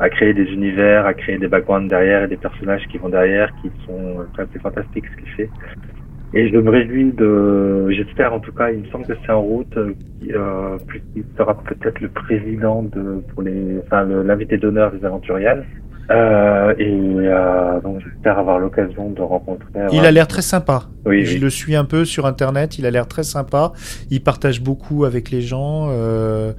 [0.00, 3.50] à créer des univers, à créer des backgrounds derrière et des personnages qui vont derrière,
[3.62, 5.50] qui sont, enfin, c'est fantastique ce qu'il fait.
[6.36, 9.40] Et je me réjouis de, j'espère en tout cas, il me semble que c'est en
[9.40, 14.56] route, euh, qui, euh, plus- il sera peut-être le président de, pour les, enfin, l'invité
[14.58, 15.64] d'honneur des aventuriales.
[16.10, 19.68] Euh, et euh, donc j'espère avoir l'occasion de rencontrer.
[19.90, 20.82] Il euh, a l'air très sympa.
[21.06, 21.40] Oui, je oui.
[21.40, 22.78] le suis un peu sur internet.
[22.78, 23.72] Il a l'air très sympa.
[24.10, 25.86] Il partage beaucoup avec les gens.
[25.90, 26.52] euh,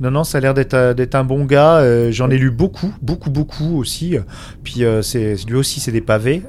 [0.00, 1.76] Non, non, ça a l'air d'être un- d'être un bon gars.
[1.80, 4.16] euh, J'en ai lu beaucoup, beaucoup, beaucoup aussi.
[4.64, 6.42] Puis euh, c'est lui aussi, c'est des pavés.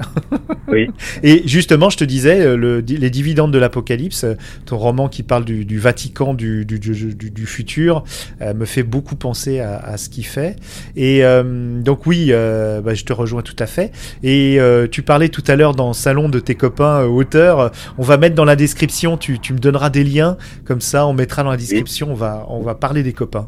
[0.70, 0.90] Oui.
[1.24, 5.24] Et justement, je te disais, euh, le, les dividendes de l'Apocalypse, euh, ton roman qui
[5.24, 8.06] parle du, du Vatican du, du, du, du- du futur,
[8.42, 10.56] euh, me fait beaucoup penser à, à ce qu'il fait.
[10.96, 13.92] Et euh, donc oui, euh, bah, je te rejoins tout à fait.
[14.24, 17.72] Et euh, tu parlais tout à l'heure dans le salon de tes copains euh, auteurs.
[17.98, 21.14] On va mettre dans la description, tu, tu me donneras des liens, comme ça on
[21.14, 23.41] mettra dans la description, on, va, on va parler des copains.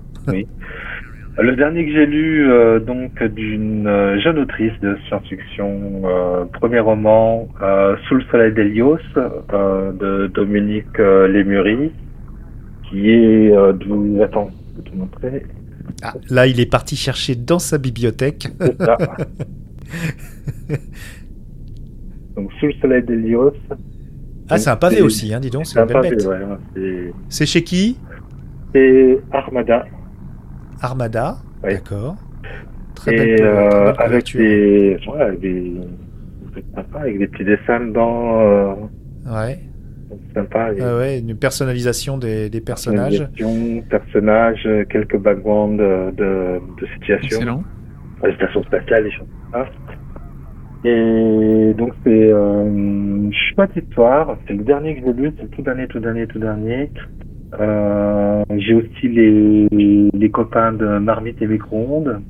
[1.37, 6.79] Le dernier que j'ai lu, euh, donc d'une euh, jeune autrice de science-fiction, euh, premier
[6.79, 11.91] roman, euh, Sous le soleil d'Hélios, euh, de Dominique Lémury,
[12.87, 14.21] qui est du...
[14.21, 15.43] Attends, je vais te montrer.
[16.03, 18.47] Ah, là, il est parti chercher dans sa bibliothèque.
[18.79, 18.95] Ça.
[22.35, 23.53] donc Sous le soleil d'Hélios.
[24.49, 27.63] Ah, c'est un pavé aussi, hein, dis donc, c'est un belle pavé, ouais, C'est chez
[27.63, 27.97] qui?
[28.73, 29.85] C'est Armada.
[30.81, 32.15] Armada, d'accord.
[32.95, 35.73] Très et belle, très euh, belle avec des, ouais, avec des,
[36.55, 38.73] c'est sympa, avec des petits dessins dedans, euh,
[39.25, 39.59] Ouais,
[40.33, 40.73] sympa.
[40.73, 43.19] et- ah ouais, une personnalisation des, des personnages.
[43.19, 47.63] Personnalisation, personnages, euh, quelques backgrounds de, de, de situations, Excellent.
[48.25, 49.69] les stations spatiales, des choses comme ça.
[50.85, 54.37] Et donc c'est euh, une chouette histoire.
[54.47, 56.91] C'est le dernier que j'ai lu, c'est le tout dernier, tout dernier, tout dernier.
[57.59, 59.67] Euh, j'ai aussi les,
[60.13, 62.21] les copains de Marmite et Micro-ondes.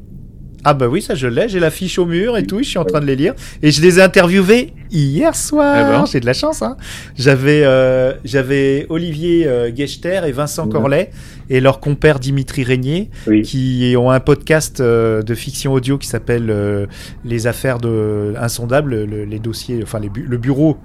[0.66, 2.78] Ah bah oui, ça je l'ai, j'ai la fiche au mur et tout, je suis
[2.80, 3.34] en train de les lire.
[3.62, 5.76] Et je les ai interviewés hier soir.
[5.78, 6.06] Eh ben.
[6.06, 6.62] J'ai de la chance.
[6.62, 6.78] Hein.
[7.18, 10.70] J'avais euh, j'avais Olivier euh, Gechter et Vincent.
[10.70, 11.10] Corlet
[11.50, 13.42] et leur compère Dimitri Régnier Oui.
[13.42, 16.86] qui ont un podcast euh, de fiction audio qui s'appelle euh,
[17.26, 20.78] Les affaires de insondables, le- les dossiers, enfin les bu- le bureau,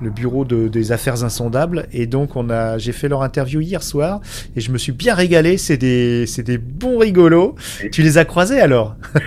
[0.00, 1.86] le bureau de- des affaires insondables.
[1.92, 4.20] Et donc on a, j'ai fait leur interview hier soir
[4.56, 5.56] et je me suis bien régalé.
[5.56, 7.54] C'est des, c'est des bons rigolos.
[7.82, 7.90] Oui.
[7.90, 8.96] Tu les as croisés alors?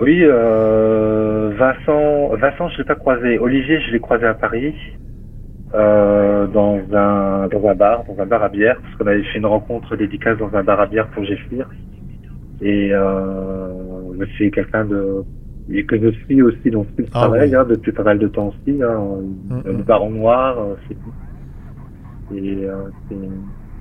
[0.00, 3.38] Oui, euh, Vincent, Vincent, je l'ai pas croisé.
[3.38, 4.72] Olivier, je l'ai croisé à Paris,
[5.74, 9.38] euh, dans un dans un bar, dans un bar à bière, parce qu'on avait fait
[9.38, 11.68] une rencontre dédicace dans un bar à bière pour Géfir.
[12.62, 13.68] Et euh,
[14.34, 15.22] suis quelqu'un de
[15.72, 17.54] et que je suis aussi dans ce Ah travail oui.
[17.54, 18.82] hein, depuis pas mal de temps aussi.
[18.82, 19.20] Hein,
[19.50, 19.82] Mm, le mm.
[19.82, 20.96] baron noir, euh, c'est
[22.32, 23.16] et euh, c'est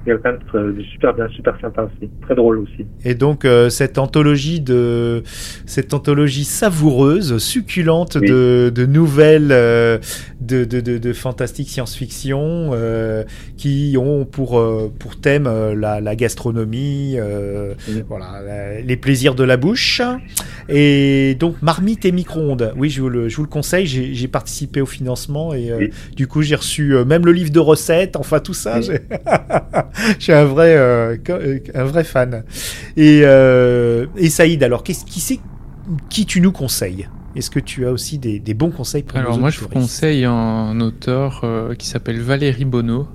[0.05, 2.85] quelqu'un de, super bien, super sympa aussi, très drôle aussi.
[3.05, 5.23] Et donc euh, cette anthologie de
[5.65, 8.27] cette anthologie savoureuse, succulente Oui.
[8.27, 9.97] de, de nouvelles euh,
[10.41, 13.23] de, de, de, de fantastique science-fiction euh,
[13.57, 18.03] qui ont pour euh, pour thème euh, la, la gastronomie, euh, Oui.
[18.07, 20.01] voilà, la- les plaisirs de la bouche.
[20.69, 22.73] Et donc marmite et micro-ondes.
[22.77, 23.85] Oui, je vous le, je vous le conseille.
[23.85, 25.89] J'ai j'ai participé au financement et euh, Oui.
[26.15, 28.15] du coup j'ai reçu même le livre de recettes.
[28.15, 28.79] Enfin tout ça.
[30.19, 32.43] Je suis un vrai, euh, euh, un vrai fan.
[32.97, 35.39] Et, euh, et Saïd, alors, qui c'est
[36.09, 37.07] qui tu nous conseilles?
[37.35, 40.25] Est-ce que tu as aussi des, des bons conseils pour Alors moi je vous conseille
[40.25, 43.07] un auteur euh, qui s'appelle Valérie Bonneau,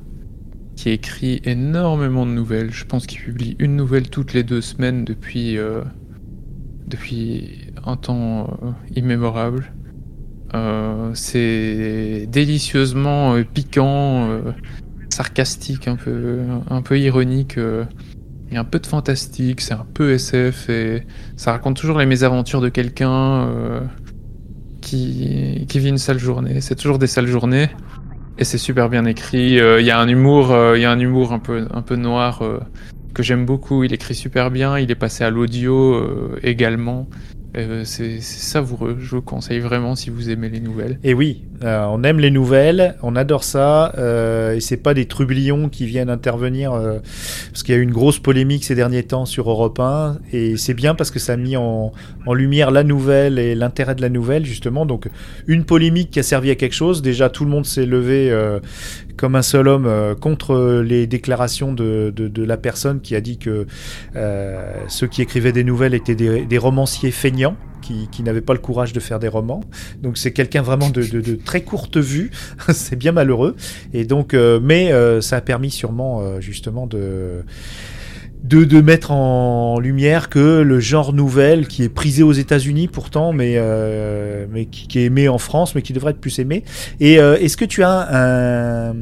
[0.77, 2.71] qui écrit énormément de nouvelles.
[2.73, 5.59] Je pense qu'il publie une nouvelle toutes les deux semaines depuis,
[6.87, 8.59] depuis un temps
[8.95, 9.73] immémorable.
[10.55, 14.53] Euh, c'est délicieusement euh, piquant, euh,
[15.15, 17.59] sarcastique, un peu, un peu ironique.
[18.55, 21.03] Il y a un peu de fantastique, c'est un peu SF et
[21.37, 23.81] ça raconte toujours les mésaventures de quelqu'un euh,
[24.81, 26.61] qui, qui vit une sale journée.
[26.61, 27.71] C'est toujours des sales journées
[28.39, 29.59] et c'est super bien écrit.
[29.59, 31.83] Euh, Il y a un humour, euh, il y a un humour un peu, un
[31.83, 32.43] peu noir
[33.15, 33.83] que j'aime beaucoup.
[33.83, 34.79] Il écrit super bien.
[34.79, 37.09] Il est passé à l'audio également.
[37.57, 38.97] Euh, c'est c'est savoureux.
[39.01, 40.99] Je vous conseille vraiment si vous aimez les nouvelles.
[41.05, 45.07] Et oui, euh, on aime les nouvelles, on adore ça, euh, et c'est pas des
[45.07, 46.99] trublions qui viennent intervenir, euh,
[47.51, 50.57] parce qu'il y a eu une grosse polémique ces derniers temps sur Europe 1, et
[50.57, 51.93] c'est bien parce que ça a mis en,
[52.33, 54.87] lumière la nouvelle et l'intérêt de la nouvelle, justement.
[54.87, 55.09] Donc,
[55.47, 58.59] une polémique qui a servi à quelque chose, déjà tout le monde s'est levé euh,
[59.17, 59.89] comme un seul homme
[60.21, 63.67] contre les déclarations de, la personne qui a dit que
[64.89, 67.44] ceux qui écrivaient des nouvelles étaient des romanciers feignants.
[67.83, 69.63] Qui, n'avaient pas le courage de faire des romans.
[70.03, 72.31] Donc c'est quelqu'un vraiment de, très courte vue.
[72.73, 73.57] c'est bien malheureux.
[73.93, 77.45] Et donc, euh, mais euh, ça a permis sûrement euh, justement de,
[78.43, 83.61] de mettre en lumière que le genre nouvelle qui est prisé aux États-Unis pourtant, mais
[84.51, 86.65] mais qui, est aimé en France, mais qui devrait être plus aimé.
[87.01, 88.95] Et est-ce que tu as un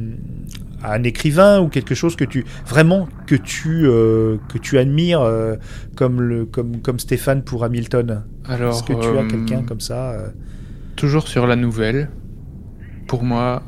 [0.83, 5.55] un écrivain ou quelque chose que tu vraiment que tu euh, que tu admires euh,
[5.95, 8.23] comme le comme comme Stéphane pour Hamilton?
[8.45, 10.27] Alors, est-ce que tu as euh, quelqu'un comme ça euh?
[10.95, 12.09] Toujours sur la nouvelle.
[13.07, 13.63] Pour moi,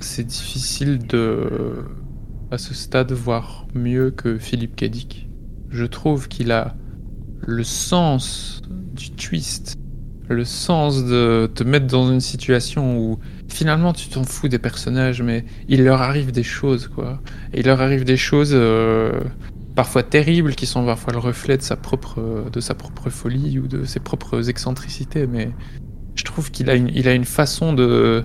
[0.00, 1.84] c'est difficile de,
[2.50, 5.28] à ce stade, voir mieux que Philippe Cadic.
[5.70, 6.76] Je trouve qu'il a
[7.40, 8.62] le sens
[8.94, 9.78] du twist,
[10.28, 13.18] le sens de te mettre dans une situation où
[13.48, 17.20] finalement tu t'en fous des personnages, mais il leur arrive des choses, quoi.
[17.52, 19.20] Et il leur arrive des choses euh,
[19.74, 23.66] parfois terribles qui sont parfois le reflet de sa propre, de sa propre folie ou
[23.66, 25.50] de ses propres excentricités, mais
[26.14, 28.24] je trouve qu'il a une, il a une façon de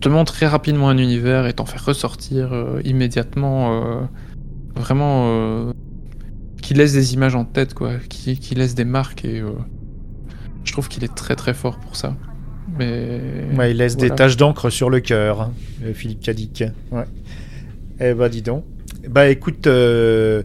[0.00, 4.00] te montrer rapidement un univers et t'en faire ressortir euh, immédiatement, euh,
[4.74, 5.72] vraiment, euh,
[6.60, 9.52] qui laisse des images en tête, quoi, qui, laisse des marques et euh,
[10.64, 12.16] je trouve qu'il est très très fort pour ça.
[12.78, 13.20] Mais
[13.56, 15.52] Ouais, il laisse des taches d'encre sur le cœur, hein,
[15.84, 16.64] euh, Philippe Cadic.
[16.90, 17.04] Ouais.
[18.00, 18.64] Eh bah dis donc.
[19.08, 20.42] Bah écoute, euh,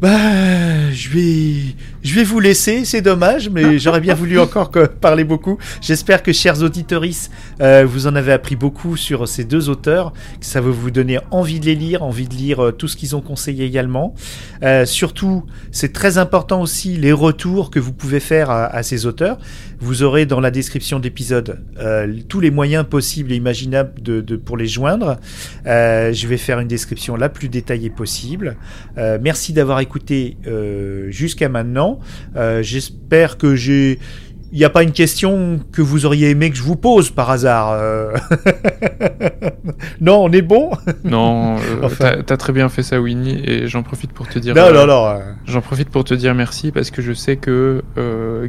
[0.00, 2.84] bah je vais, je vais vous laisser.
[2.84, 5.58] C'est dommage, mais j'aurais bien voulu encore que- parler beaucoup.
[5.80, 7.30] J'espère que chers auditoris,
[7.60, 11.18] euh, vous en avez appris beaucoup sur ces deux auteurs, que ça va vous donner
[11.30, 14.14] envie de les lire, envie de lire euh, tout ce qu'ils ont conseillé également.
[14.62, 19.06] Euh, surtout, c'est très important aussi les retours que vous pouvez faire à, à ces
[19.06, 19.38] auteurs.
[19.80, 24.36] Vous aurez dans la description d'épisode euh, tous les moyens possibles et imaginables de, de-
[24.36, 25.16] pour les joindre.
[25.66, 28.56] Euh, je vais faire une description la plus détaillée possible.
[28.98, 31.91] Euh, merci d'avoir écouté euh, jusqu'à maintenant.
[32.36, 33.98] Euh, J'espère que j'ai
[34.54, 37.30] il n'y a pas une question que vous auriez aimé que je vous pose par
[37.30, 38.12] hasard euh.
[40.00, 40.72] Non, on est bon
[41.04, 42.16] Non, euh, Enfin.
[42.26, 44.54] t'as très bien fait ça, Winnie, et j'en profite pour te dire.
[44.54, 45.20] Non, euh, non, non.
[45.46, 47.82] J'en profite pour te dire merci parce que je sais que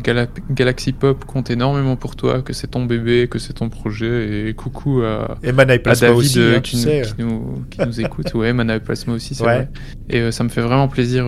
[0.03, 4.49] Gala- Galaxy Pop compte énormément pour toi, que c'est ton bébé, que c'est ton projet,
[4.49, 8.33] et coucou à, Et à David aussi, hein, qui, nous, qui nous, qui nous écoute.
[8.33, 9.55] Ouais, Mana Plasma aussi, c'est Ouais.
[9.55, 9.69] vrai.
[10.09, 11.25] Et ça me fait vraiment plaisir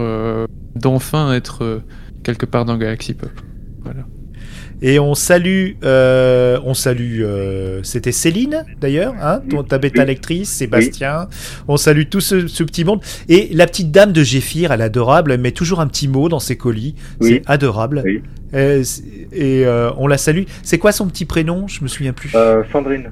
[0.76, 1.82] d'enfin être
[2.26, 3.30] quelque part dans Galaxy Pop.
[3.84, 4.02] Voilà.
[4.82, 10.50] Et on salue, euh, on salue, euh, c'était Céline d'ailleurs, hein, ton, ta bêta lectrice,
[10.50, 11.30] Sébastien.
[11.70, 13.00] On salue tout ce, ce petit monde.
[13.30, 16.28] Et la petite dame de Géphir, elle est adorable, elle met toujours un petit mot
[16.28, 16.96] dans ses colis.
[17.22, 17.30] Oui.
[17.30, 18.02] C'est adorable.
[18.04, 18.22] Oui.
[18.54, 18.84] Euh,
[19.32, 20.44] et euh, on la salue.
[20.64, 21.68] C'est quoi son petit prénom?
[21.68, 22.32] Je me souviens plus.
[22.36, 23.12] Euh, Sandrine.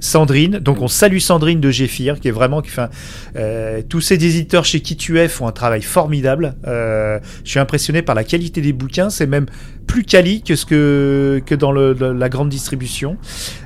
[0.00, 0.58] Sandrine.
[0.58, 2.90] Donc on salue Sandrine de Géphir, qui est vraiment, qui fait, un-
[3.36, 6.54] euh, tous ces éditeurs chez qui tu es font un travail formidable.
[6.66, 9.10] Euh, je suis impressionné par la qualité des bouquins.
[9.10, 9.46] C'est même
[9.86, 13.16] plus quali que ce que que dans le, la grande distribution.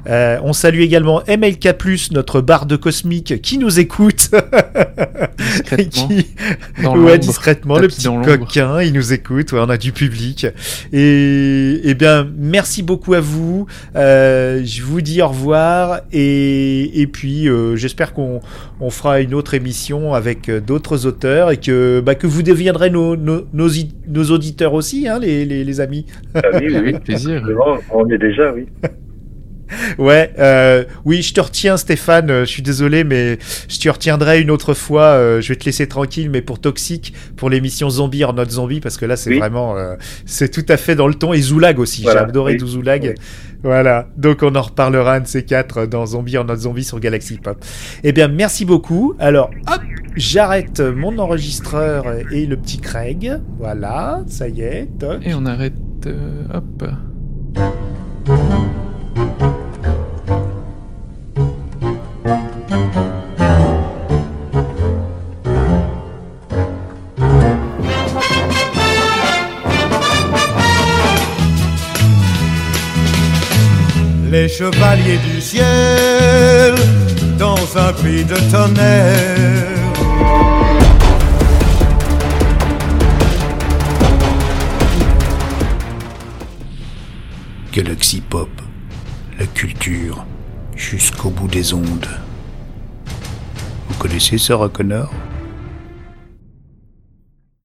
[0.08, 1.68] Euh, on salue également MLK+,
[2.12, 4.30] notre barde cosmique, qui nous écoute.
[5.76, 6.08] Et Discrètement.
[6.08, 6.26] qui,
[6.82, 10.46] Dans ouais, discrètement, le petit coquin, il nous écoute, ouais, on a du public.
[10.92, 13.66] Et, eh bien, merci beaucoup à vous.
[13.96, 18.40] Euh, je vous dis au revoir et, et puis euh, j'espère qu'on
[18.80, 22.90] on fera une autre émission avec euh, d'autres auteurs et que bah, que vous deviendrez
[22.90, 26.06] nos nos, nos, i- nos auditeurs aussi, hein, les, les, les amis.
[26.34, 26.92] Ah oui, oui, oui.
[27.04, 27.42] Plaisir.
[27.92, 28.66] On est déjà, oui.
[29.98, 32.30] Ouais, euh, oui, je te retiens, Stéphane.
[32.30, 33.38] euh, Je suis désolé, mais
[33.68, 35.04] je te retiendrai une autre fois.
[35.04, 38.80] euh, je vais te laisser tranquille, mais pour Toxique, pour l'émission Zombie or Not Zombie,
[38.80, 39.38] parce que là, c'est Oui.
[39.38, 39.94] vraiment, euh,
[40.26, 41.32] c'est tout à fait dans le ton.
[41.32, 42.58] Et Zoulag aussi, Voilà, j'ai adoré oui.
[42.58, 43.14] du Zoulag.
[43.16, 43.22] Oui.
[43.64, 47.38] Voilà, donc on en reparlera de ces quatre dans Zombie or Not Zombie sur Galaxy
[47.38, 47.64] Pop.
[48.02, 49.14] Eh bien, merci beaucoup.
[49.18, 49.80] Alors, hop,
[50.16, 53.40] j'arrête mon enregistreur et le petit Craig.
[53.58, 55.18] Voilà, ça y est, toc.
[55.26, 55.72] Et on arrête.
[56.06, 56.84] euh, hop.
[74.34, 76.74] Les chevaliers du ciel
[77.38, 79.68] dans un cri de tonnerre.
[87.72, 88.50] Galaxy Pop,
[89.38, 90.26] la culture
[90.74, 92.08] jusqu'au bout des ondes.
[93.88, 95.12] Vous connaissez Sarah Connor?